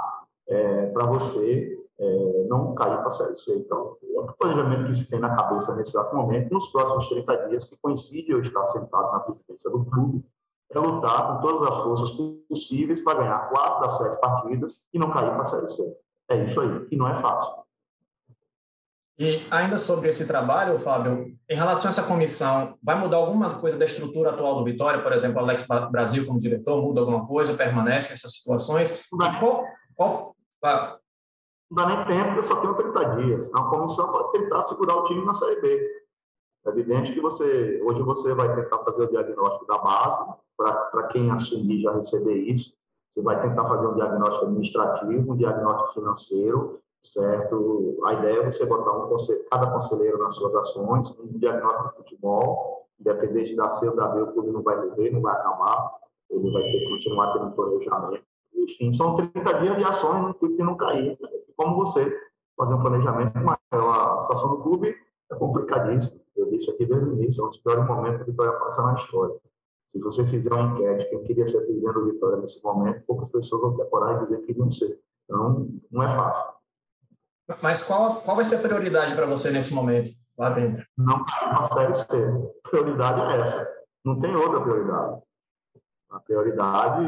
é, 0.48 0.87
para 0.87 1.07
você 1.07 1.79
é, 1.98 2.46
não 2.48 2.74
cair 2.74 2.98
para 2.98 3.09
a 3.09 3.11
Série 3.11 3.37
C. 3.37 3.55
Então, 3.59 3.96
é 4.03 4.20
o 4.20 4.33
planejamento 4.33 4.87
que 4.87 4.96
se 4.96 5.09
tem 5.09 5.20
na 5.20 5.35
cabeça 5.35 5.74
nesse 5.74 5.90
exato 5.90 6.14
momento, 6.14 6.53
nos 6.53 6.68
próximos 6.68 7.09
30 7.09 7.48
dias, 7.48 7.64
que 7.64 7.77
coincide 7.81 8.33
eu 8.33 8.40
estar 8.40 8.66
sentado 8.68 9.12
na 9.12 9.20
presidência 9.20 9.70
do 9.70 9.85
clube, 9.85 10.24
é 10.70 10.79
lutar 10.79 11.29
com 11.29 11.46
todas 11.46 11.68
as 11.68 11.83
forças 11.83 12.11
possíveis 12.48 13.03
para 13.03 13.18
ganhar 13.18 13.50
quatro 13.50 13.81
das 13.83 13.98
sete 13.98 14.20
partidas 14.20 14.77
e 14.92 14.98
não 14.98 15.11
cair 15.11 15.31
para 15.31 15.42
a 15.42 15.46
Série 15.46 15.68
C. 15.68 15.83
É 16.31 16.44
isso 16.44 16.61
aí, 16.61 16.88
e 16.90 16.96
não 16.96 17.07
é 17.07 17.14
fácil. 17.20 17.64
E 19.16 19.46
ainda 19.50 19.77
sobre 19.77 20.09
esse 20.09 20.27
trabalho, 20.27 20.79
Fábio, 20.79 21.37
em 21.48 21.55
relação 21.55 21.88
a 21.88 21.90
essa 21.90 22.03
comissão, 22.03 22.77
vai 22.83 22.98
mudar 22.98 23.18
alguma 23.18 23.61
coisa 23.61 23.79
da 23.79 23.85
estrutura 23.85 24.31
atual 24.31 24.57
do 24.57 24.64
Vitória? 24.64 25.03
Por 25.03 25.12
exemplo, 25.12 25.38
Alex 25.38 25.66
Brasil 25.90 26.27
como 26.27 26.38
diretor, 26.38 26.83
muda 26.83 27.00
alguma 27.00 27.24
coisa, 27.27 27.55
permanece 27.55 28.12
essas 28.12 28.33
situações? 28.33 29.07
Não 29.12 29.18
dá, 29.18 29.38
qual, 29.38 29.64
qual, 29.94 30.35
não 31.70 31.77
dá 31.77 31.87
nem 31.87 32.07
tempo, 32.07 32.38
eu 32.38 32.46
só 32.48 32.57
tenho 32.57 32.74
30 32.74 33.05
dias. 33.16 33.50
A 33.55 33.62
comissão 33.64 34.11
pode 34.11 34.33
tentar 34.33 34.64
segurar 34.64 34.96
o 34.96 35.05
time 35.05 35.24
na 35.24 35.35
Série 35.35 35.61
B. 35.61 36.05
É 36.66 36.70
evidente 36.70 37.12
que 37.12 37.20
você, 37.20 37.81
hoje 37.85 38.03
você 38.03 38.35
vai 38.35 38.55
tentar 38.55 38.79
fazer 38.79 39.05
o 39.05 39.11
diagnóstico 39.11 39.66
da 39.66 39.79
base, 39.79 40.35
para 40.57 41.07
quem 41.09 41.31
assumir 41.31 41.83
já 41.83 41.92
receber 41.92 42.37
isso. 42.37 42.72
Você 43.11 43.22
vai 43.22 43.40
tentar 43.40 43.64
fazer 43.66 43.87
um 43.87 43.94
diagnóstico 43.94 44.46
administrativo, 44.46 45.33
um 45.33 45.37
diagnóstico 45.37 45.94
financeiro, 45.94 46.81
certo? 47.05 48.01
A 48.05 48.14
ideia 48.14 48.40
é 48.40 48.51
você 48.51 48.67
botar 48.67 48.93
um 48.93 49.09
conselho, 49.09 49.45
cada 49.51 49.71
conselheiro 49.71 50.19
nas 50.19 50.35
suas 50.35 50.55
ações, 50.55 51.11
um 51.21 51.38
diagnóstico 51.38 51.90
de 51.90 51.97
futebol, 51.97 52.88
independente 52.99 53.55
da 53.55 53.69
C 53.69 53.88
ou 53.88 53.97
da 53.97 54.09
B, 54.09 54.23
o 54.23 54.33
clube 54.33 54.51
não 54.51 54.62
vai 54.62 54.77
morrer, 54.77 55.11
não 55.11 55.21
vai 55.21 55.35
acabar, 55.35 55.93
ele 56.31 56.51
vai 56.51 56.62
ter 56.62 56.81
que 56.81 56.88
continuar 56.88 57.33
tendo 57.33 57.47
um 57.47 57.53
planejamento. 57.53 58.25
Enfim, 58.55 58.93
são 58.93 59.14
30 59.14 59.53
dias 59.61 59.77
de 59.77 59.85
ações 59.85 60.23
no 60.23 60.35
clube 60.35 60.57
que 60.57 60.62
não 60.62 60.77
cair. 60.77 61.19
Como 61.57 61.77
você 61.77 62.11
fazer 62.57 62.75
um 62.75 62.81
planejamento 62.81 63.35
maior. 63.38 63.59
A 63.73 64.19
situação 64.21 64.51
do 64.51 64.62
clube 64.62 64.95
é 65.31 65.35
complicadíssima. 65.35 66.21
Eu 66.37 66.51
disse 66.51 66.71
aqui 66.71 66.87
desde 66.87 67.09
o 67.09 67.12
início, 67.14 67.43
é 67.43 67.47
um 67.47 67.49
dos 67.49 67.59
piores 67.59 67.87
momentos 67.87 68.25
que 68.25 68.31
Vitória 68.31 68.53
passa 68.59 68.83
na 68.83 68.95
história. 68.95 69.37
Se 69.90 70.01
você 70.01 70.25
fizer 70.25 70.53
uma 70.53 70.73
enquete, 70.73 71.09
quem 71.11 71.23
queria 71.23 71.47
ser 71.47 71.61
presidente 71.61 71.95
do 71.95 72.07
Vitória 72.07 72.37
nesse 72.38 72.62
momento, 72.62 73.05
poucas 73.07 73.31
pessoas 73.31 73.62
vão 73.62 73.77
ter 73.77 73.85
coragem 73.87 74.19
de 74.19 74.25
dizer 74.25 74.40
que 74.40 74.47
queriam 74.47 74.71
ser. 74.71 75.01
Então, 75.25 75.69
não 75.90 76.03
é 76.03 76.09
fácil. 76.09 76.54
Mas 77.63 77.83
qual, 77.83 78.17
qual 78.23 78.37
vai 78.37 78.45
ser 78.45 78.57
a 78.57 78.61
prioridade 78.61 79.15
para 79.15 79.27
você 79.27 79.51
nesse 79.51 79.75
momento, 79.75 80.11
lá 80.39 80.51
dentro? 80.51 80.85
Não 80.97 81.17
uma 81.17 81.69
série 81.73 81.95
C. 81.95 82.53
A 82.65 82.69
prioridade 82.69 83.21
é 83.21 83.41
essa. 83.41 83.75
Não 84.05 84.19
tem 84.21 84.35
outra 84.35 84.61
prioridade. 84.61 85.23
A 86.11 86.21
prioridade 86.21 87.07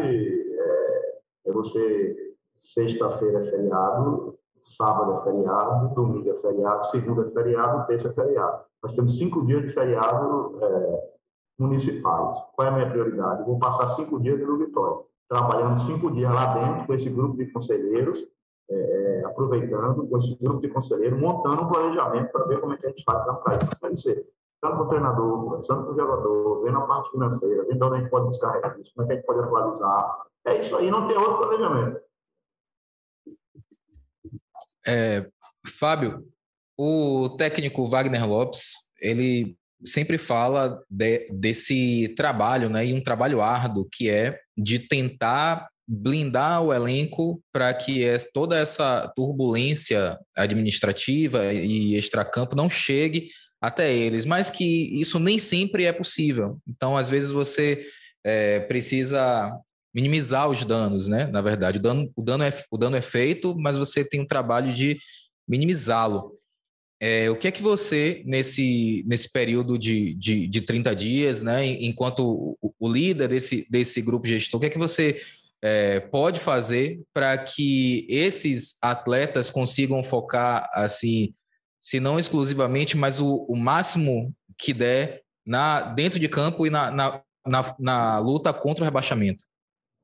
é, 0.59 1.19
é 1.47 1.53
você, 1.53 2.35
sexta-feira 2.57 3.45
é 3.45 3.51
feriado, 3.51 4.39
sábado 4.65 5.21
é 5.21 5.25
feriado, 5.25 5.95
domingo 5.95 6.31
é 6.31 6.37
feriado, 6.37 6.85
segunda 6.87 7.27
é 7.27 7.31
feriado, 7.31 7.87
terça 7.87 8.09
é 8.09 8.13
feriado. 8.13 8.65
Nós 8.83 8.95
temos 8.95 9.19
cinco 9.19 9.47
dias 9.47 9.63
de 9.63 9.71
feriado 9.71 10.59
é, 10.63 11.11
municipais. 11.59 12.35
Qual 12.55 12.67
é 12.67 12.71
a 12.71 12.75
minha 12.75 12.91
prioridade? 12.91 13.45
vou 13.45 13.59
passar 13.59 13.87
cinco 13.89 14.21
dias 14.21 14.41
no 14.41 14.59
Vitória, 14.59 15.05
trabalhando 15.29 15.81
cinco 15.81 16.11
dias 16.11 16.33
lá 16.33 16.55
dentro 16.55 16.87
com 16.87 16.95
esse 16.95 17.09
grupo 17.09 17.37
de 17.37 17.47
conselheiros, 17.53 18.19
aproveitando 19.37 20.09
esse 20.17 20.35
grupo 20.37 20.61
de 20.61 20.69
conselheiros, 20.69 21.21
montando 21.21 21.63
um 21.63 21.69
planejamento 21.69 22.33
para 22.33 22.45
ver 22.45 22.61
como 22.61 22.73
é 22.73 22.77
que 22.79 22.87
a 22.87 22.89
gente 22.89 23.05
faz 23.05 23.23
para 23.23 23.37
cair 23.37 23.59
para 23.59 23.69
a 23.69 23.77
Série 23.77 23.97
C. 23.97 24.27
Tanto 24.61 24.79
com 24.79 24.83
o 24.85 24.89
treinador, 24.89 25.45
conversando 25.45 25.85
com 25.85 25.93
o 25.93 25.97
jogador, 25.97 26.65
vendo 26.65 26.79
a 26.79 26.87
parte 26.87 27.11
financeira, 27.11 27.67
vendo 27.67 27.87
onde 27.87 27.97
a 27.97 28.01
gente 28.01 28.11
pode 28.11 28.27
buscar 28.27 28.53
recursos, 28.53 28.93
como 28.95 29.05
é 29.05 29.07
que 29.07 29.13
a 29.13 29.17
gente 29.17 29.27
pode 29.27 29.41
atualizar. 29.41 30.17
É 30.47 30.61
isso 30.61 30.77
aí, 30.77 30.91
não 30.91 31.07
tem 31.07 31.17
outro 31.17 31.39
planejamento. 31.39 32.01
É, 34.87 35.29
Fábio, 35.79 36.27
o 36.79 37.29
técnico 37.37 37.89
Wagner 37.89 38.27
Lopes, 38.27 38.91
ele 39.01 39.57
sempre 39.85 40.17
fala 40.17 40.83
de, 40.89 41.29
desse 41.31 42.15
trabalho, 42.17 42.71
né, 42.71 42.87
e 42.87 42.95
um 42.95 43.03
trabalho 43.03 43.43
árduo 43.43 43.87
que 43.93 44.09
é 44.09 44.41
de 44.57 44.79
tentar 44.79 45.69
blindar 45.87 46.63
o 46.63 46.73
elenco 46.73 47.41
para 47.53 47.73
que 47.73 48.05
toda 48.35 48.59
essa 48.59 49.07
turbulência 49.15 50.19
administrativa 50.37 51.53
e 51.53 51.95
extracampo 51.95 52.57
não 52.57 52.69
chegue 52.69 53.31
até 53.61 53.93
eles, 53.95 54.25
mas 54.25 54.51
que 54.51 55.01
isso 55.01 55.19
nem 55.19 55.39
sempre 55.39 55.85
é 55.85 55.93
possível. 55.93 56.59
Então, 56.69 56.97
às 56.97 57.09
vezes 57.09 57.31
você 57.31 57.87
é, 58.25 58.61
precisa 58.61 59.53
minimizar 59.95 60.51
os 60.51 60.65
danos, 60.65 61.09
né? 61.09 61.27
Na 61.27 61.41
verdade, 61.41 61.79
o 61.79 61.83
dano, 61.83 62.13
o 62.15 62.23
dano, 62.23 62.45
é, 62.45 62.53
o 62.71 62.77
dano 62.77 62.97
é 62.97 63.03
feito, 63.03 63.57
mas 63.57 63.79
você 63.79 64.05
tem 64.05 64.21
um 64.21 64.27
trabalho 64.27 64.75
de 64.75 64.99
minimizá-lo. 65.49 66.37
É, 67.01 67.31
o 67.31 67.37
que 67.37 67.49
é 67.49 67.51
que 67.51 67.63
você, 67.63 68.23
nesse, 68.27 69.05
nesse 69.07 69.31
período 69.31 69.79
de, 69.79 70.15
de, 70.15 70.47
de 70.49 70.61
30 70.63 70.95
dias, 70.95 71.43
né, 71.43 71.65
enquanto 71.67 72.57
o, 72.61 72.75
o 72.79 72.93
líder 72.93 73.29
desse, 73.29 73.67
desse 73.71 74.01
grupo 74.01 74.27
gestor, 74.27 74.59
o 74.59 74.61
que 74.61 74.67
é 74.67 74.71
que 74.71 74.79
você 74.79 75.21
é, 75.63 76.01
pode 76.01 76.41
fazer 76.41 77.03
para 77.13 77.37
que 77.39 78.07
esses 78.09 78.79
atletas 78.83 79.51
consigam 79.51 80.03
focar, 80.03 80.69
assim, 80.73 81.35
se 81.81 82.01
não 82.01 82.19
exclusivamente, 82.19 82.97
mas 82.97 83.21
o, 83.21 83.47
o 83.49 83.57
máximo 83.57 84.35
que 84.59 84.73
der 84.73 85.23
na, 85.47 85.81
dentro 85.81 86.19
de 86.19 86.29
campo 86.29 86.67
e 86.67 86.71
na, 86.71 86.91
na, 86.91 87.21
na, 87.47 87.77
na 87.79 88.19
luta 88.19 88.53
contra 88.53 88.83
o 88.83 88.85
rebaixamento? 88.85 89.45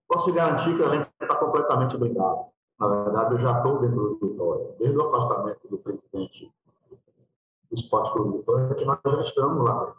Posso 0.09 0.33
garantir 0.33 0.77
que 0.77 0.83
a 0.83 0.91
gente 0.91 1.09
está 1.21 1.35
completamente 1.37 1.97
blindado. 1.97 2.47
Na 2.79 2.89
verdade, 2.89 3.35
eu 3.35 3.41
já 3.41 3.57
estou 3.57 3.81
dentro 3.81 4.19
do 4.21 4.29
Vitória. 4.29 4.67
Desde 4.79 4.97
o 4.97 5.09
afastamento 5.09 5.69
do 5.69 5.79
presidente 5.79 6.53
do 7.71 7.75
Esporte 7.77 8.13
Clube 8.13 8.39
Vitória, 8.39 8.75
que 8.75 8.85
nós 8.85 8.99
já 9.05 9.23
estamos 9.23 9.65
lá. 9.65 9.95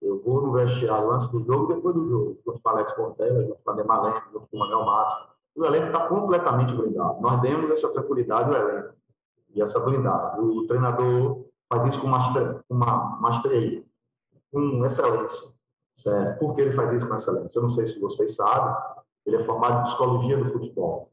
Eu 0.00 0.22
vou 0.22 0.42
no 0.42 0.52
vestiário 0.52 1.10
antes 1.10 1.28
do 1.30 1.44
jogo 1.44 1.74
depois 1.74 1.94
do 1.94 2.08
jogo, 2.08 2.38
junto 2.44 2.60
com 2.60 2.68
Alex 2.68 2.92
Portela, 2.92 3.42
junto 3.42 3.58
com 3.64 3.70
Ademar 3.70 4.02
Lento, 4.02 4.22
junto 4.32 4.46
com 4.48 4.56
o 4.56 4.60
Manuel 4.60 4.84
Márcio. 4.84 5.28
O 5.56 5.64
elenco 5.64 5.86
está 5.86 6.06
completamente 6.08 6.72
blindado. 6.72 7.20
Nós 7.20 7.40
demos 7.40 7.70
essa 7.70 7.92
tranquilidade 7.92 8.54
ao 8.54 8.68
elenco 8.68 8.94
e 9.54 9.60
essa 9.60 9.80
blindada. 9.80 10.40
O 10.40 10.66
treinador 10.68 11.46
faz 11.68 11.84
isso 11.86 12.00
com 12.00 12.06
uma 12.06 13.18
maestria, 13.20 13.84
com 14.52 14.84
excelência. 14.84 15.58
Certo? 15.96 16.38
Por 16.38 16.54
que 16.54 16.60
ele 16.60 16.72
faz 16.72 16.92
isso 16.92 17.08
com 17.08 17.14
excelência? 17.14 17.58
Eu 17.58 17.62
não 17.62 17.70
sei 17.70 17.86
se 17.86 17.98
vocês 17.98 18.36
sabem, 18.36 18.72
ele 19.26 19.36
é 19.36 19.44
formado 19.44 19.80
em 19.80 19.84
psicologia 19.84 20.36
do 20.36 20.52
futebol. 20.52 21.10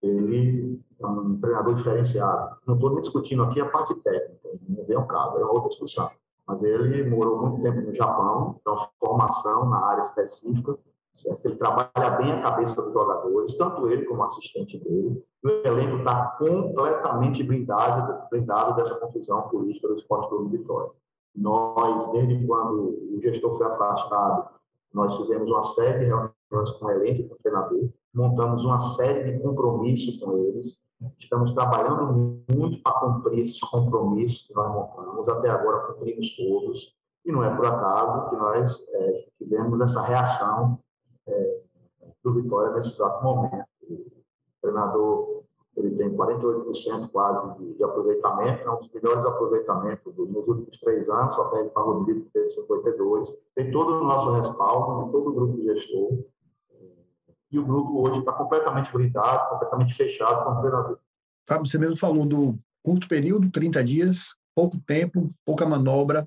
Ele 0.00 0.80
é 1.00 1.06
um 1.06 1.40
treinador 1.40 1.74
diferenciado. 1.74 2.56
Não 2.64 2.76
estou 2.76 3.00
discutindo 3.00 3.42
aqui 3.42 3.60
a 3.60 3.68
parte 3.68 3.94
técnica, 3.96 4.48
não 4.68 4.84
vem 4.84 4.96
ao 4.96 5.06
caso, 5.06 5.36
é 5.38 5.44
outra 5.44 5.68
discussão. 5.68 6.10
Mas 6.50 6.64
ele 6.64 7.08
morou 7.08 7.40
muito 7.42 7.62
tempo 7.62 7.80
no 7.80 7.94
Japão, 7.94 8.56
então 8.60 8.88
formação 8.98 9.70
na 9.70 9.86
área 9.86 10.02
específica, 10.02 10.76
certo? 11.14 11.46
Ele 11.46 11.54
trabalha 11.54 12.10
bem 12.16 12.32
a 12.32 12.42
cabeça 12.42 12.74
dos 12.82 12.92
jogadores, 12.92 13.56
tanto 13.56 13.88
ele 13.88 14.04
como 14.04 14.20
o 14.20 14.24
assistente 14.24 14.76
dele. 14.82 15.24
O 15.44 15.48
elenco 15.48 15.98
está 15.98 16.36
completamente 16.38 17.44
blindado, 17.44 18.28
blindado 18.30 18.74
dessa 18.74 18.96
confusão 18.96 19.42
política 19.42 19.86
do 19.86 19.94
Esporte 19.94 20.28
Clube 20.28 20.58
Vitória. 20.58 20.90
Nós, 21.36 22.10
desde 22.10 22.44
quando 22.44 22.98
o 23.14 23.20
gestor 23.22 23.56
foi 23.56 23.66
afastado, 23.68 24.48
Nós 24.92 25.16
fizemos 25.16 25.48
uma 25.48 25.62
série 25.62 26.00
de 26.00 26.04
reuniões 26.06 26.70
com 26.78 26.86
o 26.86 26.90
elenco, 26.90 27.28
com 27.28 27.34
o 27.34 27.38
treinador, 27.38 27.88
montamos 28.12 28.64
uma 28.64 28.80
série 28.80 29.32
de 29.32 29.38
compromissos 29.40 30.18
com 30.18 30.36
eles. 30.36 30.78
Estamos 31.18 31.52
trabalhando 31.52 32.42
muito 32.50 32.82
para 32.82 33.00
cumprir 33.00 33.40
esses 33.40 33.60
compromissos 33.60 34.46
que 34.46 34.54
nós 34.54 34.72
montamos. 34.72 35.28
Até 35.28 35.48
agora 35.48 35.92
cumprimos 35.92 36.36
todos. 36.36 36.94
E 37.24 37.32
não 37.32 37.44
é 37.44 37.54
por 37.54 37.66
acaso 37.66 38.30
que 38.30 38.36
nós 38.36 38.88
é, 38.88 39.26
tivemos 39.38 39.80
essa 39.80 40.02
reação 40.02 40.78
é, 41.26 41.60
do 42.22 42.34
Vitória 42.34 42.72
nesse 42.72 42.92
exato 42.92 43.22
momento. 43.22 43.66
O 43.82 44.62
treinador 44.62 45.40
ele 45.76 45.96
tem 45.96 46.14
48% 46.14 47.10
quase 47.10 47.58
de, 47.58 47.74
de, 47.74 47.84
aproveitamento, 47.84 48.62
é 48.62 48.70
um 48.70 48.78
dos 48.78 48.90
melhores 48.92 49.24
aproveitamentos 49.24 50.14
nos 50.16 50.48
últimos 50.48 50.78
três 50.78 51.08
anos, 51.08 51.34
só 51.34 51.44
perde 51.44 51.70
para 51.70 51.82
o 51.84 51.92
Rodrigo, 51.92 52.24
que 52.26 52.32
teve 52.32 52.48
52%. 52.48 53.38
Tem 53.54 53.70
todo 53.70 53.94
o 53.94 54.04
nosso 54.04 54.32
respaldo, 54.32 55.10
todo 55.10 55.30
o 55.30 55.32
grupo 55.32 55.62
gestor, 55.62 56.18
e 57.50 57.58
o 57.58 57.64
grupo 57.64 58.00
hoje 58.00 58.20
está 58.20 58.32
completamente 58.32 58.92
blindado, 58.92 59.50
completamente 59.50 59.94
fechado 59.94 60.44
com 60.44 60.52
o 60.52 60.60
treinador. 60.60 60.98
Fábio, 61.48 61.66
você 61.66 61.78
mesmo 61.78 61.96
falou 61.96 62.24
do 62.24 62.58
curto 62.82 63.08
período, 63.08 63.50
30 63.50 63.82
dias, 63.84 64.34
pouco 64.54 64.78
tempo, 64.78 65.32
pouca 65.44 65.66
manobra, 65.66 66.26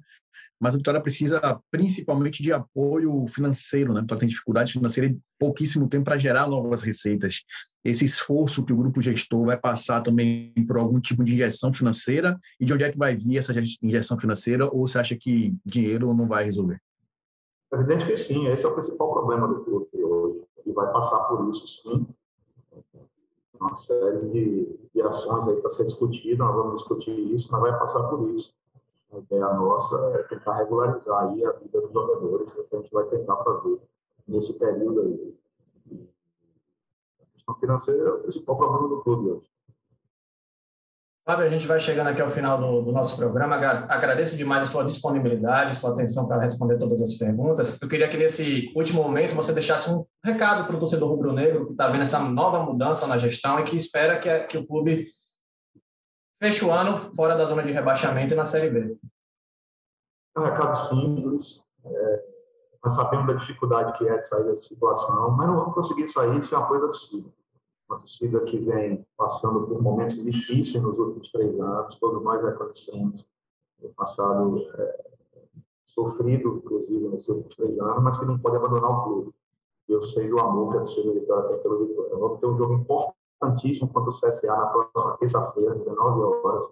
mas 0.59 0.73
o 0.73 0.77
Vitória 0.77 1.01
precisa 1.01 1.59
principalmente 1.69 2.41
de 2.41 2.53
apoio 2.53 3.25
financeiro, 3.27 3.93
né? 3.93 4.01
Então 4.01 4.17
tem 4.17 4.27
dificuldade 4.27 4.71
financeira 4.71 5.11
e 5.11 5.17
pouquíssimo 5.39 5.89
tempo 5.89 6.05
para 6.05 6.17
gerar 6.17 6.47
novas 6.47 6.83
receitas. 6.83 7.43
Esse 7.83 8.05
esforço 8.05 8.63
que 8.63 8.71
o 8.71 8.77
grupo 8.77 9.01
gestor 9.01 9.45
vai 9.45 9.57
passar 9.57 10.01
também 10.01 10.53
por 10.65 10.77
algum 10.77 11.01
tipo 11.01 11.23
de 11.23 11.33
injeção 11.33 11.73
financeira 11.73 12.39
e 12.59 12.65
de 12.65 12.73
onde 12.73 12.83
é 12.85 12.91
que 12.91 12.97
vai 12.97 13.15
vir 13.15 13.37
essa 13.37 13.53
injeção 13.81 14.17
financeira 14.17 14.65
ou 14.65 14.87
você 14.87 14.99
acha 14.99 15.17
que 15.17 15.53
dinheiro 15.65 16.13
não 16.13 16.27
vai 16.27 16.45
resolver? 16.45 16.79
É 17.73 17.75
evidente 17.75 18.05
que 18.05 18.17
sim, 18.17 18.47
esse 18.47 18.63
é 18.63 18.67
o 18.67 18.73
principal 18.73 19.11
problema 19.11 19.47
do 19.47 19.65
clube 19.65 19.87
vai 20.73 20.91
passar 20.91 21.19
por 21.25 21.49
isso 21.49 21.67
sim. 21.67 22.07
Uma 23.59 23.75
série 23.75 24.29
de, 24.29 24.79
de 24.93 25.01
ações 25.01 25.47
aí 25.47 25.61
para 25.61 25.69
ser 25.69 25.85
discutida, 25.85 26.43
nós 26.43 26.55
vamos 26.55 26.79
discutir 26.81 27.11
isso, 27.11 27.49
mas 27.51 27.61
vai 27.61 27.79
passar 27.79 28.03
por 28.09 28.29
isso. 28.31 28.53
A 29.13 29.19
ideia 29.19 29.53
nossa 29.53 29.95
é 30.17 30.23
tentar 30.23 30.53
regularizar 30.53 31.29
aí 31.29 31.45
a 31.45 31.51
vida 31.51 31.81
dos 31.81 31.91
jogadores, 31.91 32.57
o 32.57 32.63
que 32.63 32.75
a 32.75 32.79
gente 32.79 32.91
vai 32.91 33.05
tentar 33.05 33.37
fazer 33.37 33.79
nesse 34.27 34.57
período 34.57 35.01
aí. 35.01 35.37
A 37.21 37.25
questão 37.33 37.55
financeira 37.55 38.09
é 38.09 38.13
o 38.13 38.19
principal 38.19 38.57
problema 38.57 38.89
do 38.89 39.01
clube 39.01 39.29
hoje. 39.29 39.52
Fábio, 41.25 41.45
a 41.45 41.49
gente 41.49 41.65
vai 41.65 41.79
chegando 41.79 42.07
aqui 42.07 42.21
ao 42.21 42.29
final 42.29 42.57
do, 42.57 42.81
do, 42.81 42.91
nosso 42.91 43.15
programa. 43.15 43.55
Agradeço 43.55 44.35
demais 44.35 44.63
a 44.63 44.65
sua 44.65 44.83
disponibilidade, 44.83 45.75
sua 45.75 45.91
atenção 45.91 46.27
para 46.27 46.41
responder 46.41 46.77
todas 46.77 47.01
as 47.01 47.13
perguntas. 47.13 47.81
Eu 47.81 47.87
queria 47.87 48.09
que 48.09 48.17
nesse 48.17 48.73
último 48.75 49.01
momento 49.01 49.33
você 49.33 49.53
deixasse 49.53 49.89
um 49.89 50.05
recado 50.21 50.67
para 50.67 50.75
o 50.75 50.79
torcedor 50.79 51.09
rubro-negro 51.09 51.67
que 51.67 51.71
está 51.71 51.87
vendo 51.87 52.01
essa 52.01 52.19
nova 52.19 52.61
mudança 52.61 53.07
na 53.07 53.17
gestão 53.17 53.57
e 53.61 53.63
que 53.63 53.73
espera 53.73 54.19
que, 54.19 54.37
que 54.47 54.57
o 54.57 54.67
clube 54.67 55.07
feche 56.41 56.65
o 56.65 56.73
ano 56.73 57.13
fora 57.15 57.37
da 57.37 57.45
zona 57.45 57.63
de 57.63 57.71
rebaixamento 57.71 58.33
e 58.33 58.35
na 58.37 58.43
Série 58.43 58.69
B. 58.69 58.97
É 60.35 60.39
um 60.41 60.43
recado 60.43 60.75
simples. 60.75 61.63
É, 61.85 62.23
nós 62.83 62.95
sabemos 62.95 63.27
da 63.27 63.33
dificuldade 63.35 63.97
que 63.97 64.05
é 64.09 64.17
de 64.17 64.27
sair 64.27 64.43
dessa 64.43 64.67
situação, 64.67 65.31
mas 65.31 65.47
não 65.47 65.55
vamos 65.55 65.73
conseguir 65.73 66.09
sair 66.09 66.43
sem 66.43 66.57
apoio 66.57 66.81
da 66.81 66.87
torcida 66.87 67.31
uma 67.93 67.99
torcida 67.99 68.39
que 68.41 68.57
vem 68.57 69.05
passando 69.15 69.67
por 69.67 69.81
momentos 69.81 70.21
difíceis 70.23 70.83
nos 70.83 70.97
últimos 70.97 71.31
três 71.31 71.59
anos, 71.59 71.95
todos 71.95 72.23
nós 72.23 72.43
reconhecemos 72.43 73.27
o 73.81 73.89
passado 73.89 74.67
é, 74.75 75.05
sofrido, 75.85 76.61
inclusive, 76.63 77.07
nesses 77.09 77.27
últimos 77.27 77.55
três 77.55 77.79
anos, 77.79 78.03
mas 78.03 78.17
que 78.17 78.25
não 78.25 78.39
pode 78.39 78.55
abandonar 78.55 78.91
o 78.91 79.03
clube. 79.03 79.33
Eu 79.87 80.01
sei 80.01 80.29
do 80.29 80.39
amor 80.39 80.71
que 80.71 80.77
a 80.77 80.79
torcida 80.79 81.07
do 81.07 81.13
Vitória 81.13 81.49
tem 81.49 81.59
pelo 81.59 81.85
Vitória. 81.85 82.17
Vamos 82.17 82.39
ter 82.39 82.47
um 82.47 82.57
jogo 82.57 82.73
importantíssimo 82.73 83.91
contra 83.91 84.09
o 84.09 84.13
CSA 84.13 84.55
na 84.55 84.67
próxima 84.67 85.17
terça-feira, 85.17 85.75
19 85.75 86.21
horas, 86.21 86.65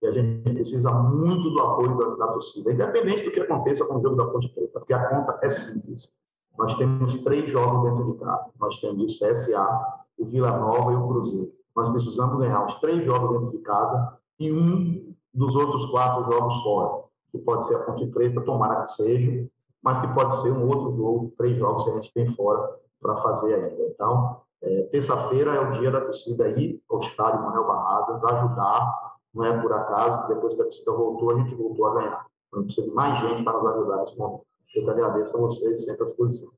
e 0.00 0.06
a 0.06 0.12
gente 0.12 0.54
precisa 0.54 0.90
muito 0.90 1.50
do 1.50 1.60
apoio 1.60 1.96
da, 1.98 2.26
da, 2.26 2.32
torcida, 2.32 2.72
independente 2.72 3.24
do 3.24 3.30
que 3.30 3.40
aconteça 3.40 3.84
com 3.84 3.98
o 3.98 4.02
jogo 4.02 4.16
da 4.16 4.26
Ponte 4.26 4.48
Preta, 4.48 4.80
porque 4.80 4.94
a 4.94 5.08
conta 5.08 5.38
é 5.42 5.50
simples. 5.50 6.14
Nós 6.56 6.74
temos 6.76 7.22
três 7.22 7.50
jogos 7.50 7.82
dentro 7.82 8.12
de 8.12 8.18
casa. 8.18 8.50
Nós 8.58 8.78
temos 8.78 9.02
o 9.02 9.06
CSA, 9.06 10.03
o 10.18 10.26
Vila 10.26 10.56
Nova 10.58 10.92
e 10.92 10.96
o 10.96 11.08
Cruzeiro. 11.08 11.52
Nós 11.74 11.88
precisamos 11.90 12.38
ganhar 12.38 12.64
os 12.64 12.76
três 12.76 13.04
jogos 13.04 13.30
dentro 13.32 13.58
de 13.58 13.58
casa 13.64 14.18
e 14.38 14.52
um 14.52 15.14
dos 15.32 15.56
outros 15.56 15.90
quatro 15.90 16.30
jogos 16.32 16.62
fora, 16.62 17.04
que 17.30 17.38
pode 17.38 17.66
ser 17.66 17.76
a 17.76 17.80
Ponte 17.80 18.06
Preta, 18.06 18.40
tomara 18.40 18.82
que 18.82 18.92
seja, 18.92 19.48
mas 19.82 19.98
que 19.98 20.08
pode 20.14 20.40
ser 20.40 20.52
um 20.52 20.68
outro 20.68 20.92
jogo, 20.92 21.32
três 21.36 21.58
jogos 21.58 21.84
que 21.84 21.90
a 21.90 21.94
gente 21.94 22.12
tem 22.14 22.26
fora 22.34 22.78
para 23.00 23.16
fazer 23.16 23.54
ainda. 23.54 23.82
Então, 23.88 24.40
é, 24.62 24.82
terça-feira 24.84 25.52
é 25.52 25.60
o 25.60 25.72
dia 25.72 25.90
da 25.90 26.00
torcida 26.00 26.44
aí 26.44 26.80
ao 26.88 27.00
estádio 27.00 27.42
Manuel 27.42 27.66
Barradas, 27.66 28.24
ajudar, 28.24 29.14
não 29.34 29.44
é 29.44 29.60
por 29.60 29.72
acaso 29.72 30.22
que 30.22 30.34
depois 30.34 30.54
que 30.54 30.62
a 30.62 30.64
torcida 30.64 30.92
voltou, 30.92 31.32
a 31.32 31.38
gente 31.38 31.54
voltou 31.54 31.86
a 31.86 31.94
ganhar. 31.94 32.26
Então, 32.48 32.64
precisa 32.64 32.86
de 32.86 32.94
mais 32.94 33.18
gente 33.18 33.42
para 33.42 33.58
nos 33.58 33.66
ajudar 33.66 33.96
nesse 33.98 34.16
momento. 34.16 34.46
Eu 34.74 34.84
te 34.84 34.90
agradeço 34.90 35.36
a 35.36 35.40
vocês 35.40 35.84
sempre 35.84 36.02
à 36.02 36.06
disposição. 36.06 36.50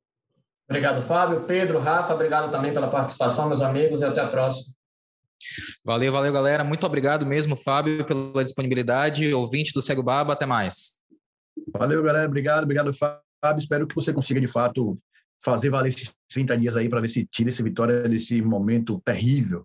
Obrigado, 0.69 1.01
Fábio. 1.03 1.45
Pedro, 1.45 1.79
Rafa, 1.79 2.13
obrigado 2.15 2.51
também 2.51 2.73
pela 2.73 2.89
participação, 2.89 3.49
meus 3.49 3.63
amigos, 3.63 4.01
e 4.01 4.05
até 4.05 4.21
a 4.21 4.27
próxima. 4.27 4.75
Valeu, 5.85 6.13
valeu, 6.13 6.33
galera. 6.33 6.65
Muito 6.65 6.85
obrigado 6.85 7.25
mesmo, 7.25 7.57
Fábio, 7.57 8.05
pela 8.05 8.43
disponibilidade. 8.43 9.33
Ouvinte 9.33 9.73
do 9.73 9.81
Cego 9.81 10.03
Baba, 10.03 10.33
até 10.33 10.45
mais. 10.45 11.01
Valeu, 11.73 12.03
galera. 12.03 12.27
Obrigado, 12.27 12.65
obrigado, 12.65 12.93
Fábio. 12.93 13.23
Espero 13.59 13.87
que 13.87 13.95
você 13.95 14.13
consiga, 14.13 14.41
de 14.41 14.49
fato, 14.49 14.99
fazer 15.43 15.71
valer 15.71 15.91
esses 15.91 16.13
30 16.31 16.59
dias 16.59 16.77
aí 16.77 16.89
para 16.89 17.01
ver 17.01 17.09
se 17.09 17.25
tira 17.27 17.49
essa 17.49 17.63
vitória 17.63 18.03
desse 18.09 18.43
momento 18.43 19.01
terrível. 19.05 19.65